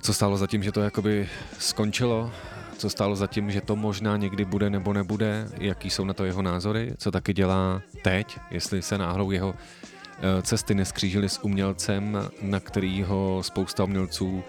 co 0.00 0.14
stálo 0.14 0.36
za 0.36 0.46
tím, 0.46 0.62
že 0.62 0.72
to 0.72 0.80
jakoby 0.80 1.28
skončilo, 1.58 2.30
co 2.78 2.90
stálo 2.90 3.16
za 3.16 3.26
tím, 3.26 3.50
že 3.50 3.60
to 3.60 3.76
možná 3.76 4.16
někdy 4.16 4.44
bude 4.44 4.70
nebo 4.70 4.92
nebude, 4.92 5.48
jaký 5.58 5.90
jsou 5.90 6.04
na 6.04 6.14
to 6.14 6.24
jeho 6.24 6.42
názory, 6.42 6.92
co 6.98 7.10
taky 7.10 7.32
dělá 7.32 7.82
teď, 8.02 8.38
jestli 8.50 8.82
se 8.82 8.98
náhodou 8.98 9.30
jeho 9.30 9.54
Eh, 10.18 10.42
cesty 10.42 10.74
neskřížily 10.74 11.28
s 11.28 11.44
umělcem, 11.44 12.18
na 12.42 12.60
kterýho 12.60 13.42
spousta 13.42 13.84
umělců 13.84 14.44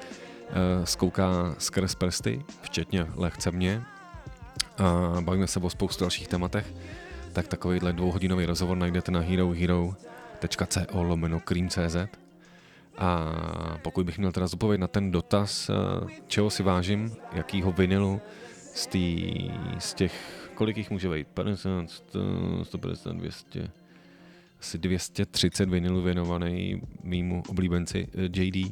eh, 0.50 0.86
zkouká 0.86 1.56
skrz 1.58 1.96
prsty, 1.96 2.42
včetně 2.62 3.08
lehce 3.16 3.52
mě. 3.52 3.82
A 4.78 5.18
bavíme 5.22 5.48
se 5.48 5.60
o 5.60 5.70
spoustu 5.70 6.04
dalších 6.04 6.28
tématech, 6.28 6.74
tak 7.36 7.48
takovýhle 7.48 7.94
dvouhodinový 7.94 8.46
rozhovor 8.46 8.78
najdete 8.78 9.12
na 9.12 9.20
herohero.co 9.20 11.04
lomeno 11.04 11.40
cream.cz 11.40 11.96
a 12.98 13.32
pokud 13.82 14.06
bych 14.06 14.18
měl 14.18 14.32
teda 14.32 14.48
zodpovědět 14.48 14.82
na 14.82 14.88
ten 14.88 15.12
dotaz, 15.12 15.70
eh, 15.70 15.74
čeho 16.28 16.50
si 16.50 16.64
vážím, 16.64 17.12
jakýho 17.34 17.72
vinilu 17.72 18.22
z, 18.76 18.88
tý, 18.88 19.34
z 19.80 19.94
těch, 19.94 20.14
kolik 20.56 20.78
jich 20.78 20.92
může 20.92 21.10
být, 21.10 21.28
50, 21.28 21.90
100, 21.90 22.20
150, 22.66 23.16
200, 23.16 23.72
asi 24.60 24.78
230 24.78 25.70
vinilů 25.70 26.02
věnovaný 26.02 26.82
mýmu 27.04 27.44
oblíbenci 27.48 28.08
eh, 28.14 28.42
JD, 28.42 28.72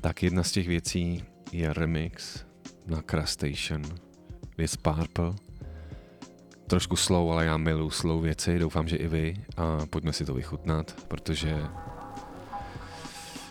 tak 0.00 0.22
jedna 0.22 0.42
z 0.42 0.52
těch 0.52 0.68
věcí 0.68 1.24
je 1.52 1.72
remix 1.72 2.44
na 2.86 3.02
Crash 3.10 3.30
Station 3.30 3.82
věc 4.58 4.76
Purple. 4.76 5.51
Trošku 6.72 6.96
slow, 6.96 7.32
ale 7.32 7.44
já 7.44 7.56
miluji 7.56 7.90
slow 7.90 8.22
věci, 8.22 8.58
doufám, 8.58 8.88
že 8.88 8.96
i 8.96 9.08
vy 9.08 9.36
a 9.56 9.86
pojďme 9.90 10.12
si 10.12 10.24
to 10.24 10.34
vychutnat, 10.34 10.94
protože 11.08 11.62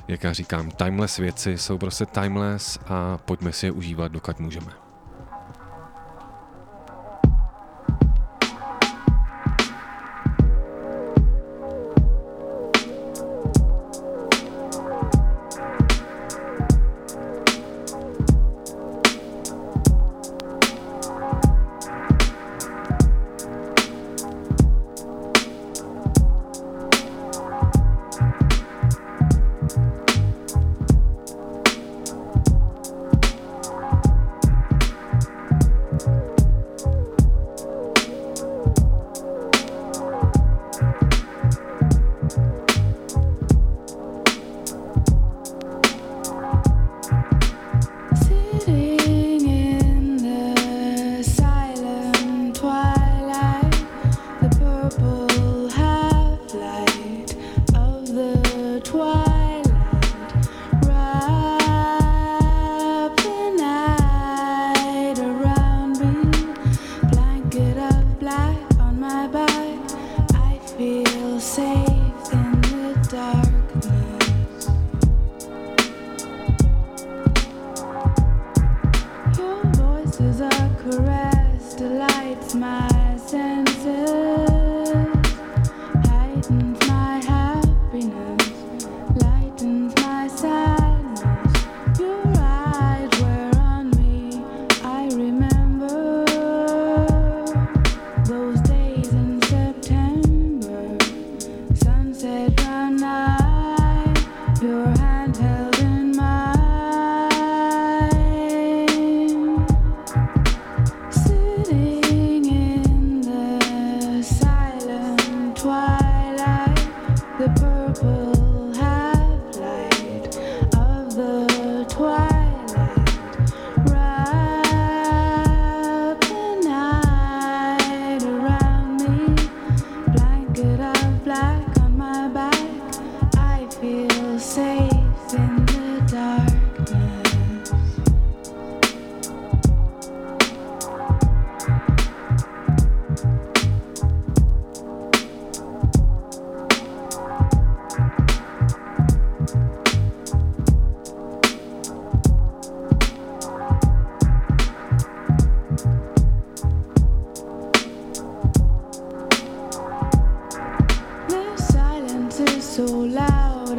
jak 0.07 0.23
já 0.23 0.33
říkám, 0.33 0.71
timeless 0.71 1.17
věci 1.17 1.57
jsou 1.57 1.77
prostě 1.77 2.05
timeless 2.05 2.79
a 2.87 3.17
pojďme 3.17 3.51
si 3.51 3.65
je 3.65 3.71
užívat, 3.71 4.11
dokud 4.11 4.39
můžeme. 4.39 4.90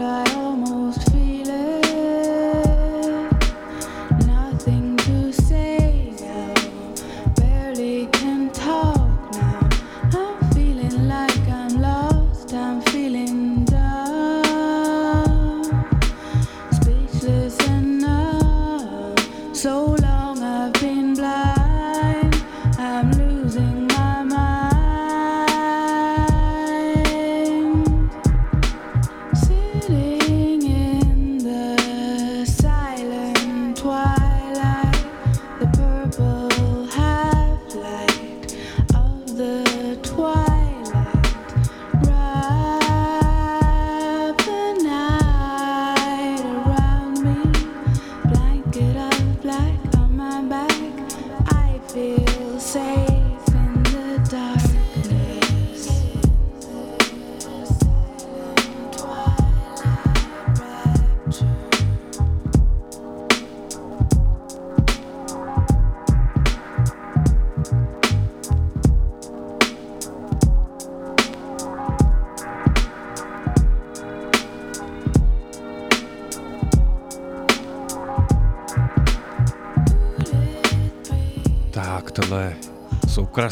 I 0.04 0.41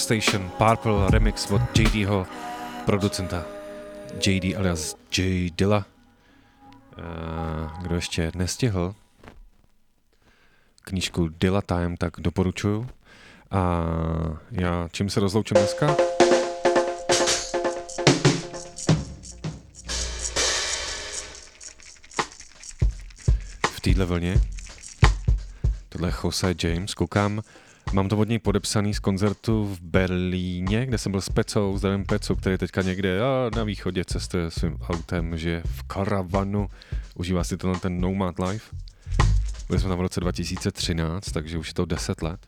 Station 0.01 0.51
Purple 0.59 1.11
remix 1.11 1.51
od 1.51 1.79
JDho 1.79 2.27
producenta. 2.87 3.45
JD 4.27 4.57
alias 4.57 4.97
J 5.19 5.51
Dilla. 5.51 5.85
Uh, 6.99 7.83
kdo 7.83 7.95
ještě 7.95 8.33
nestihl 8.35 8.95
knížku 10.83 11.29
Dilla 11.29 11.63
Time, 11.63 11.97
tak 11.97 12.13
doporučuju. 12.19 12.89
A 13.51 13.85
já 14.51 14.89
čím 14.93 15.11
se 15.11 15.21
rozloučím 15.21 15.57
dneska? 15.57 15.97
V 23.71 23.81
téhle 23.81 24.05
vlně. 24.05 24.35
Tohle 25.89 26.09
je 26.09 26.15
Jose 26.25 26.55
James, 26.63 26.95
koukám, 26.95 27.43
mám 27.93 28.09
to 28.09 28.19
od 28.19 28.29
něj 28.29 28.39
podepsaný 28.39 28.95
z 28.95 28.99
koncertu 28.99 29.65
v 29.65 29.81
Berlíně, 29.81 30.87
kde 30.87 30.99
jsem 30.99 31.13
byl 31.13 31.21
s 31.21 31.29
Pecou, 31.29 31.79
zdravím 31.79 32.05
Pecu, 32.05 32.37
který 32.37 32.59
teďka 32.59 32.83
někde 32.83 33.23
a 33.23 33.51
na 33.57 33.65
východě 33.65 34.05
cestuje 34.05 34.51
svým 34.51 34.77
autem, 34.89 35.39
že 35.39 35.63
v 35.65 35.83
karavanu, 35.83 36.69
užívá 37.15 37.45
si 37.45 37.57
tenhle 37.57 37.81
ten 37.81 38.01
Nomad 38.01 38.39
Life. 38.39 38.77
Byli 39.69 39.81
jsme 39.81 39.89
tam 39.89 39.99
v 39.99 40.01
roce 40.01 40.21
2013, 40.21 41.33
takže 41.33 41.59
už 41.59 41.69
je 41.69 41.75
to 41.75 41.85
10 41.85 42.23
let. 42.23 42.41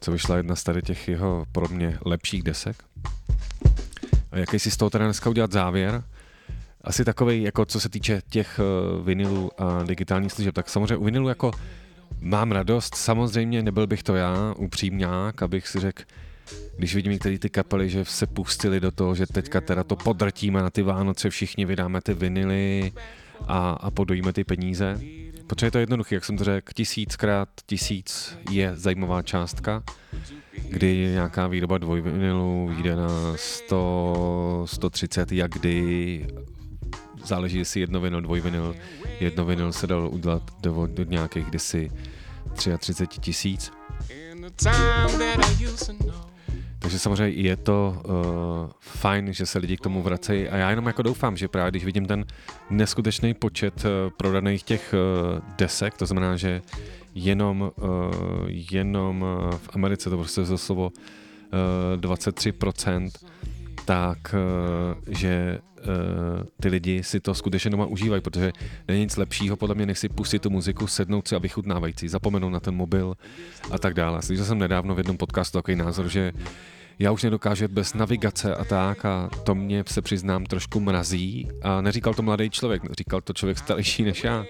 Co 0.00 0.12
vyšla 0.12 0.36
jedna 0.36 0.56
z 0.56 0.62
tady 0.62 0.82
těch 0.82 1.08
jeho 1.08 1.44
pro 1.52 1.68
mě 1.68 1.98
lepších 2.04 2.42
desek. 2.42 2.76
A 4.32 4.38
jaký 4.38 4.58
si 4.58 4.70
z 4.70 4.76
toho 4.76 4.90
teda 4.90 5.04
dneska 5.04 5.30
udělat 5.30 5.52
závěr? 5.52 6.02
Asi 6.84 7.04
takový, 7.04 7.42
jako 7.42 7.64
co 7.64 7.80
se 7.80 7.88
týče 7.88 8.22
těch 8.30 8.60
uh, 8.60 9.04
vinilů 9.04 9.50
a 9.58 9.82
digitálních 9.82 10.32
služeb, 10.32 10.54
tak 10.54 10.68
samozřejmě 10.68 10.96
u 10.96 11.04
vinilu 11.04 11.28
jako 11.28 11.50
mám 12.24 12.52
radost, 12.52 12.94
samozřejmě 12.94 13.62
nebyl 13.62 13.86
bych 13.86 14.02
to 14.02 14.16
já, 14.16 14.54
upřímňák, 14.58 15.42
abych 15.42 15.68
si 15.68 15.80
řekl, 15.80 16.02
když 16.76 16.94
vidím 16.94 17.12
některé 17.12 17.38
ty 17.38 17.50
kapely, 17.50 17.90
že 17.90 18.04
se 18.04 18.26
pustili 18.26 18.80
do 18.80 18.90
toho, 18.90 19.14
že 19.14 19.26
teďka 19.26 19.60
teda 19.60 19.84
to 19.84 19.96
podrtíme 19.96 20.62
na 20.62 20.70
ty 20.70 20.82
Vánoce, 20.82 21.30
všichni 21.30 21.64
vydáme 21.64 22.00
ty 22.00 22.14
vinily 22.14 22.92
a, 23.46 23.70
a 23.70 23.90
podojíme 23.90 24.32
ty 24.32 24.44
peníze. 24.44 25.00
Protože 25.46 25.66
je 25.66 25.70
to 25.70 25.78
jednoduché, 25.78 26.14
jak 26.14 26.24
jsem 26.24 26.36
to 26.36 26.44
řekl, 26.44 26.72
tisíckrát 26.74 27.48
tisíc 27.66 28.38
je 28.50 28.76
zajímavá 28.76 29.22
částka, 29.22 29.82
kdy 30.68 30.96
nějaká 30.96 31.46
výroba 31.46 31.78
dvojvinilu 31.78 32.70
vyjde 32.74 32.96
na 32.96 33.08
100, 33.36 34.62
130, 34.68 35.32
jak 35.32 35.50
kdy, 35.50 36.26
záleží, 37.24 37.58
jestli 37.58 37.80
jedno 37.80 38.00
vinyl, 38.00 38.20
dvojvinyl, 38.20 38.76
jedno 39.20 39.44
vinyl 39.44 39.72
se 39.72 39.86
dal 39.86 40.08
udělat 40.12 40.42
do, 40.60 40.86
do 40.86 41.04
nějakých 41.04 41.44
kdysi 41.44 41.90
33 42.54 43.20
tisíc. 43.20 43.72
Takže 46.78 46.98
samozřejmě 46.98 47.42
je 47.42 47.56
to 47.56 48.02
uh, 48.04 48.12
fajn, 48.80 49.32
že 49.32 49.46
se 49.46 49.58
lidi 49.58 49.76
k 49.76 49.80
tomu 49.80 50.02
vracejí 50.02 50.48
a 50.48 50.56
já 50.56 50.70
jenom 50.70 50.86
jako 50.86 51.02
doufám, 51.02 51.36
že 51.36 51.48
právě 51.48 51.70
když 51.70 51.84
vidím 51.84 52.06
ten 52.06 52.24
neskutečný 52.70 53.34
počet 53.34 53.84
uh, 53.84 53.90
prodaných 54.16 54.62
těch 54.62 54.94
uh, 54.94 55.40
desek, 55.56 55.96
to 55.96 56.06
znamená, 56.06 56.36
že 56.36 56.62
jenom, 57.14 57.72
uh, 57.76 57.88
jenom 58.48 59.24
v 59.56 59.70
Americe 59.74 60.10
to 60.10 60.16
prostě 60.16 60.44
za 60.44 60.58
slovo 60.58 60.92
uh, 61.94 62.00
23%, 62.00 63.10
tak 63.84 64.18
uh, 64.34 65.14
že 65.14 65.58
uh, 65.78 65.84
ty 66.60 66.68
lidi 66.68 67.02
si 67.02 67.20
to 67.20 67.34
skutečně 67.34 67.70
doma 67.70 67.86
užívají, 67.86 68.22
protože 68.22 68.52
není 68.88 69.00
nic 69.00 69.16
lepšího 69.16 69.56
podle 69.56 69.74
mě, 69.74 69.86
než 69.86 69.98
si 69.98 70.08
pustit 70.08 70.38
tu 70.38 70.50
muziku, 70.50 70.86
sednout 70.86 71.28
si 71.28 71.36
a 71.36 71.38
vychutnávající, 71.38 72.08
zapomenout 72.08 72.50
na 72.50 72.60
ten 72.60 72.74
mobil 72.74 73.14
a 73.70 73.78
tak 73.78 73.94
dále. 73.94 74.22
Slyšel 74.22 74.44
jsem 74.44 74.58
nedávno 74.58 74.94
v 74.94 74.98
jednom 74.98 75.16
podcastu 75.16 75.58
takový 75.58 75.76
názor, 75.76 76.08
že 76.08 76.32
já 76.98 77.12
už 77.12 77.22
nedokážu 77.22 77.68
bez 77.68 77.94
navigace 77.94 78.54
a 78.54 78.64
tak 78.64 79.04
a 79.04 79.30
to 79.44 79.54
mě 79.54 79.84
se 79.86 80.02
přiznám 80.02 80.44
trošku 80.46 80.80
mrazí 80.80 81.48
a 81.62 81.80
neříkal 81.80 82.14
to 82.14 82.22
mladý 82.22 82.50
člověk, 82.50 82.82
říkal 82.98 83.20
to 83.20 83.32
člověk 83.32 83.58
starší 83.58 84.02
než 84.02 84.24
já. 84.24 84.40
Uh, 84.40 84.46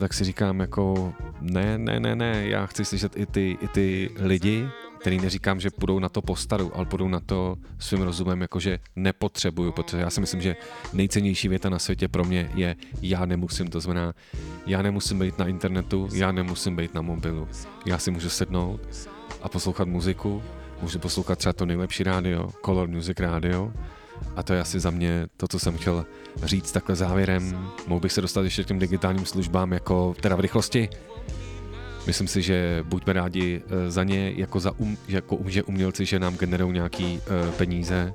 tak 0.00 0.14
si 0.14 0.24
říkám 0.24 0.60
jako 0.60 1.14
ne, 1.40 1.78
ne, 1.78 2.00
ne, 2.00 2.16
ne, 2.16 2.48
já 2.48 2.66
chci 2.66 2.84
slyšet 2.84 3.16
i 3.16 3.26
ty, 3.26 3.58
i 3.60 3.68
ty 3.68 4.10
lidi, 4.16 4.68
který 5.02 5.18
neříkám, 5.18 5.60
že 5.60 5.70
půjdou 5.70 5.98
na 5.98 6.08
to 6.08 6.22
po 6.22 6.36
staru, 6.36 6.70
ale 6.74 6.86
půjdou 6.86 7.08
na 7.08 7.20
to 7.20 7.56
svým 7.78 8.02
rozumem, 8.02 8.40
jakože 8.40 8.78
nepotřebuju, 8.96 9.72
protože 9.72 9.98
já 9.98 10.10
si 10.10 10.20
myslím, 10.20 10.40
že 10.40 10.56
nejcennější 10.92 11.48
věta 11.48 11.68
na 11.68 11.78
světě 11.78 12.08
pro 12.08 12.24
mě 12.24 12.50
je 12.54 12.76
já 13.02 13.26
nemusím, 13.26 13.66
to 13.66 13.80
znamená, 13.80 14.12
já 14.66 14.82
nemusím 14.82 15.18
být 15.18 15.38
na 15.38 15.46
internetu, 15.46 16.08
já 16.14 16.32
nemusím 16.32 16.76
být 16.76 16.94
na 16.94 17.02
mobilu, 17.02 17.48
já 17.86 17.98
si 17.98 18.10
můžu 18.10 18.28
sednout 18.28 18.80
a 19.42 19.48
poslouchat 19.48 19.88
muziku, 19.88 20.42
můžu 20.82 20.98
poslouchat 20.98 21.38
třeba 21.38 21.52
to 21.52 21.66
nejlepší 21.66 22.02
rádio, 22.02 22.50
Color 22.64 22.88
Music 22.88 23.20
Radio, 23.20 23.72
a 24.36 24.42
to 24.42 24.54
je 24.54 24.60
asi 24.60 24.80
za 24.80 24.90
mě 24.90 25.26
to, 25.36 25.48
co 25.48 25.58
jsem 25.58 25.78
chtěl 25.78 26.06
říct 26.42 26.72
takhle 26.72 26.96
závěrem. 26.96 27.70
Mohl 27.86 28.00
bych 28.00 28.12
se 28.12 28.20
dostat 28.20 28.42
ještě 28.42 28.64
k 28.64 28.66
těm 28.66 28.78
digitálním 28.78 29.26
službám, 29.26 29.72
jako 29.72 30.14
teda 30.20 30.36
v 30.36 30.40
rychlosti. 30.40 30.88
Myslím 32.06 32.28
si, 32.28 32.42
že 32.42 32.84
buďme 32.88 33.12
rádi 33.12 33.62
eh, 33.66 33.90
za 33.90 34.04
ně, 34.04 34.32
jako, 34.36 34.60
za 34.60 34.70
um, 34.70 34.98
jako 35.08 35.38
že 35.46 35.62
umělci, 35.62 36.06
že 36.06 36.18
nám 36.18 36.36
generují 36.36 36.72
nějaký 36.72 37.04
uh, 37.04 37.50
peníze, 37.50 38.14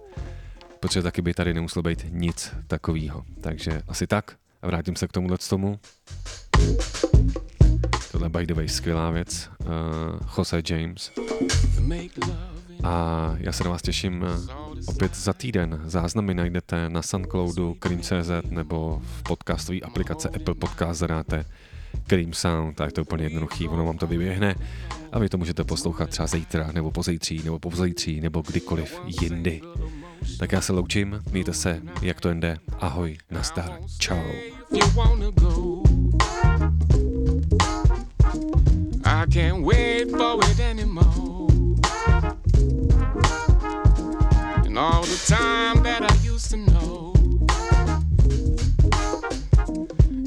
protože 0.80 1.02
taky 1.02 1.22
by 1.22 1.34
tady 1.34 1.54
nemuselo 1.54 1.84
být 1.84 2.06
nic 2.10 2.54
takového. 2.68 3.24
Takže 3.42 3.82
asi 3.88 4.08
tak 4.08 4.36
a 4.62 4.68
vrátím 4.68 4.96
se 4.96 5.08
k 5.08 5.12
tomuhle 5.12 5.38
tomu. 5.50 5.80
Tohle 8.12 8.30
by 8.30 8.46
the 8.46 8.54
way 8.54 8.68
skvělá 8.68 9.12
věc. 9.12 9.50
Uh, 9.60 9.68
Jose 10.38 10.62
James. 10.70 11.12
A 12.84 13.36
já 13.38 13.52
se 13.52 13.64
na 13.64 13.70
vás 13.70 13.82
těším 13.82 14.26
eh, 14.26 14.54
opět 14.86 15.16
za 15.16 15.34
týden. 15.34 15.82
Záznamy 15.86 16.34
najdete 16.34 16.90
na 16.90 17.02
Soundcloudu 17.02 17.74
Cream.cz 17.74 18.32
nebo 18.50 19.02
v 19.04 19.24
podcastové 19.24 19.80
aplikace 19.80 20.30
Apple 20.30 20.56
Podcast 20.56 21.00
zadáte 21.00 21.46
Cream 22.08 22.34
Sound, 22.34 22.76
tak 22.76 22.92
to 22.92 23.02
je 23.02 23.04
úplně 23.04 23.24
jednoduchý, 23.24 23.68
ono 23.68 23.86
vám 23.86 23.98
to 23.98 24.08
vyběhne 24.08 24.56
a 25.12 25.20
vy 25.20 25.30
to 25.30 25.38
můžete 25.38 25.64
poslouchat 25.64 26.10
třeba 26.10 26.28
zítra, 26.28 26.70
nebo 26.74 26.92
pozítří, 26.92 27.42
nebo 27.44 27.60
pozítří, 27.60 28.22
nebo 28.22 28.44
kdykoliv 28.48 29.02
jindy. 29.22 29.62
Tak 30.40 30.52
já 30.52 30.62
se 30.62 30.74
loučím, 30.74 31.20
mějte 31.32 31.54
se, 31.54 31.82
jak 32.02 32.22
to 32.22 32.34
jde, 32.34 32.58
ahoj, 32.80 33.18
nastar, 33.32 33.80
čau. 33.98 34.24
I 39.06 39.26
can't 39.30 39.66
wait 39.66 40.12
for 40.12 40.40
it 40.52 40.60
anymore. 40.60 41.48
And 44.66 44.78
all 44.78 45.02
the 45.04 45.18
time 45.26 45.84
that 45.84 46.12
I 46.12 46.16
used 46.34 46.52
to 46.52 46.58
know 46.58 47.14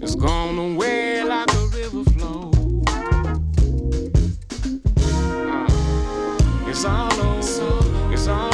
is 0.02 0.14
gone 0.16 0.58
away 0.58 1.22
like 1.22 1.49
It's 6.70 6.84
all 6.84 7.12
over. 7.12 8.12
It's 8.12 8.28
all 8.28 8.49